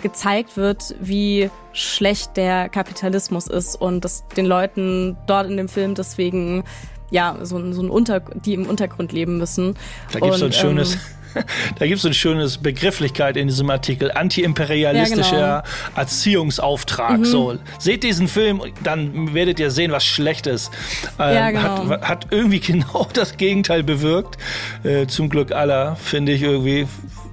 gezeigt 0.00 0.56
wird, 0.56 0.94
wie 1.00 1.50
schlecht 1.72 2.36
der 2.36 2.68
Kapitalismus 2.68 3.46
ist 3.46 3.76
und 3.76 4.04
dass 4.04 4.26
den 4.36 4.46
Leuten 4.46 5.16
dort 5.26 5.48
in 5.50 5.56
dem 5.56 5.68
Film 5.68 5.94
deswegen 5.94 6.64
ja 7.10 7.36
so, 7.42 7.72
so 7.72 7.82
ein 7.82 7.90
Unter 7.90 8.20
die 8.20 8.54
im 8.54 8.66
Untergrund 8.66 9.12
leben 9.12 9.38
müssen. 9.38 9.74
Da 10.12 10.20
gibt 10.20 10.32
es 10.32 10.38
so 10.40 10.44
ein 10.46 10.50
Und, 10.50 10.54
schönes. 10.54 10.94
ähm, 10.94 11.00
Da 11.78 11.86
gibt 11.86 11.96
es 11.96 12.02
so 12.02 12.08
ein 12.08 12.14
schönes 12.14 12.58
Begrifflichkeit 12.58 13.38
in 13.38 13.48
diesem 13.48 13.70
Artikel. 13.70 14.12
Antiimperialistischer 14.12 15.38
Ja, 15.38 15.60
genau. 15.60 15.98
Erziehungsauftrag. 16.00 17.24
So, 17.24 17.56
seht 17.78 18.02
diesen 18.02 18.28
Film, 18.28 18.60
dann 18.82 19.32
werdet 19.34 19.58
ihr 19.58 19.70
sehen, 19.70 19.92
was 19.92 20.04
schlecht 20.04 20.46
ist. 20.46 20.70
Ähm, 21.18 21.34
Ja, 21.34 21.50
genau. 21.50 21.88
hat, 21.88 22.02
hat 22.08 22.26
irgendwie 22.30 22.60
genau 22.72 23.06
das 23.12 23.36
Gegenteil 23.38 23.82
bewirkt. 23.82 24.36
Äh, 24.84 25.06
zum 25.06 25.28
Glück 25.30 25.52
aller, 25.52 25.96
finde 25.96 26.32
ich 26.32 26.42
irgendwie 26.42 26.86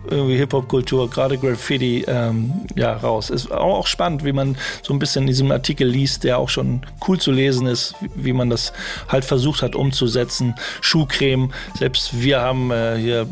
irgendwie 0.10 0.38
Hip-Hop-Kultur, 0.38 1.10
gerade 1.10 1.38
Graffiti, 1.38 2.06
ähm, 2.08 2.54
ja, 2.76 2.94
raus. 2.94 3.30
Ist 3.30 3.52
auch 3.52 3.88
spannend, 3.88 4.24
wie 4.26 4.34
man 4.34 4.58
so 4.82 4.94
ein 4.94 5.00
bisschen 5.00 5.24
in 5.24 5.28
diesem 5.28 5.52
Artikel 5.52 5.88
liest, 5.88 6.24
der 6.24 6.38
auch 6.38 6.50
schon 6.50 6.82
cool 7.08 7.20
zu 7.20 7.32
lesen 7.32 7.68
ist, 7.68 7.96
wie, 8.16 8.34
man 8.34 8.50
das 8.50 8.74
halt 9.08 9.26
versucht 9.26 9.62
hat 9.62 9.76
umzusetzen. 9.76 10.56
Schuhcreme, 10.82 11.52
selbst 11.78 12.22
wir 12.22 12.42
haben 12.42 12.72
äh, 12.72 12.98
hier 12.98 13.28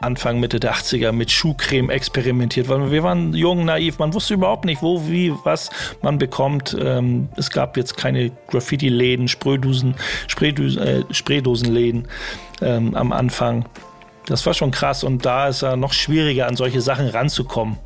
Anfang, 0.00 0.40
Mitte 0.40 0.60
der 0.60 0.74
80er 0.74 1.12
mit 1.12 1.30
Schuhcreme 1.30 1.90
experimentiert, 1.90 2.68
weil 2.68 2.90
wir 2.90 3.02
waren 3.02 3.32
jung, 3.34 3.64
naiv, 3.64 3.98
man 3.98 4.12
wusste 4.12 4.34
überhaupt 4.34 4.64
nicht, 4.64 4.82
wo, 4.82 5.08
wie, 5.08 5.32
was 5.44 5.70
man 6.02 6.18
bekommt. 6.18 6.76
Ähm, 6.78 7.28
es 7.36 7.50
gab 7.50 7.76
jetzt 7.76 7.96
keine 7.96 8.30
Graffiti-Läden, 8.48 9.26
Sprühdosen, 9.28 9.94
Spraydosen, 10.28 10.82
äh, 10.82 11.02
Spraydosenläden 11.10 12.08
ähm, 12.60 12.94
am 12.94 13.12
Anfang. 13.12 13.64
Das 14.26 14.44
war 14.44 14.54
schon 14.54 14.70
krass 14.70 15.04
und 15.04 15.24
da 15.24 15.48
ist 15.48 15.62
ja 15.62 15.76
noch 15.76 15.92
schwieriger, 15.92 16.46
an 16.46 16.56
solche 16.56 16.80
Sachen 16.80 17.08
ranzukommen. 17.08 17.78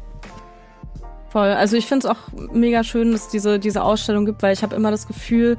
Voll. 1.29 1.49
Also 1.49 1.77
ich 1.77 1.87
finde 1.87 2.09
es 2.09 2.13
auch 2.13 2.33
mega 2.53 2.83
schön, 2.83 3.13
dass 3.13 3.29
diese, 3.29 3.59
diese 3.59 3.85
Ausstellung 3.85 4.27
gibt, 4.27 4.43
weil 4.43 4.53
ich 4.53 4.63
habe 4.63 4.75
immer 4.75 4.91
das 4.91 5.07
Gefühl, 5.07 5.59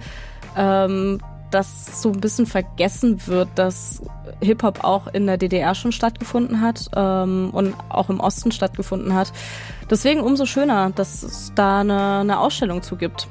ähm, 0.58 1.22
dass 1.50 2.02
so 2.02 2.12
ein 2.12 2.20
bisschen 2.20 2.46
vergessen 2.46 3.26
wird, 3.28 3.50
dass 3.56 4.02
Hip-Hop 4.41 4.84
auch 4.84 5.08
in 5.08 5.28
der 5.28 5.38
DDR 5.38 5.76
schon 5.76 5.91
stattgefunden 5.91 6.62
hat 6.62 6.89
ähm, 6.96 7.50
und 7.52 7.74
auch 7.89 8.10
im 8.10 8.20
Osten 8.20 8.52
stattgefunden 8.52 9.13
hat. 9.13 9.32
Deswegen 9.89 10.22
umso 10.22 10.46
schöner, 10.46 10.91
dass 10.91 11.24
es 11.24 11.52
da 11.56 11.82
eine, 11.82 12.20
eine 12.20 12.39
Ausstellung 12.39 12.82
zu 12.82 12.96
gibt. 12.96 13.28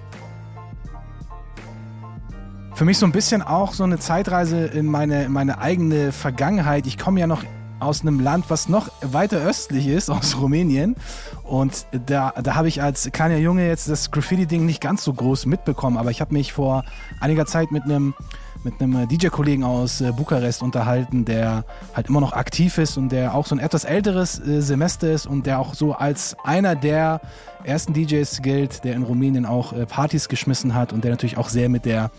Für 2.80 2.86
mich 2.86 2.96
so 2.96 3.04
ein 3.04 3.12
bisschen 3.12 3.42
auch 3.42 3.74
so 3.74 3.84
eine 3.84 3.98
Zeitreise 3.98 4.64
in 4.64 4.86
meine, 4.86 5.24
in 5.24 5.32
meine 5.32 5.58
eigene 5.58 6.12
Vergangenheit. 6.12 6.86
Ich 6.86 6.96
komme 6.96 7.20
ja 7.20 7.26
noch 7.26 7.44
aus 7.78 8.00
einem 8.00 8.20
Land, 8.20 8.46
was 8.48 8.70
noch 8.70 8.88
weiter 9.02 9.36
östlich 9.36 9.86
ist, 9.86 10.08
aus 10.08 10.40
Rumänien. 10.40 10.96
Und 11.42 11.84
da, 12.06 12.32
da 12.42 12.54
habe 12.54 12.68
ich 12.68 12.80
als 12.80 13.10
kleiner 13.12 13.36
Junge 13.36 13.68
jetzt 13.68 13.90
das 13.90 14.10
Graffiti-Ding 14.10 14.64
nicht 14.64 14.80
ganz 14.80 15.04
so 15.04 15.12
groß 15.12 15.44
mitbekommen. 15.44 15.98
Aber 15.98 16.10
ich 16.10 16.22
habe 16.22 16.32
mich 16.32 16.54
vor 16.54 16.84
einiger 17.20 17.44
Zeit 17.44 17.70
mit 17.70 17.82
einem 17.82 18.14
mit 18.62 18.80
einem 18.80 19.08
DJ-Kollegen 19.08 19.64
aus 19.64 20.00
äh, 20.02 20.12
Bukarest 20.12 20.62
unterhalten, 20.62 21.24
der 21.24 21.64
halt 21.94 22.08
immer 22.08 22.20
noch 22.20 22.34
aktiv 22.34 22.76
ist 22.76 22.98
und 22.98 23.10
der 23.10 23.34
auch 23.34 23.46
so 23.46 23.54
ein 23.54 23.58
etwas 23.58 23.84
älteres 23.84 24.38
äh, 24.38 24.60
Semester 24.60 25.10
ist 25.10 25.26
und 25.26 25.46
der 25.46 25.58
auch 25.58 25.72
so 25.72 25.94
als 25.94 26.36
einer 26.44 26.76
der 26.76 27.22
ersten 27.64 27.94
DJs 27.94 28.42
gilt, 28.42 28.84
der 28.84 28.96
in 28.96 29.02
Rumänien 29.02 29.46
auch 29.46 29.72
äh, 29.72 29.86
Partys 29.86 30.28
geschmissen 30.28 30.74
hat 30.74 30.92
und 30.92 31.04
der 31.04 31.10
natürlich 31.10 31.38
auch 31.38 31.48
sehr 31.48 31.70
mit 31.70 31.86
der 31.86 32.10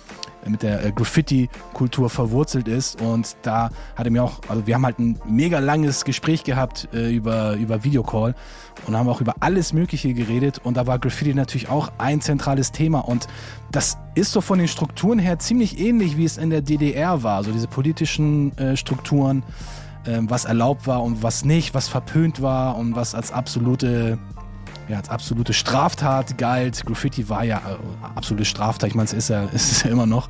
mit 0.47 0.63
der 0.63 0.85
äh, 0.85 0.91
Graffiti-Kultur 0.91 2.09
verwurzelt 2.09 2.67
ist. 2.67 3.01
Und 3.01 3.35
da 3.41 3.69
hat 3.95 4.05
er 4.05 4.11
mir 4.11 4.23
auch, 4.23 4.39
also 4.47 4.65
wir 4.67 4.75
haben 4.75 4.85
halt 4.85 4.99
ein 4.99 5.19
mega 5.25 5.59
langes 5.59 6.05
Gespräch 6.05 6.43
gehabt 6.43 6.87
äh, 6.93 7.13
über, 7.13 7.53
über 7.55 7.83
Videocall. 7.83 8.35
Und 8.87 8.97
haben 8.97 9.09
auch 9.09 9.21
über 9.21 9.35
alles 9.41 9.73
Mögliche 9.73 10.13
geredet. 10.13 10.59
Und 10.63 10.75
da 10.75 10.87
war 10.87 10.97
Graffiti 10.97 11.33
natürlich 11.33 11.69
auch 11.69 11.91
ein 11.97 12.21
zentrales 12.21 12.71
Thema. 12.71 12.99
Und 12.99 13.27
das 13.71 13.97
ist 14.15 14.31
so 14.31 14.41
von 14.41 14.57
den 14.59 14.67
Strukturen 14.67 15.19
her 15.19 15.39
ziemlich 15.39 15.79
ähnlich, 15.79 16.17
wie 16.17 16.25
es 16.25 16.37
in 16.37 16.49
der 16.49 16.61
DDR 16.61 17.21
war, 17.21 17.43
so 17.43 17.51
diese 17.51 17.67
politischen 17.67 18.57
äh, 18.57 18.75
Strukturen, 18.75 19.43
ähm, 20.07 20.29
was 20.29 20.45
erlaubt 20.45 20.87
war 20.87 21.03
und 21.03 21.21
was 21.21 21.45
nicht, 21.45 21.73
was 21.75 21.87
verpönt 21.87 22.41
war 22.41 22.77
und 22.77 22.95
was 22.95 23.13
als 23.13 23.31
absolute 23.31 24.17
ja, 24.91 24.97
als 24.97 25.09
absolute 25.09 25.53
Straftat 25.53 26.37
galt. 26.37 26.85
Graffiti 26.85 27.29
war 27.29 27.43
ja 27.43 27.57
äh, 27.57 28.15
absolute 28.15 28.45
Straftat. 28.45 28.89
Ich 28.89 28.95
meine, 28.95 29.05
es 29.05 29.13
ist 29.13 29.29
ja, 29.29 29.45
es 29.53 29.71
ist 29.71 29.83
ja 29.83 29.91
immer 29.91 30.05
noch. 30.05 30.29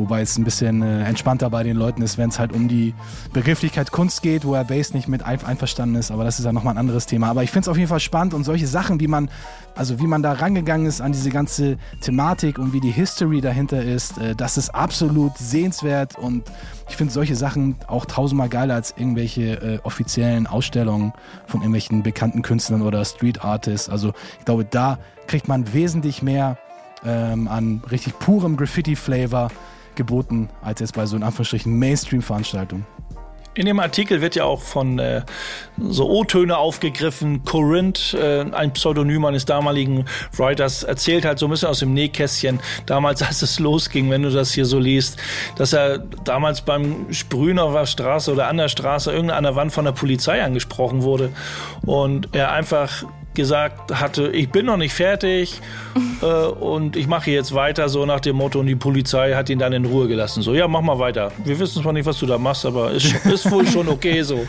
Wobei 0.00 0.22
es 0.22 0.38
ein 0.38 0.44
bisschen 0.44 0.80
äh, 0.80 1.04
entspannter 1.04 1.50
bei 1.50 1.62
den 1.62 1.76
Leuten 1.76 2.00
ist, 2.00 2.16
wenn 2.16 2.30
es 2.30 2.38
halt 2.38 2.54
um 2.54 2.68
die 2.68 2.94
Begrifflichkeit 3.34 3.92
Kunst 3.92 4.22
geht, 4.22 4.46
wo 4.46 4.54
er 4.54 4.64
Bass 4.64 4.94
nicht 4.94 5.08
mit 5.08 5.22
ein 5.22 5.44
einverstanden 5.44 5.96
ist. 5.96 6.10
Aber 6.10 6.24
das 6.24 6.38
ist 6.38 6.46
ja 6.46 6.54
nochmal 6.54 6.72
ein 6.74 6.78
anderes 6.78 7.04
Thema. 7.04 7.28
Aber 7.28 7.42
ich 7.42 7.50
finde 7.50 7.64
es 7.64 7.68
auf 7.68 7.76
jeden 7.76 7.90
Fall 7.90 8.00
spannend 8.00 8.32
und 8.32 8.44
solche 8.44 8.66
Sachen, 8.66 8.98
wie 8.98 9.08
man, 9.08 9.28
also 9.74 10.00
wie 10.00 10.06
man 10.06 10.22
da 10.22 10.32
rangegangen 10.32 10.86
ist 10.86 11.02
an 11.02 11.12
diese 11.12 11.28
ganze 11.28 11.76
Thematik 12.00 12.58
und 12.58 12.72
wie 12.72 12.80
die 12.80 12.90
History 12.90 13.42
dahinter 13.42 13.82
ist, 13.82 14.16
äh, 14.16 14.34
das 14.34 14.56
ist 14.56 14.70
absolut 14.70 15.36
sehenswert 15.36 16.16
und 16.18 16.44
ich 16.88 16.96
finde 16.96 17.12
solche 17.12 17.36
Sachen 17.36 17.76
auch 17.86 18.06
tausendmal 18.06 18.48
geiler 18.48 18.76
als 18.76 18.94
irgendwelche 18.96 19.52
äh, 19.60 19.78
offiziellen 19.82 20.46
Ausstellungen 20.46 21.12
von 21.46 21.60
irgendwelchen 21.60 22.02
bekannten 22.02 22.40
Künstlern 22.40 22.80
oder 22.80 23.04
Street 23.04 23.44
Artists. 23.44 23.90
Also 23.90 24.14
ich 24.38 24.46
glaube, 24.46 24.64
da 24.64 24.98
kriegt 25.26 25.46
man 25.46 25.74
wesentlich 25.74 26.22
mehr 26.22 26.56
ähm, 27.04 27.48
an 27.48 27.82
richtig 27.90 28.18
purem 28.18 28.56
Graffiti-Flavor 28.56 29.50
geboten, 30.00 30.48
als 30.62 30.80
jetzt 30.80 30.94
bei 30.94 31.04
so 31.04 31.14
in 31.16 31.22
Anführungsstrichen 31.22 31.78
Mainstream-Veranstaltungen. 31.78 32.86
In 33.54 33.66
dem 33.66 33.78
Artikel 33.80 34.22
wird 34.22 34.36
ja 34.36 34.44
auch 34.44 34.62
von 34.62 34.98
äh, 34.98 35.22
so 35.76 36.08
O-Töne 36.08 36.56
aufgegriffen. 36.56 37.44
Corinth, 37.44 38.14
äh, 38.14 38.46
ein 38.52 38.72
Pseudonym 38.72 39.24
eines 39.26 39.44
damaligen 39.44 40.06
Writers, 40.36 40.84
erzählt 40.84 41.26
halt 41.26 41.38
so 41.38 41.46
ein 41.46 41.50
bisschen 41.50 41.68
aus 41.68 41.80
dem 41.80 41.92
Nähkästchen, 41.92 42.60
damals 42.86 43.22
als 43.26 43.42
es 43.42 43.58
losging, 43.58 44.08
wenn 44.08 44.22
du 44.22 44.30
das 44.30 44.52
hier 44.52 44.64
so 44.64 44.78
liest, 44.78 45.18
dass 45.56 45.74
er 45.74 45.98
damals 45.98 46.62
beim 46.62 47.06
der 47.10 47.86
Straße 47.86 48.32
oder 48.32 48.46
an 48.46 48.56
der 48.56 48.68
Straße 48.68 49.12
irgendeiner 49.12 49.54
Wand 49.56 49.72
von 49.72 49.84
der 49.84 49.92
Polizei 49.92 50.42
angesprochen 50.42 51.02
wurde 51.02 51.30
und 51.84 52.28
er 52.32 52.52
einfach 52.52 53.04
gesagt 53.34 53.92
hatte, 54.00 54.28
ich 54.28 54.50
bin 54.50 54.66
noch 54.66 54.76
nicht 54.76 54.92
fertig 54.92 55.60
äh, 56.22 56.26
und 56.26 56.96
ich 56.96 57.06
mache 57.06 57.30
jetzt 57.30 57.54
weiter, 57.54 57.88
so 57.88 58.06
nach 58.06 58.20
dem 58.20 58.36
Motto. 58.36 58.60
Und 58.60 58.66
die 58.66 58.76
Polizei 58.76 59.34
hat 59.34 59.50
ihn 59.50 59.58
dann 59.58 59.72
in 59.72 59.84
Ruhe 59.84 60.08
gelassen. 60.08 60.42
So, 60.42 60.54
ja, 60.54 60.68
mach 60.68 60.80
mal 60.80 60.98
weiter. 60.98 61.32
Wir 61.44 61.58
wissen 61.58 61.82
zwar 61.82 61.92
nicht, 61.92 62.06
was 62.06 62.18
du 62.18 62.26
da 62.26 62.38
machst, 62.38 62.66
aber 62.66 62.90
ist, 62.92 63.14
ist 63.26 63.50
wohl 63.50 63.66
schon 63.66 63.88
okay 63.88 64.22
so. 64.22 64.46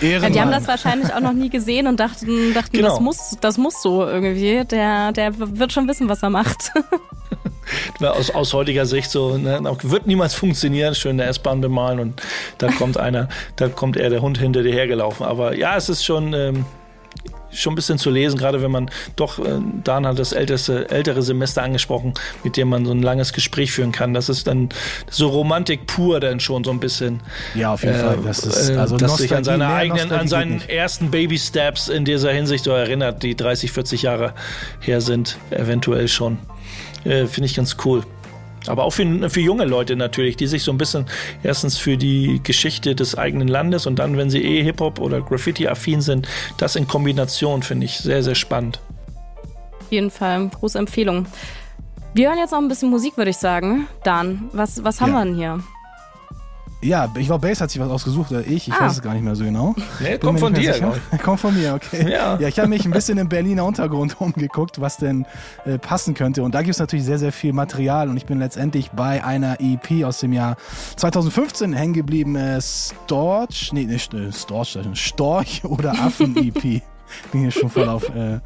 Ja, 0.00 0.28
die 0.28 0.40
haben 0.40 0.50
das 0.50 0.68
wahrscheinlich 0.68 1.12
auch 1.12 1.20
noch 1.20 1.32
nie 1.32 1.50
gesehen 1.50 1.86
und 1.86 1.98
dachten, 2.00 2.54
dachten 2.54 2.76
Genau. 2.76 2.90
das, 2.90 3.00
muss, 3.00 3.36
das 3.40 3.58
muss 3.58 3.82
so 3.82 4.06
irgendwie. 4.06 4.64
Der, 4.64 5.12
der 5.12 5.32
wird 5.38 5.72
schon 5.72 5.88
wissen, 5.88 6.08
was 6.08 6.22
er 6.22 6.30
macht. 6.30 6.70
Aus, 8.00 8.30
aus 8.30 8.54
heutiger 8.54 8.86
Sicht 8.86 9.10
so, 9.10 9.36
ne, 9.36 9.60
wird 9.82 10.06
niemals 10.06 10.34
funktionieren, 10.34 10.94
schön 10.94 11.20
eine 11.20 11.28
S-Bahn 11.28 11.60
bemalen 11.60 11.98
und 11.98 12.22
da 12.56 12.70
kommt 12.70 12.96
einer, 12.96 13.28
da 13.56 13.68
kommt 13.68 13.98
eher 13.98 14.08
der 14.08 14.22
Hund 14.22 14.38
hinter 14.38 14.62
dir 14.62 14.72
hergelaufen. 14.72 15.26
Aber 15.26 15.54
ja, 15.54 15.76
es 15.76 15.90
ist 15.90 16.02
schon, 16.04 16.32
ähm, 16.32 16.64
schon 17.50 17.72
ein 17.72 17.76
bisschen 17.76 17.98
zu 17.98 18.10
lesen, 18.10 18.38
gerade 18.38 18.62
wenn 18.62 18.70
man 18.70 18.90
doch, 19.16 19.38
äh, 19.38 19.60
Dan 19.84 20.06
hat 20.06 20.18
das 20.18 20.32
älteste, 20.32 20.90
ältere 20.90 21.22
Semester 21.22 21.62
angesprochen, 21.62 22.14
mit 22.44 22.56
dem 22.56 22.68
man 22.68 22.84
so 22.84 22.92
ein 22.92 23.02
langes 23.02 23.32
Gespräch 23.32 23.72
führen 23.72 23.92
kann. 23.92 24.14
Das 24.14 24.28
ist 24.28 24.46
dann 24.46 24.68
so 25.10 25.28
Romantik 25.28 25.86
pur 25.86 26.20
dann 26.20 26.40
schon 26.40 26.64
so 26.64 26.70
ein 26.70 26.80
bisschen. 26.80 27.20
Ja, 27.54 27.72
auf 27.74 27.82
jeden 27.82 27.96
äh, 27.96 27.98
Fall. 27.98 28.18
Das 28.24 28.40
ist, 28.40 28.70
äh, 28.70 28.76
also 28.76 28.96
dass 28.96 29.16
sich 29.16 29.34
an 29.34 29.44
seine 29.44 29.68
eigenen, 29.68 30.08
Nostalgie 30.08 30.20
an 30.20 30.28
seinen 30.28 30.68
ersten 30.68 31.10
Baby 31.10 31.38
Steps 31.38 31.88
in 31.88 32.04
dieser 32.04 32.32
Hinsicht 32.32 32.64
so 32.64 32.72
erinnert, 32.72 33.22
die 33.22 33.34
30, 33.34 33.72
40 33.72 34.02
Jahre 34.02 34.34
her 34.80 35.00
sind, 35.00 35.38
eventuell 35.50 36.08
schon. 36.08 36.38
Äh, 37.04 37.26
Finde 37.26 37.46
ich 37.46 37.54
ganz 37.54 37.76
cool. 37.84 38.02
Aber 38.68 38.84
auch 38.84 38.90
für, 38.92 39.30
für 39.30 39.40
junge 39.40 39.64
Leute 39.64 39.96
natürlich, 39.96 40.36
die 40.36 40.46
sich 40.46 40.62
so 40.62 40.70
ein 40.72 40.78
bisschen 40.78 41.06
erstens 41.42 41.78
für 41.78 41.96
die 41.96 42.40
Geschichte 42.42 42.94
des 42.94 43.16
eigenen 43.16 43.48
Landes 43.48 43.86
und 43.86 43.98
dann, 43.98 44.16
wenn 44.16 44.30
sie 44.30 44.42
eh 44.42 44.62
Hip-Hop 44.62 45.00
oder 45.00 45.20
Graffiti-affin 45.20 46.00
sind, 46.00 46.28
das 46.58 46.76
in 46.76 46.86
Kombination 46.86 47.62
finde 47.62 47.86
ich 47.86 47.98
sehr, 47.98 48.22
sehr 48.22 48.34
spannend. 48.34 48.80
Auf 49.80 49.90
jeden 49.92 50.10
Fall, 50.10 50.48
große 50.48 50.78
Empfehlung. 50.78 51.26
Wir 52.14 52.28
hören 52.28 52.38
jetzt 52.38 52.50
noch 52.52 52.58
ein 52.58 52.68
bisschen 52.68 52.90
Musik, 52.90 53.16
würde 53.16 53.30
ich 53.30 53.36
sagen. 53.38 53.86
Dan, 54.04 54.48
was, 54.52 54.82
was 54.84 55.00
haben 55.00 55.12
Ja. 55.12 55.18
wir 55.18 55.24
denn 55.24 55.34
hier? 55.36 55.60
Ja, 56.80 57.10
ich 57.16 57.26
glaube, 57.26 57.48
Bass 57.48 57.60
hat 57.60 57.70
sich 57.70 57.80
was 57.80 57.88
ausgesucht, 57.90 58.30
oder 58.30 58.40
ich, 58.46 58.68
ich 58.68 58.72
Ah. 58.72 58.82
weiß 58.82 58.92
es 58.92 59.02
gar 59.02 59.12
nicht 59.12 59.24
mehr 59.24 59.34
so 59.34 59.42
genau. 59.42 59.74
Nee, 59.98 60.10
Bin 60.10 60.20
kommt 60.20 60.40
von 60.40 60.54
dir, 60.54 60.92
Kommt 61.24 61.40
von 61.40 61.52
mir, 61.54 61.74
okay. 61.74 62.08
Ja. 62.10 62.38
ja 62.38 62.46
ich 62.48 62.58
habe 62.58 62.68
mich 62.68 62.84
ein 62.84 62.92
bisschen 62.92 63.18
im 63.18 63.28
Berliner 63.28 63.64
Untergrund 63.64 64.20
umgeguckt, 64.20 64.80
was 64.80 64.96
denn 64.96 65.26
äh, 65.64 65.78
passen 65.78 66.14
könnte. 66.14 66.44
Und 66.44 66.54
da 66.54 66.62
gibt 66.62 66.74
es 66.74 66.78
natürlich 66.78 67.04
sehr, 67.04 67.18
sehr 67.18 67.32
viel 67.32 67.52
Material. 67.52 68.08
Und 68.08 68.16
ich 68.16 68.26
bin 68.26 68.38
letztendlich 68.38 68.92
bei 68.92 69.24
einer 69.24 69.56
EP 69.60 70.04
aus 70.04 70.20
dem 70.20 70.32
Jahr 70.32 70.56
2015 70.96 71.72
hängen 71.72 71.94
geblieben. 71.94 72.36
Äh, 72.36 72.60
Storch, 72.60 73.72
nee, 73.72 73.84
nicht 73.84 74.14
äh, 74.14 74.30
Storch, 74.30 74.78
Storch 74.94 75.64
oder 75.64 75.92
Affen-EP. 75.92 76.62
bin 77.32 77.40
hier 77.40 77.50
schon 77.50 77.70
voll 77.70 77.88
auf 77.88 78.08
äh, 78.10 78.38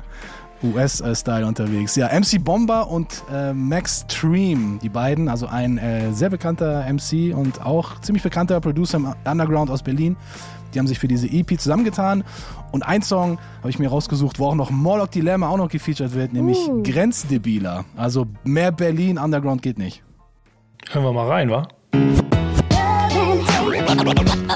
US-Style 0.62 1.46
unterwegs. 1.46 1.96
Ja, 1.96 2.08
MC 2.08 2.42
Bomber 2.42 2.88
und 2.88 3.22
äh, 3.32 3.52
Max 3.52 4.04
Stream, 4.10 4.78
die 4.82 4.88
beiden, 4.88 5.28
also 5.28 5.46
ein 5.46 5.78
äh, 5.78 6.12
sehr 6.12 6.30
bekannter 6.30 6.84
MC 6.90 7.34
und 7.36 7.64
auch 7.64 8.00
ziemlich 8.00 8.22
bekannter 8.22 8.60
Producer 8.60 8.96
im 8.98 9.14
Underground 9.24 9.70
aus 9.70 9.82
Berlin. 9.82 10.16
Die 10.72 10.78
haben 10.78 10.86
sich 10.86 10.98
für 10.98 11.08
diese 11.08 11.26
EP 11.28 11.60
zusammengetan 11.60 12.24
und 12.70 12.82
ein 12.82 13.02
Song 13.02 13.38
habe 13.58 13.70
ich 13.70 13.78
mir 13.78 13.88
rausgesucht, 13.88 14.38
wo 14.38 14.46
auch 14.46 14.54
noch 14.54 14.70
Morlock 14.70 15.10
Dilemma 15.10 15.48
auch 15.48 15.58
noch 15.58 15.68
gefeatured 15.68 16.14
wird, 16.14 16.32
nämlich 16.32 16.58
Uh. 16.68 16.82
Grenzdebiler. 16.82 17.84
Also 17.96 18.26
mehr 18.44 18.72
Berlin 18.72 19.18
Underground 19.18 19.60
geht 19.62 19.78
nicht. 19.78 20.02
Hören 20.90 21.04
wir 21.04 21.12
mal 21.12 21.28
rein, 21.28 21.50
wa? 21.50 21.68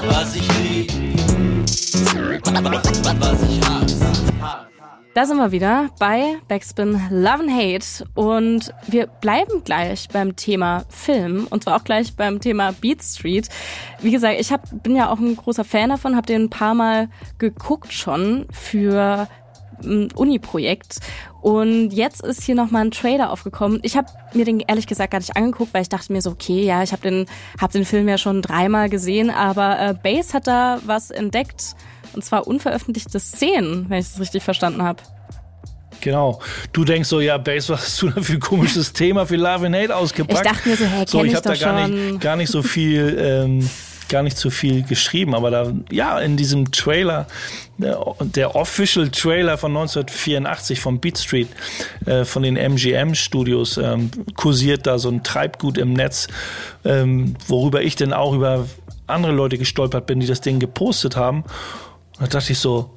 Was 0.09 0.35
ich 0.35 0.47
lieb, 0.59 0.91
was 3.19 3.43
ich 3.43 3.61
hasse. 3.61 4.66
Da 5.17 5.25
sind 5.25 5.37
wir 5.37 5.51
wieder 5.51 5.89
bei 5.97 6.35
Backspin 6.47 6.91
Love 7.09 7.39
and 7.39 7.51
Hate 7.51 8.07
und 8.13 8.71
wir 8.85 9.07
bleiben 9.07 9.63
gleich 9.63 10.07
beim 10.09 10.35
Thema 10.35 10.83
Film 10.89 11.47
und 11.49 11.63
zwar 11.63 11.77
auch 11.77 11.83
gleich 11.83 12.15
beim 12.15 12.39
Thema 12.39 12.71
Beat 12.71 13.01
Street. 13.01 13.49
Wie 13.99 14.11
gesagt, 14.11 14.39
ich 14.39 14.51
hab, 14.51 14.83
bin 14.83 14.95
ja 14.95 15.09
auch 15.09 15.17
ein 15.17 15.35
großer 15.35 15.63
Fan 15.63 15.89
davon, 15.89 16.15
habe 16.15 16.27
den 16.27 16.43
ein 16.43 16.49
paar 16.51 16.75
Mal 16.75 17.09
geguckt 17.39 17.93
schon 17.93 18.45
für 18.51 19.27
ein 19.83 20.11
Uni-Projekt 20.11 20.99
und 21.41 21.89
jetzt 21.89 22.23
ist 22.23 22.43
hier 22.43 22.53
nochmal 22.53 22.85
ein 22.85 22.91
Trailer 22.91 23.31
aufgekommen. 23.31 23.79
Ich 23.81 23.97
habe 23.97 24.09
mir 24.33 24.45
den 24.45 24.59
ehrlich 24.59 24.85
gesagt 24.85 25.09
gar 25.09 25.19
nicht 25.19 25.35
angeguckt, 25.35 25.73
weil 25.73 25.81
ich 25.81 25.89
dachte 25.89 26.13
mir 26.13 26.21
so, 26.21 26.29
okay, 26.29 26.63
ja, 26.63 26.83
ich 26.83 26.91
habe 26.91 27.01
den, 27.01 27.25
hab 27.59 27.71
den 27.71 27.85
Film 27.85 28.07
ja 28.07 28.19
schon 28.19 28.43
dreimal 28.43 28.87
gesehen, 28.87 29.31
aber 29.31 29.79
äh, 29.79 29.95
Bass 29.95 30.35
hat 30.35 30.45
da 30.45 30.79
was 30.85 31.09
entdeckt 31.09 31.75
und 32.17 32.25
zwar 32.25 32.47
unveröffentlichte 32.47 33.19
Szenen, 33.19 33.89
wenn 33.89 33.99
ich 33.99 34.07
es 34.07 34.19
richtig 34.19 34.43
verstanden 34.43 34.81
habe. 34.81 35.01
Genau. 36.01 36.41
Du 36.73 36.83
denkst 36.83 37.09
so, 37.09 37.21
ja, 37.21 37.37
Bass, 37.37 37.69
was 37.69 37.81
hast 37.81 38.01
du 38.01 38.09
da 38.09 38.21
für 38.21 38.33
ein 38.33 38.39
komisches 38.39 38.91
Thema 38.93 39.25
für 39.25 39.35
Love 39.35 39.67
and 39.67 39.75
Hate 39.75 39.95
ausgepackt? 39.95 40.45
Ich 40.45 40.51
dachte 40.51 40.69
mir 40.69 40.75
so, 40.75 40.85
hä, 40.85 41.03
so, 41.07 41.23
ich 41.23 41.31
ich 41.31 41.35
habe 41.35 41.49
da 41.49 41.55
gar 41.55 41.87
nicht, 41.87 42.21
gar 42.21 42.35
nicht 42.35 42.51
so 42.51 42.63
viel, 42.63 43.17
ähm, 43.19 43.69
gar 44.09 44.23
nicht 44.23 44.37
so 44.37 44.49
viel 44.49 44.83
geschrieben, 44.83 45.35
aber 45.35 45.51
da, 45.51 45.73
ja, 45.91 46.19
in 46.19 46.37
diesem 46.37 46.71
Trailer, 46.71 47.27
der, 47.77 47.99
der 48.21 48.55
Official 48.55 49.09
Trailer 49.09 49.57
von 49.57 49.71
1984 49.71 50.79
von 50.79 50.99
Beat 50.99 51.17
Street, 51.19 51.49
äh, 52.05 52.25
von 52.25 52.43
den 52.43 52.57
MGM 52.57 53.13
Studios, 53.13 53.77
ähm, 53.77 54.09
kursiert 54.35 54.87
da 54.87 54.97
so 54.97 55.09
ein 55.09 55.23
Treibgut 55.23 55.77
im 55.77 55.93
Netz, 55.93 56.27
ähm, 56.85 57.35
worüber 57.47 57.81
ich 57.81 57.95
dann 57.95 58.13
auch 58.13 58.33
über 58.33 58.65
andere 59.07 59.31
Leute 59.31 59.57
gestolpert 59.57 60.05
bin, 60.05 60.19
die 60.19 60.27
das 60.27 60.41
Ding 60.41 60.59
gepostet 60.59 61.15
haben. 61.15 61.43
Und 62.19 62.33
da 62.33 62.39
dachte 62.39 62.53
ich 62.53 62.59
so, 62.59 62.89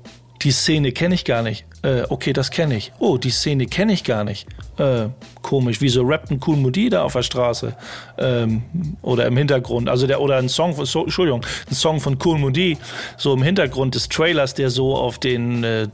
die 0.42 0.52
Szene 0.52 0.92
kenne 0.92 1.14
ich 1.14 1.24
gar 1.24 1.42
nicht. 1.42 1.66
Äh, 1.82 2.02
okay, 2.08 2.32
das 2.32 2.50
kenne 2.50 2.76
ich. 2.76 2.92
Oh, 2.98 3.18
die 3.18 3.30
Szene 3.30 3.66
kenne 3.66 3.92
ich 3.92 4.04
gar 4.04 4.24
nicht. 4.24 4.46
Äh, 4.78 5.08
komisch. 5.42 5.80
Wieso 5.80 6.02
rappt 6.02 6.30
ein 6.30 6.40
Cool 6.44 6.56
Moody 6.56 6.88
da 6.88 7.02
auf 7.02 7.12
der 7.12 7.22
Straße? 7.22 7.76
Ähm, 8.18 8.62
oder 9.02 9.26
im 9.26 9.36
Hintergrund. 9.36 9.88
Also 9.88 10.06
der, 10.06 10.20
oder 10.20 10.38
ein 10.38 10.48
Song 10.48 10.74
von, 10.74 10.86
so, 10.86 11.04
Entschuldigung, 11.04 11.44
ein 11.68 11.74
Song 11.74 12.00
von 12.00 12.16
Cool 12.24 12.38
Moody, 12.38 12.78
so 13.18 13.34
im 13.34 13.42
Hintergrund 13.42 13.94
des 13.94 14.08
Trailers, 14.08 14.54
der 14.54 14.70
so 14.70 14.96
auf 14.96 15.18
den, 15.18 15.62
äh, 15.62 15.88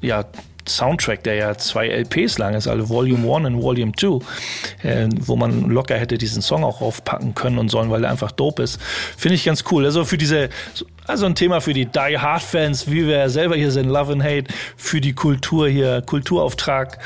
ja, 0.00 0.24
Soundtrack, 0.76 1.22
der 1.24 1.34
ja 1.34 1.56
zwei 1.56 1.88
LPs 1.88 2.38
lang 2.38 2.54
ist, 2.54 2.66
also 2.66 2.88
Volume 2.88 3.36
1 3.36 3.46
und 3.46 3.62
Volume 3.62 3.92
2, 3.98 4.18
äh, 4.82 5.08
wo 5.20 5.36
man 5.36 5.70
locker 5.70 5.96
hätte 5.96 6.18
diesen 6.18 6.42
Song 6.42 6.64
auch 6.64 6.80
raufpacken 6.80 7.34
können 7.34 7.58
und 7.58 7.70
sollen, 7.70 7.90
weil 7.90 8.04
er 8.04 8.10
einfach 8.10 8.32
dope 8.32 8.62
ist. 8.62 8.80
Finde 9.16 9.34
ich 9.34 9.44
ganz 9.44 9.64
cool. 9.70 9.84
Also 9.84 10.04
für 10.04 10.18
diese, 10.18 10.48
also 11.10 11.26
ein 11.26 11.34
Thema 11.34 11.60
für 11.60 11.72
die 11.72 11.86
Die 11.86 12.18
Hard 12.18 12.42
Fans, 12.42 12.90
wie 12.90 13.06
wir 13.06 13.28
selber 13.30 13.56
hier 13.56 13.70
sind, 13.70 13.88
Love 13.88 14.12
and 14.12 14.22
Hate, 14.22 14.44
für 14.76 15.00
die 15.00 15.12
Kultur 15.12 15.68
hier, 15.68 16.02
Kulturauftrag 16.02 16.98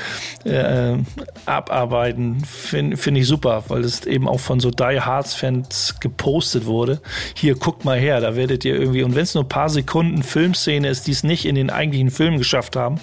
äh, 0.45 0.99
abarbeiten, 1.47 2.45
finde 2.45 2.97
find 2.97 3.17
ich 3.17 3.27
super, 3.27 3.65
weil 3.69 3.83
es 3.83 4.05
eben 4.05 4.29
auch 4.29 4.41
von 4.41 4.61
so 4.61 4.71
Die 4.71 5.01
Hards 5.01 5.35
Fans 5.35 5.97
gepostet 6.01 6.67
wurde. 6.67 7.01
Hier, 7.35 7.55
guckt 7.55 7.85
mal 7.85 7.99
her, 7.99 8.21
da 8.21 8.37
werdet 8.37 8.65
ihr 8.65 8.75
irgendwie, 8.75 9.03
und 9.03 9.15
wenn 9.15 9.23
es 9.23 9.35
nur 9.35 9.45
ein 9.45 9.49
paar 9.49 9.71
Sekunden 9.71 10.23
Filmszene 10.23 10.89
ist, 10.89 11.07
die 11.07 11.13
es 11.13 11.25
nicht 11.25 11.47
in 11.47 11.55
den 11.55 11.71
eigentlichen 11.71 12.11
Film 12.11 12.39
geschafft 12.39 12.77
haben, 12.77 13.01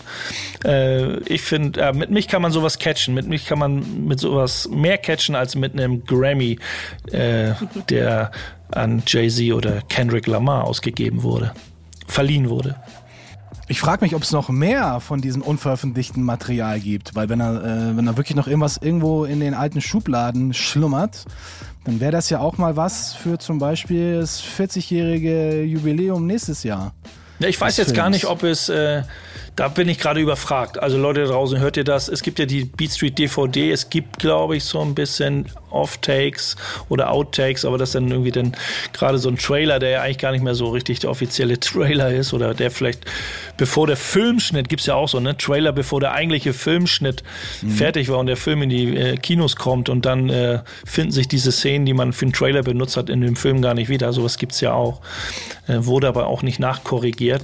äh, 0.63 1.17
ich 1.21 1.41
finde, 1.41 1.81
äh, 1.81 1.93
mit 1.93 2.11
mich 2.11 2.27
kann 2.27 2.41
man 2.41 2.51
sowas 2.51 2.79
catchen, 2.79 3.13
mit 3.13 3.27
mich 3.27 3.45
kann 3.45 3.59
man 3.59 4.05
mit 4.05 4.19
sowas 4.19 4.69
mehr 4.69 4.97
catchen 4.97 5.35
als 5.35 5.55
mit 5.55 5.73
einem 5.73 6.03
Grammy, 6.05 6.59
äh, 7.11 7.53
der 7.89 8.31
an 8.71 9.03
Jay-Z 9.05 9.53
oder 9.53 9.81
Kendrick 9.89 10.27
Lamar 10.27 10.63
ausgegeben 10.65 11.23
wurde, 11.23 11.51
verliehen 12.07 12.49
wurde. 12.49 12.75
Ich 13.67 13.79
frage 13.79 14.03
mich, 14.03 14.15
ob 14.15 14.23
es 14.23 14.31
noch 14.33 14.49
mehr 14.49 14.99
von 14.99 15.21
diesem 15.21 15.41
unveröffentlichten 15.41 16.23
Material 16.23 16.79
gibt, 16.79 17.15
weil 17.15 17.29
wenn 17.29 17.39
er, 17.39 17.63
äh, 17.63 17.97
wenn 17.97 18.05
er 18.05 18.17
wirklich 18.17 18.35
noch 18.35 18.47
irgendwas 18.47 18.77
irgendwo 18.77 19.23
in 19.23 19.39
den 19.39 19.53
alten 19.53 19.79
Schubladen 19.79 20.53
schlummert, 20.53 21.25
dann 21.85 21.99
wäre 21.99 22.11
das 22.11 22.29
ja 22.29 22.39
auch 22.39 22.57
mal 22.57 22.75
was 22.75 23.13
für 23.13 23.39
zum 23.39 23.59
Beispiel 23.59 24.19
das 24.19 24.43
40-jährige 24.43 25.63
Jubiläum 25.63 26.27
nächstes 26.27 26.63
Jahr. 26.63 26.93
Ja, 27.39 27.47
ich 27.47 27.59
weiß 27.59 27.77
jetzt 27.77 27.95
gar 27.95 28.05
Films. 28.05 28.17
nicht, 28.17 28.25
ob 28.25 28.43
es, 28.43 28.69
äh, 28.69 29.01
da 29.55 29.67
bin 29.67 29.89
ich 29.89 29.99
gerade 29.99 30.19
überfragt. 30.19 30.81
Also 30.81 30.97
Leute 30.97 31.21
da 31.21 31.27
draußen, 31.27 31.59
hört 31.59 31.77
ihr 31.77 31.83
das? 31.83 32.07
Es 32.07 32.21
gibt 32.23 32.39
ja 32.39 32.45
die 32.45 32.65
Beat 32.65 32.91
Street 32.91 33.17
DVD, 33.17 33.71
es 33.71 33.89
gibt, 33.89 34.19
glaube 34.19 34.55
ich, 34.55 34.63
so 34.63 34.81
ein 34.81 34.95
bisschen 34.95 35.47
Off-Takes 35.69 36.55
oder 36.89 37.11
Outtakes, 37.11 37.65
aber 37.65 37.77
das 37.77 37.89
ist 37.89 37.95
dann 37.95 38.09
irgendwie 38.09 38.31
dann 38.31 38.53
gerade 38.93 39.17
so 39.17 39.29
ein 39.29 39.37
Trailer, 39.37 39.79
der 39.79 39.89
ja 39.89 40.01
eigentlich 40.01 40.17
gar 40.17 40.31
nicht 40.31 40.43
mehr 40.43 40.55
so 40.55 40.69
richtig 40.69 40.99
der 40.99 41.09
offizielle 41.09 41.59
Trailer 41.59 42.11
ist 42.11 42.33
oder 42.33 42.53
der 42.53 42.71
vielleicht 42.71 43.05
bevor 43.57 43.87
der 43.87 43.97
Filmschnitt, 43.97 44.69
gibt's 44.69 44.87
ja 44.87 44.95
auch 44.95 45.07
so, 45.07 45.19
ne? 45.19 45.37
Trailer, 45.37 45.71
bevor 45.71 45.99
der 45.99 46.13
eigentliche 46.13 46.51
Filmschnitt 46.51 47.23
fertig 47.67 48.09
war 48.09 48.17
und 48.17 48.25
der 48.25 48.37
Film 48.37 48.63
in 48.63 48.69
die 48.69 48.97
äh, 48.97 49.17
Kinos 49.17 49.55
kommt 49.55 49.87
und 49.87 50.05
dann 50.05 50.29
äh, 50.29 50.61
finden 50.83 51.11
sich 51.11 51.27
diese 51.27 51.51
Szenen, 51.51 51.85
die 51.85 51.93
man 51.93 52.11
für 52.11 52.25
einen 52.25 52.33
Trailer 52.33 52.63
benutzt 52.63 52.97
hat, 52.97 53.09
in 53.09 53.21
dem 53.21 53.35
Film 53.35 53.61
gar 53.61 53.75
nicht 53.75 53.87
wieder. 53.87 54.13
Sowas 54.13 54.37
gibt's 54.37 54.61
ja 54.61 54.73
auch. 54.73 55.01
Äh, 55.67 55.85
wurde 55.85 56.07
aber 56.07 56.27
auch 56.27 56.41
nicht 56.41 56.59
nachkorrigiert. 56.59 57.43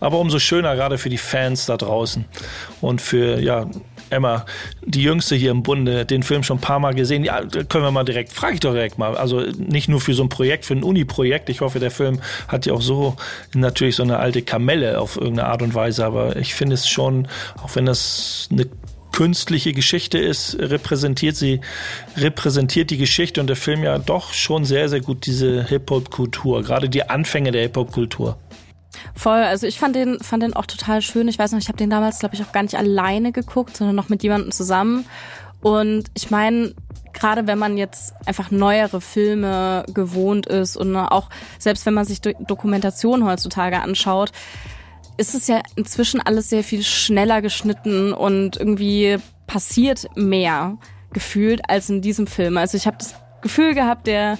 Aber 0.00 0.18
umso 0.18 0.38
schöner 0.38 0.74
gerade 0.74 0.96
für 0.96 1.10
die 1.10 1.18
Fans 1.18 1.47
da 1.56 1.76
draußen 1.76 2.24
und 2.80 3.00
für, 3.00 3.40
ja, 3.40 3.66
Emma, 4.10 4.46
die 4.84 5.02
Jüngste 5.02 5.36
hier 5.36 5.50
im 5.50 5.62
Bunde, 5.62 6.06
den 6.06 6.22
Film 6.22 6.42
schon 6.42 6.58
ein 6.58 6.62
paar 6.62 6.78
Mal 6.78 6.94
gesehen. 6.94 7.24
Ja, 7.24 7.42
können 7.68 7.84
wir 7.84 7.90
mal 7.90 8.04
direkt, 8.04 8.32
frage 8.32 8.54
ich 8.54 8.60
doch 8.60 8.72
direkt 8.72 8.98
mal. 8.98 9.16
Also 9.16 9.40
nicht 9.58 9.88
nur 9.88 10.00
für 10.00 10.14
so 10.14 10.22
ein 10.22 10.28
Projekt, 10.28 10.64
für 10.64 10.74
ein 10.74 10.82
Uni-Projekt. 10.82 11.48
Ich 11.50 11.60
hoffe, 11.60 11.78
der 11.78 11.90
Film 11.90 12.20
hat 12.46 12.66
ja 12.66 12.72
auch 12.72 12.80
so 12.80 13.16
natürlich 13.54 13.96
so 13.96 14.02
eine 14.02 14.18
alte 14.18 14.42
Kamelle 14.42 14.98
auf 14.98 15.16
irgendeine 15.16 15.48
Art 15.48 15.62
und 15.62 15.74
Weise. 15.74 16.04
Aber 16.04 16.36
ich 16.36 16.54
finde 16.54 16.74
es 16.74 16.88
schon, 16.88 17.28
auch 17.62 17.74
wenn 17.76 17.86
das 17.86 18.48
eine 18.50 18.66
künstliche 19.12 19.72
Geschichte 19.72 20.18
ist, 20.18 20.56
repräsentiert 20.60 21.34
sie, 21.34 21.60
repräsentiert 22.16 22.90
die 22.90 22.98
Geschichte 22.98 23.40
und 23.40 23.48
der 23.48 23.56
Film 23.56 23.82
ja 23.82 23.98
doch 23.98 24.32
schon 24.32 24.64
sehr, 24.64 24.88
sehr 24.88 25.00
gut 25.00 25.26
diese 25.26 25.64
Hip-Hop-Kultur, 25.64 26.62
gerade 26.62 26.88
die 26.88 27.08
Anfänge 27.08 27.50
der 27.50 27.62
Hip-Hop-Kultur. 27.62 28.38
Voll, 29.14 29.42
also 29.42 29.66
ich 29.66 29.78
fand 29.78 29.94
den, 29.96 30.18
fand 30.20 30.42
den 30.42 30.54
auch 30.54 30.66
total 30.66 31.02
schön. 31.02 31.28
Ich 31.28 31.38
weiß 31.38 31.52
noch, 31.52 31.58
ich 31.58 31.68
habe 31.68 31.78
den 31.78 31.90
damals, 31.90 32.18
glaube 32.18 32.34
ich, 32.34 32.42
auch 32.42 32.52
gar 32.52 32.62
nicht 32.62 32.76
alleine 32.76 33.32
geguckt, 33.32 33.76
sondern 33.76 33.96
noch 33.96 34.08
mit 34.08 34.22
jemandem 34.22 34.52
zusammen. 34.52 35.04
Und 35.60 36.04
ich 36.14 36.30
meine, 36.30 36.74
gerade 37.12 37.46
wenn 37.46 37.58
man 37.58 37.76
jetzt 37.76 38.14
einfach 38.26 38.50
neuere 38.50 39.00
Filme 39.00 39.84
gewohnt 39.92 40.46
ist 40.46 40.76
und 40.76 40.96
auch 40.96 41.30
selbst 41.58 41.84
wenn 41.86 41.94
man 41.94 42.04
sich 42.04 42.20
Do 42.20 42.32
Dokumentation 42.46 43.24
heutzutage 43.24 43.80
anschaut, 43.80 44.30
ist 45.16 45.34
es 45.34 45.48
ja 45.48 45.60
inzwischen 45.74 46.20
alles 46.20 46.48
sehr 46.48 46.62
viel 46.62 46.82
schneller 46.82 47.42
geschnitten 47.42 48.12
und 48.12 48.56
irgendwie 48.56 49.18
passiert 49.46 50.06
mehr 50.14 50.78
gefühlt 51.12 51.68
als 51.68 51.90
in 51.90 52.02
diesem 52.02 52.26
Film. 52.26 52.56
Also 52.56 52.76
ich 52.76 52.86
habe 52.86 52.98
das 52.98 53.14
Gefühl 53.40 53.74
gehabt, 53.74 54.06
der 54.06 54.38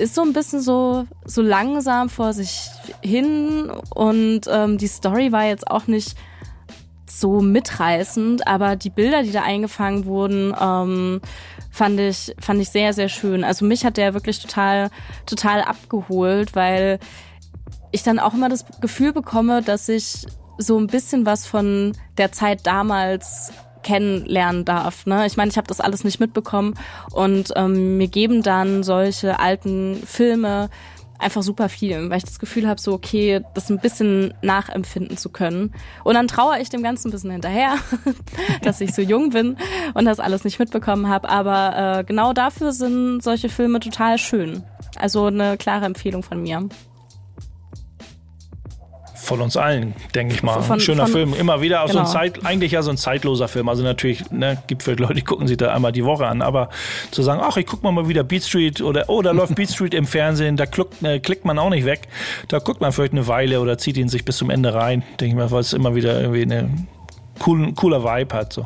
ist 0.00 0.14
so 0.14 0.22
ein 0.22 0.32
bisschen 0.32 0.60
so 0.60 1.06
so 1.24 1.42
langsam 1.42 2.08
vor 2.08 2.32
sich 2.32 2.70
hin 3.02 3.70
und 3.94 4.42
ähm, 4.50 4.78
die 4.78 4.86
Story 4.86 5.32
war 5.32 5.44
jetzt 5.44 5.70
auch 5.70 5.86
nicht 5.86 6.16
so 7.06 7.40
mitreißend, 7.40 8.46
aber 8.46 8.76
die 8.76 8.90
Bilder, 8.90 9.22
die 9.22 9.32
da 9.32 9.42
eingefangen 9.42 10.06
wurden, 10.06 10.54
ähm, 10.58 11.20
fand 11.70 12.00
ich 12.00 12.34
fand 12.40 12.60
ich 12.60 12.70
sehr 12.70 12.92
sehr 12.92 13.08
schön. 13.08 13.44
Also 13.44 13.64
mich 13.64 13.84
hat 13.84 13.96
der 13.96 14.14
wirklich 14.14 14.40
total 14.40 14.90
total 15.26 15.62
abgeholt, 15.62 16.54
weil 16.54 16.98
ich 17.92 18.02
dann 18.02 18.18
auch 18.18 18.34
immer 18.34 18.48
das 18.48 18.64
Gefühl 18.80 19.12
bekomme, 19.12 19.62
dass 19.62 19.88
ich 19.88 20.26
so 20.58 20.78
ein 20.78 20.86
bisschen 20.86 21.26
was 21.26 21.46
von 21.46 21.92
der 22.18 22.32
Zeit 22.32 22.66
damals 22.66 23.52
kennenlernen 23.82 24.64
darf. 24.64 25.06
Ne? 25.06 25.26
Ich 25.26 25.36
meine, 25.36 25.50
ich 25.50 25.56
habe 25.56 25.68
das 25.68 25.80
alles 25.80 26.04
nicht 26.04 26.20
mitbekommen 26.20 26.74
und 27.12 27.52
ähm, 27.56 27.96
mir 27.96 28.08
geben 28.08 28.42
dann 28.42 28.82
solche 28.82 29.38
alten 29.38 29.96
Filme 30.06 30.70
einfach 31.20 31.42
super 31.42 31.68
viel, 31.68 32.08
weil 32.10 32.18
ich 32.18 32.24
das 32.24 32.38
Gefühl 32.38 32.66
habe, 32.66 32.80
so 32.80 32.92
okay, 32.94 33.42
das 33.54 33.70
ein 33.70 33.78
bisschen 33.78 34.34
nachempfinden 34.42 35.16
zu 35.16 35.28
können. 35.28 35.72
Und 36.02 36.14
dann 36.14 36.28
trauere 36.28 36.60
ich 36.60 36.70
dem 36.70 36.82
Ganzen 36.82 37.08
ein 37.08 37.10
bisschen 37.12 37.30
hinterher, 37.30 37.74
dass 38.62 38.80
ich 38.80 38.94
so 38.94 39.02
jung 39.02 39.30
bin 39.30 39.56
und 39.94 40.04
das 40.06 40.18
alles 40.18 40.44
nicht 40.44 40.58
mitbekommen 40.58 41.08
habe. 41.08 41.28
Aber 41.28 41.98
äh, 41.98 42.04
genau 42.04 42.32
dafür 42.32 42.72
sind 42.72 43.22
solche 43.22 43.48
Filme 43.48 43.80
total 43.80 44.18
schön. 44.18 44.62
Also 44.96 45.26
eine 45.26 45.56
klare 45.56 45.84
Empfehlung 45.84 46.22
von 46.22 46.42
mir 46.42 46.68
von 49.30 49.40
uns 49.42 49.56
allen, 49.56 49.94
denke 50.12 50.34
ich 50.34 50.42
mal. 50.42 50.60
Von, 50.60 50.78
ein 50.78 50.80
schöner 50.80 51.04
von, 51.04 51.12
Film. 51.12 51.34
Immer 51.34 51.60
wieder, 51.60 51.82
genau. 51.82 51.92
so 51.92 51.98
ein 51.98 52.04
genau. 52.04 52.12
Zeit, 52.12 52.44
eigentlich 52.44 52.72
ja 52.72 52.82
so 52.82 52.90
ein 52.90 52.96
zeitloser 52.96 53.46
Film. 53.46 53.68
Also 53.68 53.84
natürlich, 53.84 54.28
ne, 54.32 54.60
gibt 54.66 54.82
vielleicht 54.82 54.98
Leute, 54.98 55.14
die 55.14 55.22
gucken 55.22 55.46
sich 55.46 55.56
da 55.56 55.72
einmal 55.72 55.92
die 55.92 56.04
Woche 56.04 56.26
an, 56.26 56.42
aber 56.42 56.68
zu 57.12 57.22
sagen, 57.22 57.40
ach, 57.42 57.56
ich 57.56 57.66
guck 57.66 57.84
mal 57.84 57.92
mal 57.92 58.08
wieder 58.08 58.24
Beat 58.24 58.42
Street 58.42 58.80
oder 58.80 59.04
oh, 59.08 59.22
da 59.22 59.30
läuft 59.30 59.54
Beat 59.54 59.70
Street 59.70 59.94
im 59.94 60.06
Fernsehen, 60.06 60.56
da 60.56 60.66
kluckt, 60.66 61.00
äh, 61.04 61.20
klickt 61.20 61.44
man 61.44 61.60
auch 61.60 61.70
nicht 61.70 61.84
weg. 61.84 62.08
Da 62.48 62.58
guckt 62.58 62.80
man 62.80 62.90
vielleicht 62.90 63.12
eine 63.12 63.28
Weile 63.28 63.60
oder 63.60 63.78
zieht 63.78 63.96
ihn 63.96 64.08
sich 64.08 64.24
bis 64.24 64.36
zum 64.36 64.50
Ende 64.50 64.74
rein, 64.74 65.04
denke 65.20 65.26
ich 65.26 65.34
mal, 65.34 65.50
weil 65.52 65.60
es 65.60 65.72
immer 65.72 65.94
wieder 65.94 66.20
irgendwie 66.20 66.42
eine 66.42 66.68
cool, 67.46 67.72
cooler 67.74 68.02
Vibe 68.02 68.34
hat. 68.34 68.52
So. 68.52 68.64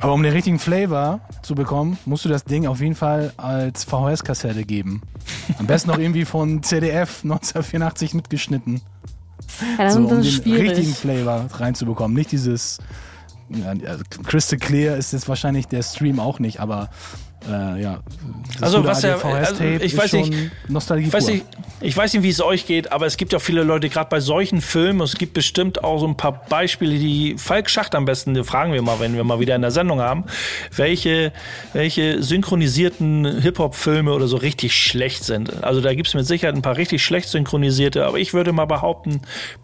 Aber 0.00 0.14
um 0.14 0.22
den 0.22 0.32
richtigen 0.32 0.60
Flavor 0.60 1.20
zu 1.42 1.56
bekommen, 1.56 1.98
musst 2.04 2.24
du 2.24 2.28
das 2.28 2.44
Ding 2.44 2.68
auf 2.68 2.80
jeden 2.80 2.94
Fall 2.94 3.32
als 3.36 3.82
VHS-Kassette 3.84 4.64
geben. 4.64 5.02
Am 5.58 5.66
besten 5.66 5.90
noch 5.90 5.98
irgendwie 5.98 6.24
von 6.24 6.62
CDF 6.62 7.24
1984 7.24 8.14
mitgeschnitten. 8.14 8.80
Ja, 9.78 9.90
so, 9.90 10.00
um 10.00 10.08
den 10.08 10.24
schwierig. 10.24 10.70
richtigen 10.70 10.94
Flavor 10.94 11.46
reinzubekommen. 11.52 12.16
Nicht 12.16 12.32
dieses 12.32 12.78
ja, 13.50 13.74
Crystal 14.24 14.58
Clear 14.58 14.96
ist 14.96 15.12
jetzt 15.12 15.28
wahrscheinlich 15.28 15.66
der 15.66 15.82
Stream 15.82 16.20
auch 16.20 16.38
nicht, 16.38 16.60
aber 16.60 16.90
äh, 17.46 17.82
ja. 17.82 18.00
also 18.60 18.84
was 18.84 19.02
ja, 19.02 19.16
also 19.16 19.64
ich 19.64 19.96
weiß 19.96 20.12
nicht, 20.14 20.32
Nostalgie 20.68 21.12
weiß 21.12 21.28
nicht, 21.28 21.44
ich 21.80 21.96
weiß 21.96 22.12
nicht, 22.14 22.22
wie 22.24 22.30
es 22.30 22.40
euch 22.40 22.66
geht, 22.66 22.90
aber 22.90 23.06
es 23.06 23.16
gibt 23.16 23.32
ja 23.32 23.38
viele 23.38 23.62
Leute, 23.62 23.88
gerade 23.88 24.10
bei 24.10 24.18
solchen 24.18 24.60
Filmen, 24.60 25.00
es 25.00 25.16
gibt 25.16 25.34
bestimmt 25.34 25.84
auch 25.84 26.00
so 26.00 26.06
ein 26.06 26.16
paar 26.16 26.44
Beispiele, 26.48 26.98
die 26.98 27.36
Falk 27.38 27.70
Schacht 27.70 27.94
am 27.94 28.04
besten, 28.04 28.34
die 28.34 28.42
fragen 28.42 28.72
wir 28.72 28.82
mal, 28.82 28.98
wenn 28.98 29.14
wir 29.14 29.22
mal 29.22 29.38
wieder 29.38 29.54
in 29.54 29.62
der 29.62 29.70
Sendung 29.70 30.00
haben, 30.00 30.24
welche, 30.74 31.32
welche 31.72 32.22
synchronisierten 32.22 33.40
Hip-Hop-Filme 33.40 34.12
oder 34.12 34.26
so 34.26 34.36
richtig 34.36 34.76
schlecht 34.76 35.22
sind. 35.22 35.62
Also 35.62 35.80
da 35.80 35.94
gibt 35.94 36.08
es 36.08 36.14
mit 36.14 36.26
Sicherheit 36.26 36.56
ein 36.56 36.62
paar 36.62 36.76
richtig 36.76 37.04
schlecht 37.04 37.28
synchronisierte, 37.28 38.04
aber 38.04 38.18
ich 38.18 38.34
würde 38.34 38.52
mal 38.52 38.66
behaupten, 38.66 39.20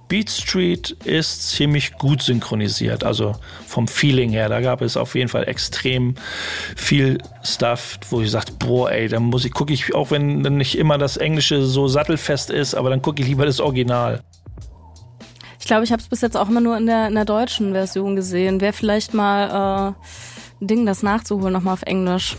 Beat 0.09 0.31
Street 0.31 0.91
ist 1.05 1.51
ziemlich 1.51 1.95
gut 1.95 2.23
synchronisiert, 2.23 3.03
also 3.03 3.35
vom 3.67 3.89
Feeling 3.89 4.31
her. 4.31 4.49
Da 4.49 4.61
gab 4.61 4.83
es 4.83 4.97
auf 4.97 5.15
jeden 5.15 5.29
Fall 5.29 5.49
extrem 5.49 6.15
viel 6.77 7.19
Stuff, 7.43 7.64
wo 8.11 8.21
ich 8.21 8.31
sagte, 8.31 8.53
boah, 8.53 8.91
ey, 8.91 9.09
dann 9.09 9.25
muss 9.25 9.45
ich, 9.45 9.53
gucke 9.53 9.73
ich, 9.73 9.95
auch 9.95 10.11
wenn 10.11 10.43
dann 10.43 10.57
nicht 10.57 10.77
immer 10.77 10.99
das 10.99 11.17
Englische 11.17 11.63
so 11.63 11.89
sattelfest 11.89 12.51
ist, 12.51 12.75
aber 12.75 12.91
dann 12.91 13.03
gucke 13.03 13.23
ich 13.23 13.29
lieber 13.29 13.47
das 13.47 13.61
Original. 13.61 14.21
Ich 15.59 15.67
glaube, 15.67 15.85
ich 15.85 15.93
habe 15.93 16.03
es 16.03 16.09
bis 16.09 16.21
jetzt 16.21 16.37
auch 16.37 16.49
immer 16.49 16.61
nur 16.61 16.77
in 16.77 16.87
der, 16.87 17.09
in 17.09 17.15
der 17.15 17.25
deutschen 17.25 17.73
Version 17.73 18.17
gesehen. 18.17 18.61
Wäre 18.61 18.75
vielleicht 18.75 19.15
mal 19.15 19.95
äh, 20.61 20.63
ein 20.63 20.67
Ding, 20.67 20.85
das 20.85 21.03
nachzuholen, 21.03 21.55
nochmal 21.55 21.73
auf 21.73 21.83
Englisch. 21.83 22.37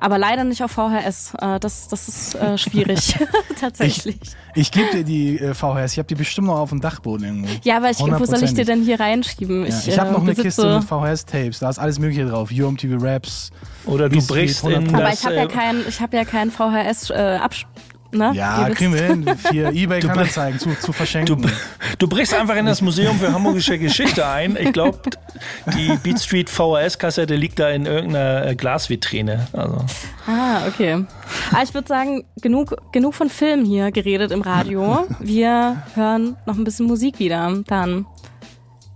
Aber 0.00 0.18
leider 0.18 0.44
nicht 0.44 0.62
auf 0.62 0.70
VHS. 0.72 1.34
Äh, 1.40 1.58
das, 1.60 1.88
das 1.88 2.08
ist 2.08 2.34
äh, 2.34 2.56
schwierig, 2.56 3.16
tatsächlich. 3.60 4.16
Ich, 4.54 4.62
ich 4.62 4.70
gebe 4.70 4.90
dir 4.92 5.04
die 5.04 5.38
äh, 5.38 5.54
VHS. 5.54 5.92
Ich 5.92 5.98
habe 5.98 6.06
die 6.06 6.14
bestimmt 6.14 6.46
noch 6.46 6.58
auf 6.58 6.70
dem 6.70 6.80
Dachboden 6.80 7.26
irgendwo. 7.26 7.48
Ja, 7.64 7.78
aber 7.78 7.90
ich, 7.90 7.98
wo 7.98 8.24
soll 8.24 8.42
ich 8.42 8.54
dir 8.54 8.64
denn 8.64 8.82
hier 8.82 9.00
reinschieben? 9.00 9.62
Ja, 9.62 9.68
ich 9.68 9.88
ich 9.88 9.98
habe 9.98 10.12
noch 10.12 10.22
eine 10.22 10.34
Kiste 10.34 10.76
mit 10.76 10.84
VHS-Tapes. 10.84 11.58
Da 11.58 11.70
ist 11.70 11.78
alles 11.78 11.98
Mögliche 11.98 12.26
drauf. 12.26 12.50
UMTV 12.50 12.96
Raps. 13.00 13.50
Oder 13.86 14.08
du 14.08 14.24
brichst 14.24 14.64
in 14.64 14.94
Aber 14.94 15.12
ich 15.12 15.24
habe 15.24 15.34
ja 15.34 15.46
kein, 15.46 15.82
ich 15.88 16.00
habe 16.00 16.16
ja 16.16 16.24
keinen 16.24 16.50
VHS 16.50 17.10
äh, 17.10 17.38
Ne? 18.10 18.32
Ja, 18.34 18.68
kriegen 18.70 18.94
wir 18.94 19.02
hin. 19.02 19.26
Für 19.36 19.68
eBay 19.72 20.00
Kleinanzeigen 20.00 20.58
zu, 20.58 20.74
zu 20.80 20.92
verschenken. 20.92 21.42
Du, 21.42 21.48
du, 21.98 22.08
brichst 22.08 22.32
einfach 22.34 22.56
in 22.56 22.66
das 22.66 22.80
Museum 22.80 23.18
für 23.18 23.32
Hamburgische 23.32 23.78
Geschichte 23.78 24.26
ein. 24.26 24.56
Ich 24.58 24.72
glaube, 24.72 24.98
die 25.74 25.96
Beat 26.02 26.20
Street 26.20 26.48
VHS-Kassette 26.48 27.34
liegt 27.34 27.58
da 27.58 27.68
in 27.68 27.86
irgendeiner 27.86 28.46
äh, 28.46 28.54
Glasvitrine. 28.54 29.48
Also. 29.52 29.84
Ah, 30.26 30.66
okay. 30.66 30.92
Aber 30.92 31.06
ah, 31.52 31.62
ich 31.62 31.74
würde 31.74 31.88
sagen, 31.88 32.24
genug, 32.40 32.76
genug 32.92 33.14
von 33.14 33.28
Film 33.28 33.64
hier 33.64 33.92
geredet 33.92 34.32
im 34.32 34.42
Radio. 34.42 35.06
Wir 35.20 35.82
hören 35.94 36.36
noch 36.46 36.56
ein 36.56 36.64
bisschen 36.64 36.86
Musik 36.86 37.18
wieder. 37.18 37.62
Dann 37.66 38.06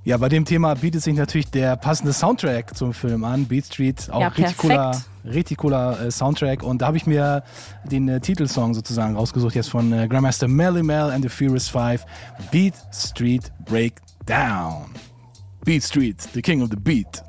ja, 0.04 0.16
bei 0.16 0.28
dem 0.28 0.44
Thema 0.44 0.74
bietet 0.74 1.02
sich 1.02 1.14
natürlich 1.14 1.50
der 1.50 1.76
passende 1.76 2.12
Soundtrack 2.12 2.76
zum 2.76 2.92
Film 2.92 3.22
an. 3.22 3.46
Beat 3.46 3.66
Street, 3.66 4.08
auch 4.10 4.20
ja, 4.20 4.28
richtig 4.28 4.56
cooler, 4.56 5.00
richtig 5.24 5.58
cooler 5.58 6.00
äh, 6.00 6.10
Soundtrack. 6.10 6.64
Und 6.64 6.82
da 6.82 6.86
habe 6.86 6.96
ich 6.96 7.06
mir 7.06 7.44
den 7.84 8.08
äh, 8.08 8.18
Titelsong 8.18 8.74
sozusagen 8.74 9.14
rausgesucht, 9.14 9.54
jetzt 9.54 9.70
von 9.70 9.92
äh, 9.92 10.08
Grandmaster 10.08 10.48
Melly 10.48 10.82
Mel 10.82 11.10
and 11.10 11.22
the 11.22 11.28
Furious 11.28 11.68
Five. 11.68 12.04
Beat 12.50 12.74
Street 12.92 13.52
Breakdown. 13.64 14.86
Beat 15.64 15.84
Street, 15.84 16.16
the 16.34 16.42
king 16.42 16.62
of 16.62 16.70
the 16.70 16.76
beat. 16.76 17.22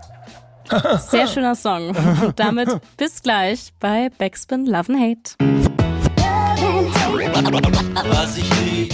Sehr 1.10 1.28
schöner 1.28 1.56
Song. 1.56 1.90
Und 1.90 2.40
damit 2.40 2.70
bis 2.98 3.22
gleich 3.22 3.72
bei 3.80 4.10
Backspin 4.18 4.66
Love 4.66 4.92
and 4.92 5.00
Hate. 5.00 5.36
Was 8.10 8.38
ich 8.38 8.50
lieb, 8.62 8.94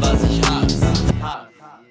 was 0.00 0.24
ich 0.24 0.40
hasse. 0.48 1.11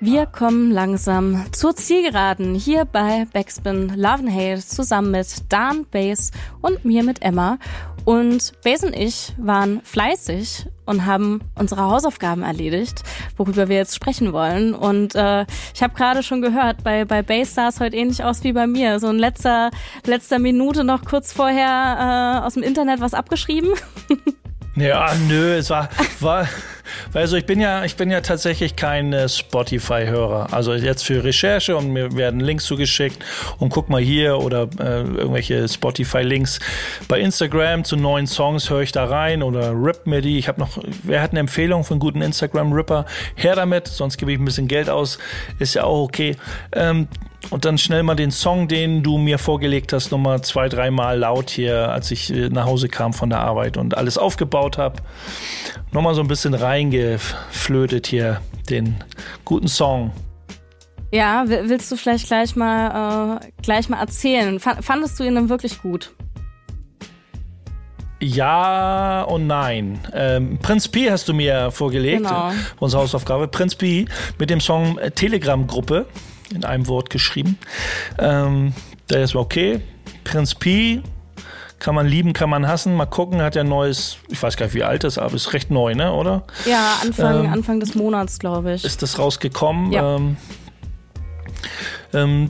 Wir 0.04 0.26
kommen 0.26 0.72
langsam 0.72 1.45
zur 1.52 1.76
Zielgeraden 1.76 2.56
hier 2.56 2.86
bei 2.86 3.28
Backspin 3.34 3.89
Love 3.95 4.24
and 4.24 4.32
Hate 4.32 4.66
zusammen 4.66 5.12
mit 5.12 5.28
Dan, 5.47 5.86
Base 5.91 6.32
und 6.60 6.84
mir 6.84 7.04
mit 7.04 7.22
Emma. 7.22 7.60
Und 8.04 8.54
Base 8.64 8.88
und 8.88 8.95
ich 8.95 9.36
waren 9.38 9.80
fleißig 9.84 10.66
und 10.88 11.06
haben 11.06 11.41
unsere 11.54 11.84
Hausaufgaben 11.84 12.41
erledigt, 12.41 13.04
worüber 13.38 13.70
wir 13.70 13.76
jetzt 13.76 13.93
sprechen 13.93 14.34
wollen. 14.34 14.74
Und 14.74 15.14
äh, 15.14 15.45
ich 15.76 15.84
habe 15.84 15.93
gerade 15.93 16.24
schon 16.24 16.41
gehört, 16.41 16.84
bei, 16.84 17.06
bei 17.06 17.22
Base 17.22 17.52
sah 17.52 17.68
es 17.68 17.80
heute 17.80 17.95
ähnlich 17.95 18.24
aus 18.24 18.43
wie 18.43 18.54
bei 18.54 18.66
mir. 18.66 18.99
So 18.99 19.08
in 19.08 19.20
letzter, 19.20 19.70
letzter 20.08 20.39
Minute 20.39 20.84
noch 20.84 21.06
kurz 21.06 21.32
vorher 21.32 22.39
äh, 22.41 22.43
aus 22.47 22.56
dem 22.56 22.64
Internet 22.64 23.02
was 23.02 23.14
abgeschrieben. 23.14 23.70
Ja, 24.76 25.13
nö, 25.28 25.55
es 25.55 25.69
war, 25.69 25.89
war 26.22 26.47
also 27.13 27.36
ich 27.36 27.45
bin 27.45 27.59
ja, 27.59 27.84
ich 27.84 27.95
bin 27.95 28.09
ja 28.09 28.22
tatsächlich 28.22 28.76
kein 28.76 29.11
äh, 29.11 29.28
Spotify-Hörer. 29.28 30.53
Also 30.53 30.74
jetzt 30.74 31.05
für 31.05 31.24
Recherche 31.24 31.76
und 31.76 31.91
mir 31.91 32.15
werden 32.15 32.39
Links 32.39 32.65
zugeschickt 32.65 33.24
und 33.59 33.69
guck 33.69 33.89
mal 33.89 34.01
hier 34.01 34.38
oder 34.39 34.69
äh, 34.80 35.01
irgendwelche 35.01 35.67
Spotify-Links. 35.67 36.59
Bei 37.07 37.19
Instagram 37.19 37.84
zu 37.84 37.97
neuen 37.97 38.28
Songs 38.28 38.69
höre 38.69 38.82
ich 38.82 38.91
da 38.91 39.05
rein 39.05 39.43
oder 39.43 39.72
Rip 39.72 40.07
mir 40.07 40.22
die. 40.22 40.38
Ich 40.38 40.47
habe 40.47 40.59
noch, 40.59 40.78
wer 41.03 41.22
hat 41.22 41.32
eine 41.32 41.41
Empfehlung 41.41 41.84
von 41.84 41.99
guten 41.99 42.22
Instagram-Ripper? 42.22 43.05
Her 43.36 43.55
damit, 43.55 43.88
sonst 43.88 44.17
gebe 44.17 44.32
ich 44.32 44.39
ein 44.39 44.45
bisschen 44.45 44.67
Geld 44.67 44.89
aus. 44.89 45.19
Ist 45.59 45.76
ja 45.76 45.84
auch 45.84 46.03
okay. 46.03 46.38
Ähm, 46.72 47.07
und 47.50 47.66
dann 47.66 47.78
schnell 47.78 48.04
mal 48.04 48.16
den 48.16 48.32
Song, 48.32 48.68
den 48.68 49.04
du 49.04 49.18
mir 49.18 49.38
vorgelegt 49.38 49.94
hast, 49.94 50.12
nochmal 50.12 50.42
zwei, 50.42 50.70
dreimal 50.70 51.20
laut 51.20 51.50
hier, 51.50 51.89
als 51.89 52.12
ich 52.12 52.32
äh, 52.34 52.50
nach 52.50 52.66
Hause 52.66 52.88
kam 52.88 53.14
von 53.14 53.30
der 53.30 53.39
Arbeit 53.39 53.78
und 53.78 53.98
alles 53.98 54.18
aufgebaut 54.18 54.78
habe. 54.78 55.02
Nochmal 55.92 56.14
so 56.14 56.22
ein 56.22 56.28
bisschen 56.28 56.54
reingeflötet 56.54 58.08
hier, 58.08 58.42
den 58.70 58.96
guten 59.44 59.68
Song. 59.68 60.12
Ja, 61.14 61.44
willst 61.48 61.92
du 61.92 61.98
vielleicht 61.98 62.28
gleich 62.28 62.56
mal, 62.56 63.39
äh, 63.42 63.52
gleich 63.62 63.89
mal 63.89 64.00
erzählen? 64.00 64.60
Fandest 64.60 65.20
du 65.20 65.24
ihn 65.24 65.36
denn 65.36 65.50
wirklich 65.50 65.82
gut? 65.82 66.14
Ja 68.22 69.24
und 69.24 69.48
nein. 69.48 70.00
Ähm, 70.14 70.60
Prinz 70.62 70.88
P 70.88 71.10
hast 71.10 71.28
du 71.28 71.34
mir 71.34 71.72
vorgelegt, 71.72 72.24
genau. 72.24 72.52
unsere 72.80 73.02
Hausaufgabe. 73.02 73.48
Prinz 73.48 73.76
P 73.76 74.06
mit 74.38 74.50
dem 74.52 74.62
Song 74.62 75.00
Telegram-Gruppe 75.16 76.06
in 76.54 76.66
einem 76.66 76.88
Wort 76.88 77.10
geschrieben. 77.10 77.58
Ähm, 78.20 78.74
der 79.10 79.24
ist 79.24 79.36
okay. 79.36 79.82
Prinz 80.24 80.56
Pi 80.56 81.02
kann 81.80 81.95
man 81.95 82.08
lieben, 82.08 82.34
kann 82.34 82.49
man 82.49 82.68
hassen. 82.68 82.95
Mal 82.95 83.08
gucken, 83.08 83.41
hat 83.41 83.56
ja 83.56 83.62
ein 83.62 83.70
neues, 83.70 84.18
ich 84.30 84.41
weiß 84.41 84.56
gar 84.56 84.68
nicht, 84.68 84.76
wie 84.76 84.84
alt 84.84 85.04
das 85.04 85.14
ist, 85.14 85.18
aber 85.18 85.34
ist 85.34 85.52
recht 85.54 85.72
neu, 85.72 85.95
ne, 85.95 86.14
oder? 86.14 86.43
Ja, 86.66 86.99
Anfang, 87.02 87.45
ähm, 87.45 87.52
Anfang 87.52 87.80
des 87.80 87.95
Monats, 87.95 88.39
glaube 88.39 88.74
ich. 88.74 88.86
Ist 88.86 89.02
das 89.02 89.18
rausgekommen? 89.18 89.91
Ja. 89.91 90.16
Ähm, 90.16 90.38
ähm, 92.14 92.49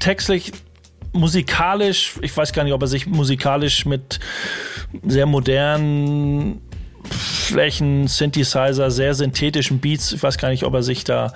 textlich, 0.00 0.52
musikalisch, 1.12 2.14
ich 2.22 2.34
weiß 2.34 2.52
gar 2.52 2.64
nicht, 2.64 2.72
ob 2.72 2.80
er 2.80 2.88
sich 2.88 3.06
musikalisch 3.06 3.84
mit 3.84 4.20
sehr 5.06 5.26
modernen 5.26 6.62
Flächen, 7.52 8.08
Synthesizer, 8.08 8.90
sehr 8.90 9.14
synthetischen 9.14 9.78
Beats. 9.78 10.12
Ich 10.12 10.22
weiß 10.22 10.38
gar 10.38 10.48
nicht, 10.48 10.64
ob 10.64 10.72
er 10.72 10.82
sich 10.82 11.04
da 11.04 11.34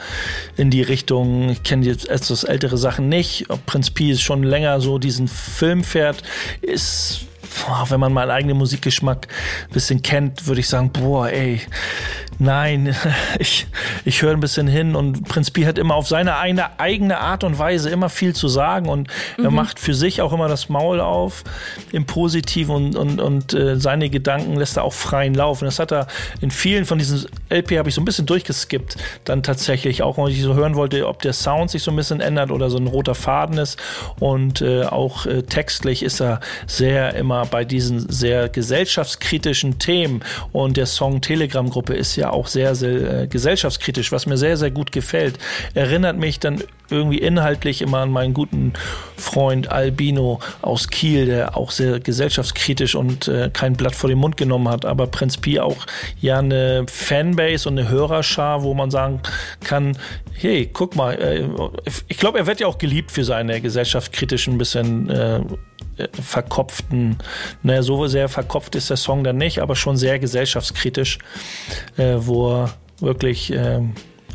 in 0.57 0.71
die 0.71 0.81
Richtung, 0.81 1.51
ich 1.51 1.63
kenne 1.63 1.85
jetzt 1.85 2.09
etwas 2.09 2.43
ältere 2.43 2.79
Sachen 2.79 3.11
nicht, 3.11 3.51
ob 3.51 3.67
Prinz 3.67 3.91
P 3.91 4.17
schon 4.17 4.43
länger 4.43 4.81
so 4.81 4.99
diesen 4.99 5.29
Film 5.29 5.85
fährt, 5.85 6.23
ist 6.63 7.27
wenn 7.89 8.01
man 8.01 8.13
meinen 8.13 8.31
eigenen 8.31 8.57
Musikgeschmack 8.57 9.29
ein 9.69 9.73
bisschen 9.73 10.03
kennt, 10.03 10.47
würde 10.47 10.61
ich 10.61 10.69
sagen, 10.69 10.91
boah, 10.91 11.29
ey, 11.29 11.61
Nein, 12.39 12.95
ich, 13.39 13.67
ich 14.05 14.23
höre 14.23 14.33
ein 14.33 14.41
bisschen 14.41 14.67
hin 14.67 14.95
und 14.95 15.27
Prinz 15.29 15.51
Pi 15.51 15.63
hat 15.63 15.79
immer 15.79 15.95
auf 15.95 16.09
seine 16.09 16.37
eine, 16.37 16.79
eigene 16.79 17.19
Art 17.19 17.45
und 17.45 17.59
Weise 17.59 17.91
immer 17.91 18.09
viel 18.09 18.35
zu 18.35 18.49
sagen 18.49 18.89
und 18.89 19.09
mhm. 19.39 19.45
er 19.45 19.51
macht 19.51 19.79
für 19.79 19.95
sich 19.95 20.21
auch 20.21 20.33
immer 20.33 20.49
das 20.49 20.69
Maul 20.69 21.01
auf 21.01 21.45
im 21.93 22.05
Positiven 22.05 22.75
und, 22.75 22.97
und, 22.97 23.21
und 23.21 23.55
äh, 23.55 23.79
seine 23.79 24.11
Gedanken 24.11 24.57
lässt 24.57 24.77
er 24.77 24.85
auch 24.85 24.93
freien 24.93 25.35
Lauf. 25.35 25.63
Und 25.63 25.67
das 25.67 25.79
hat 25.79 25.93
er 25.93 26.07
in 26.41 26.51
vielen 26.51 26.85
von 26.85 26.99
diesen 26.99 27.27
LP 27.51 27.79
habe 27.79 27.89
ich 27.89 27.95
so 27.95 28.01
ein 28.01 28.05
bisschen 28.05 28.27
durchgeskippt, 28.27 28.97
dann 29.25 29.43
tatsächlich 29.43 30.03
auch, 30.03 30.19
weil 30.19 30.31
ich 30.31 30.43
so 30.43 30.55
hören 30.55 30.75
wollte, 30.75 31.07
ob 31.07 31.23
der 31.23 31.33
Sound 31.33 31.71
sich 31.71 31.83
so 31.83 31.91
ein 31.91 31.97
bisschen 31.97 32.21
ändert 32.21 32.51
oder 32.51 32.71
so 32.71 32.79
ein 32.79 32.87
roter 32.87 33.15
Faden 33.15 33.59
ist. 33.59 33.79
Und 34.19 34.61
äh, 34.61 34.85
auch 34.85 35.27
äh, 35.27 35.43
textlich 35.43 36.03
ist 36.03 36.21
er 36.21 36.41
sehr 36.67 37.15
immer 37.15 37.47
bei 37.47 37.65
diesen 37.65 38.11
sehr 38.11 38.49
gesellschaftskritischen 38.49 39.79
Themen. 39.79 40.23
Und 40.53 40.77
der 40.77 40.87
Song 40.87 41.21
Telegram-Gruppe 41.21 41.95
ist 41.95 42.17
ja 42.17 42.26
auch 42.33 42.47
sehr, 42.47 42.75
sehr 42.75 43.23
äh, 43.23 43.27
gesellschaftskritisch, 43.27 44.13
was 44.13 44.27
mir 44.27 44.37
sehr, 44.37 44.57
sehr 44.57 44.71
gut 44.71 44.93
gefällt. 44.93 45.39
Erinnert 45.75 46.17
mich 46.17 46.41
dann 46.41 46.63
irgendwie 46.91 47.19
inhaltlich 47.19 47.83
immer 47.83 47.99
an 47.99 48.11
meinen 48.11 48.35
guten 48.35 48.73
Freund 49.17 49.71
Albino 49.71 50.41
aus 50.63 50.89
Kiel, 50.89 51.27
der 51.27 51.57
auch 51.57 51.71
sehr 51.71 52.01
gesellschaftskritisch 52.01 52.95
und 52.95 53.29
äh, 53.29 53.51
kein 53.53 53.75
Blatt 53.75 53.95
vor 53.95 54.09
den 54.09 54.19
Mund 54.19 54.37
genommen 54.37 54.69
hat. 54.69 54.85
Aber 54.85 55.07
Prinz 55.07 55.37
Pi 55.37 55.59
auch 55.61 55.87
ja 56.21 56.39
eine 56.39 56.85
Fanbase 56.87 57.69
und 57.69 57.79
eine 57.79 57.89
Hörerschar, 57.89 58.63
wo 58.63 58.75
man 58.75 58.91
sagen 58.91 59.21
kann, 59.65 59.99
hey, 60.33 60.69
guck 60.73 60.97
mal, 60.97 61.15
äh, 61.15 61.49
ich 62.09 62.19
glaube, 62.19 62.39
er 62.39 62.47
wird 62.47 62.61
ja 62.61 62.67
auch 62.67 62.79
geliebt 62.79 63.11
für 63.11 63.25
seine 63.25 63.61
gesellschaftskritischen 63.61 64.59
bisschen 64.59 65.11
äh, 65.11 65.41
verkopften, 66.21 67.19
naja, 67.63 67.83
so 67.83 68.07
sehr 68.07 68.29
verkopft 68.29 68.75
ist 68.75 68.91
der 68.91 68.97
Song 68.97 69.25
dann 69.25 69.39
nicht, 69.39 69.61
aber 69.61 69.77
schon 69.77 69.97
sehr 69.97 70.19
gesellschaftskritisch, 70.19 71.19
äh, 71.97 72.17
wo 72.19 72.51
er 72.51 72.75
wirklich 73.01 73.53
äh, 73.53 73.81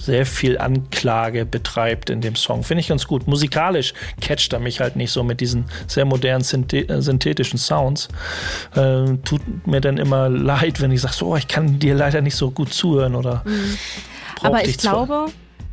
sehr 0.01 0.25
viel 0.25 0.57
Anklage 0.57 1.45
betreibt 1.45 2.09
in 2.09 2.21
dem 2.21 2.35
Song. 2.35 2.63
Finde 2.63 2.81
ich 2.81 2.87
ganz 2.87 3.05
gut. 3.05 3.27
Musikalisch 3.27 3.93
catcht 4.19 4.51
er 4.51 4.59
mich 4.59 4.79
halt 4.79 4.95
nicht 4.95 5.11
so 5.11 5.23
mit 5.23 5.41
diesen 5.41 5.65
sehr 5.87 6.05
modernen 6.05 6.43
äh, 6.71 7.01
synthetischen 7.01 7.59
Sounds. 7.59 8.07
Äh, 8.75 9.17
tut 9.23 9.41
mir 9.67 9.79
dann 9.79 9.97
immer 9.97 10.27
leid, 10.27 10.81
wenn 10.81 10.91
ich 10.91 11.01
sage, 11.01 11.13
so, 11.13 11.27
oh, 11.27 11.35
ich 11.35 11.47
kann 11.47 11.77
dir 11.77 11.93
leider 11.93 12.21
nicht 12.21 12.35
so 12.35 12.49
gut 12.49 12.73
zuhören 12.73 13.15
oder. 13.15 13.43
Mhm. 13.45 13.77
Aber 14.41 14.65
ich 14.65 14.77
glaube, 14.77 15.27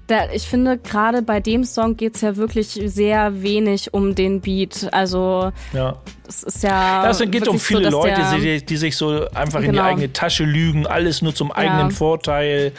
da, 0.09 0.31
ich 0.33 0.49
finde, 0.49 0.79
gerade 0.79 1.21
bei 1.23 1.39
dem 1.39 1.65
Song 1.65 1.97
geht 1.97 2.17
es 2.17 2.23
ja 2.23 2.37
wirklich 2.37 2.81
sehr 2.87 3.43
wenig 3.43 3.93
um 3.93 4.15
den 4.15 4.41
Beat. 4.41 4.89
Also, 4.91 5.53
ja. 5.75 5.97
es 6.27 6.43
ist 6.43 6.63
ja. 6.63 7.05
Ja, 7.05 7.11
es 7.11 7.19
geht 7.19 7.47
um 7.47 7.61
viele 7.61 7.91
so, 7.91 8.03
Leute, 8.03 8.17
der, 8.17 8.39
die, 8.39 8.65
die, 8.65 8.77
sich 8.79 8.97
so 8.97 9.29
einfach 9.31 9.35
genau. 9.35 9.57
in 9.59 9.63
die 9.63 9.69
genau. 9.69 9.83
eigene 9.83 10.13
Tasche 10.13 10.45
lügen, 10.45 10.87
alles 10.87 11.21
nur 11.21 11.35
zum 11.35 11.53
eigenen 11.53 11.91
ja. 11.91 11.95
Vorteil. 11.95 12.73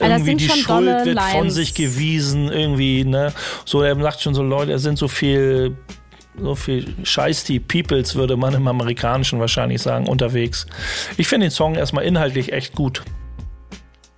Irgendwie 0.00 0.36
die 0.36 0.48
Schuld 0.48 0.86
wird 0.86 1.16
Lines. 1.16 1.32
von 1.32 1.50
sich 1.50 1.74
gewiesen, 1.74 2.52
irgendwie, 2.52 3.04
ne? 3.04 3.32
So, 3.64 3.82
er 3.82 4.00
sagt 4.00 4.20
schon 4.20 4.34
so, 4.34 4.42
Leute, 4.42 4.72
es 4.72 4.82
sind 4.82 4.96
so 4.96 5.08
viel 5.08 5.76
so 6.38 6.54
viel 6.54 6.94
Scheiß 7.02 7.44
die 7.44 7.58
Peoples, 7.58 8.14
würde 8.14 8.36
man 8.36 8.52
im 8.52 8.68
Amerikanischen 8.68 9.40
wahrscheinlich 9.40 9.80
sagen, 9.80 10.06
unterwegs. 10.06 10.66
Ich 11.16 11.28
finde 11.28 11.46
den 11.46 11.50
Song 11.50 11.76
erstmal 11.76 12.04
inhaltlich 12.04 12.52
echt 12.52 12.74
gut. 12.74 13.02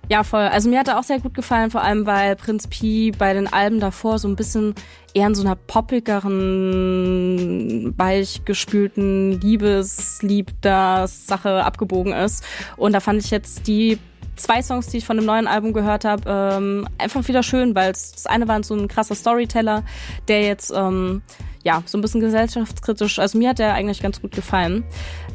Ja, 0.09 0.23
voll. 0.23 0.41
Also 0.41 0.69
mir 0.71 0.79
hat 0.79 0.87
er 0.87 0.97
auch 0.97 1.03
sehr 1.03 1.19
gut 1.19 1.35
gefallen, 1.35 1.69
vor 1.69 1.83
allem 1.83 2.07
weil 2.07 2.35
Prinz 2.35 2.65
Pi 2.65 3.11
bei 3.15 3.33
den 3.33 3.45
Alben 3.45 3.79
davor 3.79 4.17
so 4.17 4.27
ein 4.27 4.35
bisschen 4.35 4.73
eher 5.13 5.27
in 5.27 5.35
so 5.35 5.43
einer 5.43 5.55
poppigeren, 5.55 7.93
weichgespülten 7.95 9.39
Liebesliebder-Sache 9.39 11.63
abgebogen 11.63 12.13
ist. 12.13 12.43
Und 12.75 12.93
da 12.93 13.01
fand 13.01 13.23
ich 13.23 13.29
jetzt 13.29 13.67
die 13.67 13.99
zwei 14.35 14.63
Songs, 14.63 14.87
die 14.87 14.97
ich 14.97 15.05
von 15.05 15.17
dem 15.17 15.27
neuen 15.27 15.45
Album 15.45 15.73
gehört 15.73 16.05
habe, 16.05 16.23
ähm, 16.27 16.87
einfach 16.97 17.27
wieder 17.27 17.43
schön, 17.43 17.75
weil 17.75 17.91
das 17.91 18.25
eine 18.25 18.47
war 18.47 18.63
so 18.63 18.73
ein 18.73 18.87
krasser 18.87 19.13
Storyteller, 19.13 19.83
der 20.27 20.41
jetzt 20.41 20.73
ähm, 20.75 21.21
ja 21.63 21.83
so 21.85 21.97
ein 21.97 22.01
bisschen 22.01 22.21
gesellschaftskritisch, 22.21 23.19
also 23.19 23.37
mir 23.37 23.49
hat 23.49 23.59
der 23.59 23.73
eigentlich 23.73 24.01
ganz 24.01 24.21
gut 24.21 24.31
gefallen. 24.31 24.83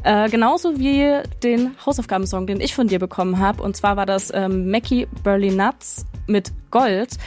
Äh, 0.03 0.29
genauso 0.29 0.79
wie 0.79 1.21
den 1.43 1.71
Hausaufgabensong, 1.85 2.47
den 2.47 2.61
ich 2.61 2.75
von 2.75 2.87
dir 2.87 2.99
bekommen 2.99 3.39
habe. 3.39 3.61
Und 3.63 3.75
zwar 3.75 3.97
war 3.97 4.05
das 4.05 4.31
ähm, 4.33 4.69
Mackie 4.69 5.07
Burley 5.23 5.51
Nuts 5.51 6.05
mit 6.27 6.51
Gold. 6.71 7.17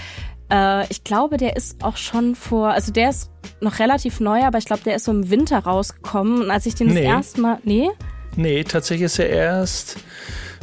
Äh, 0.50 0.86
ich 0.90 1.04
glaube, 1.04 1.36
der 1.36 1.56
ist 1.56 1.82
auch 1.82 1.96
schon 1.96 2.34
vor, 2.34 2.68
also 2.68 2.92
der 2.92 3.10
ist 3.10 3.30
noch 3.60 3.78
relativ 3.78 4.20
neu, 4.20 4.44
aber 4.44 4.58
ich 4.58 4.64
glaube, 4.64 4.82
der 4.84 4.96
ist 4.96 5.04
so 5.04 5.12
im 5.12 5.30
Winter 5.30 5.58
rausgekommen. 5.58 6.42
Und 6.42 6.50
als 6.50 6.66
ich 6.66 6.74
den 6.74 6.88
nee. 6.88 6.94
das 6.94 7.02
erste 7.02 7.40
Mal. 7.40 7.58
Nee? 7.64 7.90
Nee, 8.36 8.62
tatsächlich 8.64 9.06
ist 9.06 9.18
er 9.18 9.28
erst 9.28 9.96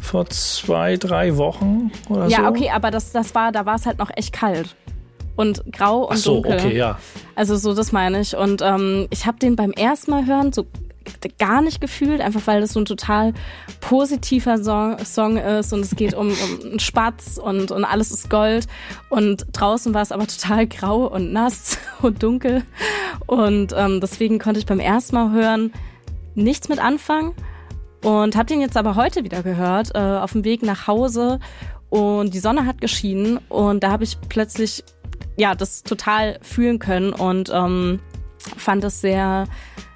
vor 0.02 0.30
zwei, 0.30 0.98
drei 0.98 1.36
Wochen 1.36 1.92
oder 2.10 2.28
ja, 2.28 2.38
so. 2.38 2.44
Ja, 2.44 2.50
okay, 2.50 2.70
aber 2.70 2.92
das, 2.92 3.12
das 3.12 3.36
war, 3.36 3.52
da 3.52 3.66
war 3.66 3.76
es 3.76 3.86
halt 3.86 3.98
noch 3.98 4.12
echt 4.16 4.34
kalt 4.34 4.76
und 5.36 5.64
grau 5.72 6.04
und 6.04 6.14
Ach 6.14 6.18
so, 6.18 6.34
dunkel. 6.36 6.60
okay, 6.60 6.78
ja. 6.78 6.98
Also 7.36 7.56
so, 7.56 7.74
das 7.74 7.92
meine 7.92 8.22
ich. 8.22 8.36
Und 8.36 8.62
ähm, 8.62 9.08
ich 9.10 9.26
habe 9.26 9.40
den 9.40 9.56
beim 9.56 9.72
ersten 9.72 10.12
Mal 10.12 10.26
hören 10.26 10.54
so 10.54 10.66
gar 11.38 11.62
nicht 11.62 11.82
gefühlt, 11.82 12.22
einfach 12.22 12.42
weil 12.46 12.62
das 12.62 12.74
so 12.74 12.80
ein 12.80 12.86
total 12.86 13.34
positiver 13.80 14.58
Song, 14.58 14.98
Song 15.04 15.38
ist 15.38 15.74
und 15.74 15.82
es 15.82 15.96
geht 15.96 16.14
um, 16.14 16.30
um 16.30 16.62
einen 16.64 16.80
Spatz 16.80 17.38
und, 17.38 17.72
und 17.72 17.86
alles 17.86 18.12
ist 18.12 18.30
Gold 18.30 18.68
und 19.10 19.46
draußen 19.54 19.94
war 19.94 20.02
es 20.02 20.12
aber 20.12 20.28
total 20.28 20.68
grau 20.68 21.08
und 21.08 21.32
nass 21.32 21.78
und 22.02 22.24
dunkel 22.24 22.64
und 23.28 23.74
ähm, 23.78 24.02
deswegen 24.02 24.40
konnte 24.40 24.60
ich 24.60 24.66
beim 24.66 24.80
ersten 24.80 25.16
Mal 25.16 25.32
hören 25.32 25.74
nichts 26.34 26.70
mit 26.70 26.80
anfangen 26.80 27.34
und 28.04 28.36
habe 28.36 28.46
den 28.46 28.62
jetzt 28.62 28.78
aber 28.78 28.96
heute 28.96 29.24
wieder 29.24 29.44
gehört 29.44 29.92
äh, 29.96 30.00
auf 30.00 30.34
dem 30.34 30.44
Weg 30.44 30.64
nach 30.64 30.88
Hause 30.88 31.40
und 31.90 32.34
die 32.34 32.40
Sonne 32.40 32.66
hat 32.66 32.82
geschienen 32.82 33.40
und 33.50 33.84
da 33.84 33.92
habe 33.92 34.04
ich 34.04 34.18
plötzlich 34.28 34.84
ja 35.38 35.56
das 35.56 35.84
total 35.84 36.40
fühlen 36.42 36.80
können 36.80 37.14
und 37.14 37.52
ähm, 37.54 38.00
fand 38.58 38.84
es 38.84 39.02
sehr 39.02 39.48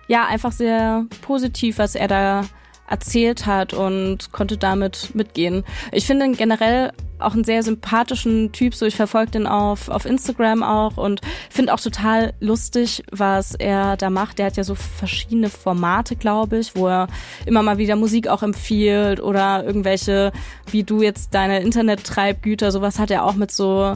ja 0.08 0.26
einfach 0.26 0.52
sehr 0.52 1.06
positiv, 1.22 1.78
was 1.78 1.96
er 1.96 2.08
da 2.08 2.44
erzählt 2.90 3.46
hat 3.46 3.74
und 3.74 4.32
konnte 4.32 4.58
damit 4.58 5.12
mitgehen. 5.14 5.64
Ich 5.92 6.06
finde 6.06 6.26
ihn 6.26 6.36
generell 6.36 6.92
auch 7.20 7.34
einen 7.34 7.44
sehr 7.44 7.62
sympathischen 7.64 8.52
Typ, 8.52 8.74
so 8.74 8.86
ich 8.86 8.96
verfolge 8.96 9.32
den 9.32 9.46
auf, 9.46 9.90
auf 9.90 10.06
Instagram 10.06 10.64
auch 10.64 10.98
und 10.98 11.22
finde 11.50 11.74
auch 11.74 11.80
total 11.80 12.34
lustig, 12.40 13.04
was 13.12 13.54
er 13.56 13.98
da 13.98 14.10
macht. 14.10 14.40
Der 14.40 14.48
hat 14.48 14.58
ja 14.58 14.64
so 14.64 14.74
verschiedene 14.74 15.50
Formate, 15.50 16.16
glaube 16.16 16.58
ich, 16.58 16.76
wo 16.76 16.88
er 16.88 17.08
immer 17.46 17.62
mal 17.62 17.78
wieder 17.78 17.96
Musik 17.96 18.28
auch 18.28 18.42
empfiehlt 18.42 19.22
oder 19.22 19.64
irgendwelche, 19.66 20.32
wie 20.72 20.84
du 20.84 21.02
jetzt 21.02 21.34
deine 21.34 21.60
Internet-Treibgüter, 21.60 22.72
sowas 22.72 23.00
hat 23.00 23.12
er 23.12 23.26
auch 23.26 23.36
mit 23.36 23.52
so 23.52 23.96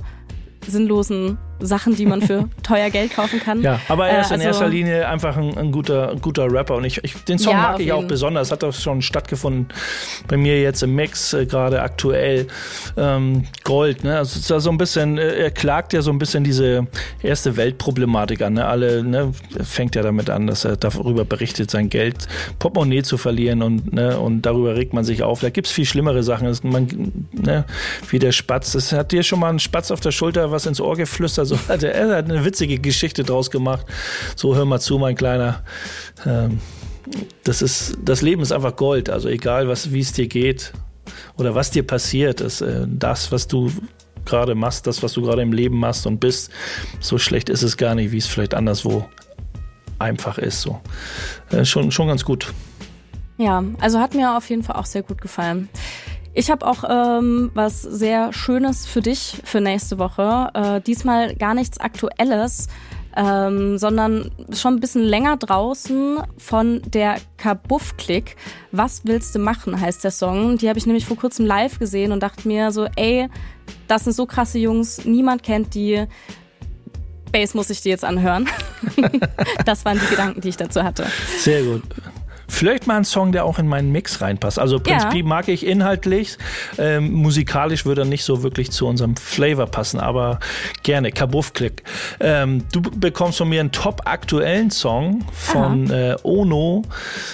sinnlosen 0.72 1.38
Sachen, 1.60 1.96
die 1.96 2.06
man 2.06 2.22
für 2.22 2.50
teuer 2.64 2.90
Geld 2.90 3.16
kaufen 3.16 3.40
kann. 3.40 3.62
Ja, 3.62 3.80
aber 3.88 4.08
er 4.08 4.22
ist 4.22 4.32
äh, 4.32 4.34
also, 4.34 4.36
in 4.36 4.42
erster 4.42 4.68
Linie 4.68 5.08
einfach 5.08 5.38
ein, 5.38 5.58
ein, 5.58 5.72
guter, 5.72 6.12
ein 6.12 6.22
guter 6.22 6.52
Rapper 6.52 6.76
und 6.76 6.86
ich, 6.86 7.04
ich 7.04 7.16
den 7.26 7.40
Song 7.40 7.54
ja, 7.54 7.62
mag 7.62 7.80
ich 7.80 7.92
auch 7.92 8.04
besonders. 8.04 8.52
Hat 8.52 8.64
auch 8.64 8.74
schon 8.74 9.02
stattgefunden 9.02 9.68
bei 10.28 10.38
mir 10.38 10.62
jetzt 10.62 10.84
im 10.84 10.96
Mix, 10.96 11.34
äh, 11.34 11.46
gerade 11.46 11.82
aktuell. 11.82 12.48
Ähm, 12.98 13.44
Gold, 13.64 14.04
ne? 14.04 14.18
Also 14.18 14.40
ist 14.40 14.50
da 14.50 14.60
so 14.60 14.70
ein 14.70 14.78
bisschen, 14.78 15.18
äh, 15.18 15.36
er 15.36 15.52
klagt 15.52 15.94
ja 15.94 16.02
so 16.02 16.12
ein 16.12 16.18
bisschen 16.18 16.44
diese 16.44 16.88
erste 17.22 17.56
Weltproblematik 17.58 18.42
an. 18.42 18.54
Ne? 18.54 18.66
Alle, 18.66 19.04
ne, 19.04 19.32
fängt 19.62 19.96
ja 19.96 20.02
damit 20.02 20.30
an, 20.30 20.48
dass 20.48 20.66
er 20.66 20.78
darüber 20.78 21.26
berichtet, 21.26 21.72
sein 21.72 21.90
Geld, 21.90 22.28
Portemonnaie 22.60 23.04
zu 23.04 23.18
verlieren 23.18 23.62
und, 23.62 23.94
ne, 23.94 24.20
und 24.20 24.42
darüber 24.44 24.76
regt 24.76 24.94
man 24.94 25.04
sich 25.04 25.24
auf. 25.24 25.42
Da 25.42 25.50
gibt 25.50 25.68
es 25.68 25.74
viel 25.74 25.86
schlimmere 25.86 26.24
Sachen. 26.24 26.48
Das, 26.48 26.64
man, 26.64 27.26
ne, 27.32 27.66
wie 28.10 28.20
der 28.20 28.32
Spatz. 28.32 28.74
Das 28.74 28.92
hat 28.92 29.12
dir 29.12 29.24
schon 29.24 29.40
mal 29.40 29.50
ein 29.50 29.60
Spatz 29.60 29.92
auf 29.92 30.00
der 30.00 30.12
Schulter 30.12 30.52
was 30.52 30.66
ins 30.66 30.82
Ohr 30.82 30.96
geflüstert? 30.96 31.43
So 31.46 31.58
hat 31.68 31.84
er, 31.84 31.94
er 31.94 32.18
hat 32.18 32.30
eine 32.30 32.46
witzige 32.46 32.80
Geschichte 32.80 33.24
draus 33.24 33.52
gemacht. 33.52 33.86
So, 34.36 34.56
hör 34.56 34.66
mal 34.66 34.80
zu, 34.80 34.98
mein 34.98 35.16
Kleiner. 35.16 35.64
Ähm, 36.26 36.60
das 37.44 37.62
ist, 37.62 37.98
das 38.04 38.22
Leben 38.22 38.42
ist 38.42 38.52
einfach 38.52 38.76
Gold. 38.76 39.10
Also 39.10 39.30
egal, 39.30 39.68
was, 39.68 39.92
wie 39.92 40.00
es 40.00 40.14
dir 40.14 40.28
geht 40.28 40.74
oder 41.38 41.56
was 41.56 41.72
dir 41.72 41.86
passiert, 41.86 42.42
ist 42.42 42.62
äh, 42.62 42.86
das, 42.88 43.32
was 43.32 43.48
du 43.48 43.72
gerade 44.26 44.56
machst, 44.56 44.88
das, 44.88 45.04
was 45.04 45.14
du 45.14 45.22
gerade 45.22 45.42
im 45.42 45.52
Leben 45.52 45.78
machst 45.78 46.08
und 46.08 46.20
bist, 46.20 46.52
so 47.00 47.18
schlecht 47.18 47.50
ist 47.50 47.62
es 47.62 47.78
gar 47.78 47.96
nicht, 47.96 48.12
wie 48.12 48.18
es 48.18 48.28
vielleicht 48.28 48.54
anderswo 48.54 49.06
einfach 50.00 50.38
ist. 50.38 50.62
So. 50.62 50.80
Äh, 51.52 51.66
schon, 51.66 51.92
schon 51.92 52.08
ganz 52.08 52.24
gut. 52.24 52.54
Ja, 53.38 53.64
also 53.80 54.00
hat 54.00 54.14
mir 54.14 54.38
auf 54.38 54.50
jeden 54.50 54.64
Fall 54.64 54.76
auch 54.76 54.86
sehr 54.86 55.04
gut 55.04 55.22
gefallen. 55.22 55.70
Ich 56.36 56.50
habe 56.50 56.66
auch 56.66 56.84
ähm, 56.90 57.52
was 57.54 57.82
sehr 57.82 58.34
Schönes 58.34 58.86
für 58.86 59.02
dich 59.02 59.42
für 59.44 59.62
nächste 59.62 60.00
Woche. 60.00 60.50
Äh, 60.54 60.82
diesmal 60.82 61.36
gar 61.36 61.54
nichts 61.54 61.80
Aktuelles, 61.80 62.68
ähm, 63.16 63.78
sondern 63.78 64.32
schon 64.52 64.76
ein 64.76 64.80
bisschen 64.80 65.04
länger 65.04 65.38
draußen 65.38 66.24
von 66.38 66.82
der 66.88 67.18
Kabuff-Klick. 67.38 68.36
Was 68.72 69.02
willst 69.06 69.36
du 69.36 69.40
machen, 69.40 69.80
heißt 69.80 70.04
der 70.04 70.12
Song. 70.12 70.58
Die 70.58 70.70
habe 70.70 70.80
ich 70.80 70.88
nämlich 70.88 71.06
vor 71.06 71.18
kurzem 71.18 71.46
live 71.46 71.78
gesehen 71.78 72.12
und 72.12 72.22
dachte 72.24 72.48
mir 72.48 72.72
so, 72.72 72.88
ey, 72.96 73.30
das 73.88 74.06
sind 74.06 74.14
so 74.14 74.26
krasse 74.26 74.58
Jungs, 74.58 75.06
niemand 75.06 75.44
kennt 75.44 75.76
die. 75.76 76.06
Bass 77.32 77.54
muss 77.54 77.70
ich 77.70 77.82
dir 77.82 77.90
jetzt 77.90 78.06
anhören. 78.06 78.48
das 79.66 79.86
waren 79.86 80.00
die 80.00 80.08
Gedanken, 80.08 80.42
die 80.42 80.50
ich 80.50 80.58
dazu 80.58 80.84
hatte. 80.84 81.06
Sehr 81.40 81.64
gut. 81.64 81.82
Vielleicht 82.48 82.88
mal 82.88 82.98
ein 82.98 83.06
Song, 83.06 83.32
der 83.32 83.46
auch 83.46 83.60
in 83.60 83.68
meinen 83.68 83.92
Mix 83.92 84.22
reinpasst. 84.22 84.60
Also 84.60 84.80
Prince 84.80 85.06
Ja. 85.06 85.12
P 85.12 85.24
mag 85.24 85.48
ich 85.48 85.66
inhaltlich. 85.66 86.38
Ähm, 86.78 87.12
musikalisch 87.14 87.86
würde 87.86 88.02
er 88.02 88.06
nicht 88.06 88.24
so 88.24 88.44
wirklich 88.44 88.72
zu 88.72 88.88
unserem 88.88 89.16
Flavor 89.16 89.66
passen, 89.68 90.00
aber 90.00 90.40
gerne. 90.84 91.12
Kabuff-Klick. 91.12 91.84
Ähm, 92.20 92.64
du 92.72 92.82
bekommst 92.82 93.38
von 93.38 93.50
mir 93.50 93.60
einen 93.60 93.72
top-aktuellen 93.72 94.72
Song 94.72 95.24
von 95.32 95.90
äh, 95.90 96.16
Ono 96.24 96.84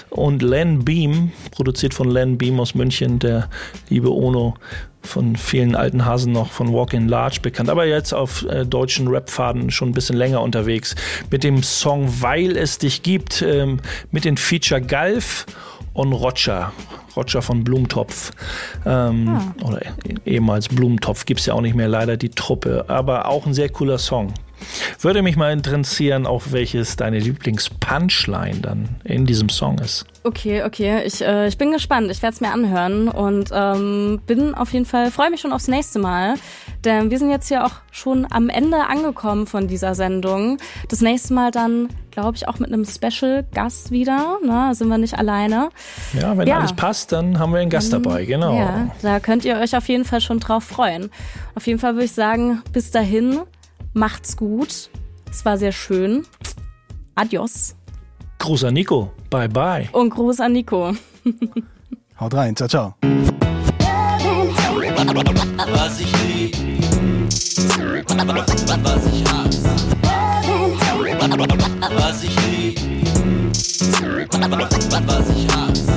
und 0.09 0.41
Len 0.41 0.85
Beam, 0.85 1.31
produziert 1.51 1.93
von 1.93 2.09
Len 2.09 2.37
Beam 2.37 2.59
aus 2.59 2.75
München, 2.75 3.19
der 3.19 3.49
liebe 3.89 4.11
Ono 4.11 4.55
von 5.01 5.35
vielen 5.35 5.75
alten 5.75 6.05
Hasen 6.05 6.31
noch 6.31 6.51
von 6.51 6.73
Walk 6.73 6.93
in 6.93 7.07
Large 7.07 7.39
bekannt, 7.41 7.69
aber 7.69 7.85
jetzt 7.85 8.13
auf 8.13 8.45
äh, 8.45 8.65
deutschen 8.65 9.07
Rap-Faden 9.07 9.71
schon 9.71 9.89
ein 9.89 9.93
bisschen 9.93 10.17
länger 10.17 10.41
unterwegs 10.41 10.95
mit 11.31 11.43
dem 11.43 11.63
Song 11.63 12.21
Weil 12.21 12.57
es 12.57 12.77
dich 12.77 13.01
gibt, 13.01 13.41
ähm, 13.41 13.79
mit 14.11 14.25
den 14.25 14.37
Feature 14.37 14.81
Galf 14.81 15.45
und 15.93 16.13
Roger. 16.13 16.71
Roger 17.15 17.41
von 17.41 17.63
Blumentopf. 17.63 18.31
Ähm, 18.85 19.53
Oder 19.63 19.81
ehemals 20.25 20.69
Blumentopf 20.69 21.25
gibt 21.25 21.39
es 21.39 21.47
ja 21.47 21.53
auch 21.53 21.61
nicht 21.61 21.75
mehr, 21.75 21.87
leider 21.87 22.17
die 22.17 22.29
Truppe. 22.29 22.85
Aber 22.87 23.27
auch 23.27 23.45
ein 23.45 23.53
sehr 23.53 23.69
cooler 23.69 23.97
Song. 23.97 24.33
Würde 25.01 25.21
mich 25.21 25.35
mal 25.37 25.51
interessieren, 25.53 26.25
auch 26.27 26.43
welches 26.51 26.95
deine 26.95 27.19
Lieblings-Punchline 27.19 28.59
dann 28.61 28.89
in 29.03 29.25
diesem 29.25 29.49
Song 29.49 29.79
ist. 29.79 30.05
Okay, 30.23 30.63
okay. 30.63 31.01
Ich, 31.05 31.21
äh, 31.21 31.47
ich 31.47 31.57
bin 31.57 31.71
gespannt. 31.71 32.11
Ich 32.11 32.21
werde 32.21 32.33
es 32.35 32.41
mir 32.41 32.51
anhören 32.51 33.07
und 33.07 33.49
ähm, 33.53 34.19
bin 34.27 34.53
auf 34.53 34.73
jeden 34.73 34.85
Fall, 34.85 35.11
freue 35.11 35.29
mich 35.31 35.39
schon 35.41 35.53
aufs 35.53 35.67
nächste 35.67 35.99
Mal. 35.99 36.35
Denn 36.83 37.09
wir 37.09 37.17
sind 37.19 37.29
jetzt 37.29 37.47
hier 37.47 37.65
auch 37.65 37.71
schon 37.91 38.27
am 38.29 38.49
Ende 38.49 38.87
angekommen 38.87 39.47
von 39.47 39.67
dieser 39.67 39.95
Sendung. 39.95 40.57
Das 40.89 41.01
nächste 41.01 41.33
Mal 41.33 41.51
dann, 41.51 41.87
glaube 42.11 42.35
ich, 42.35 42.47
auch 42.47 42.59
mit 42.59 42.71
einem 42.71 42.85
Special-Gast 42.85 43.91
wieder. 43.91 44.37
Ne? 44.45 44.71
Sind 44.75 44.89
wir 44.89 44.97
nicht 44.97 45.17
alleine. 45.17 45.69
Ja, 46.19 46.37
wenn 46.37 46.47
Ja. 46.47 46.59
alles 46.59 46.73
passt, 46.73 47.11
dann 47.11 47.39
haben 47.39 47.53
wir 47.53 47.59
einen 47.59 47.69
Gast 47.69 47.93
dabei, 47.93 48.25
genau. 48.25 48.55
Ja, 48.57 48.89
da 49.01 49.19
könnt 49.19 49.45
ihr 49.45 49.55
euch 49.57 49.75
auf 49.75 49.87
jeden 49.87 50.05
Fall 50.05 50.21
schon 50.21 50.39
drauf 50.39 50.63
freuen. 50.65 51.09
Auf 51.55 51.65
jeden 51.67 51.79
Fall 51.79 51.93
würde 51.93 52.05
ich 52.05 52.11
sagen, 52.13 52.61
bis 52.73 52.91
dahin, 52.91 53.39
macht's 53.93 54.35
gut. 54.37 54.89
Es 55.29 55.45
war 55.45 55.57
sehr 55.57 55.71
schön. 55.71 56.25
Adios. 57.15 57.75
Gruß 58.39 58.63
an 58.65 58.73
Nico. 58.73 59.11
Bye, 59.29 59.49
bye. 59.49 59.89
Und 59.91 60.09
Gruß 60.11 60.39
an 60.39 60.53
Nico. 60.53 60.93
Haut 62.19 62.33
rein, 62.33 62.55
ciao, 62.55 62.67
ciao. 62.67 62.95
Was 65.73 65.99
ich 65.99 66.11
lieb, 66.23 66.55
was 68.83 69.05
ich 69.05 69.25
hasse. 69.27 69.69
Was 71.95 72.23
ich 72.23 72.35
lieb, 72.47 72.79
was 75.07 75.29
ich 75.29 75.47
hasse. 75.55 75.88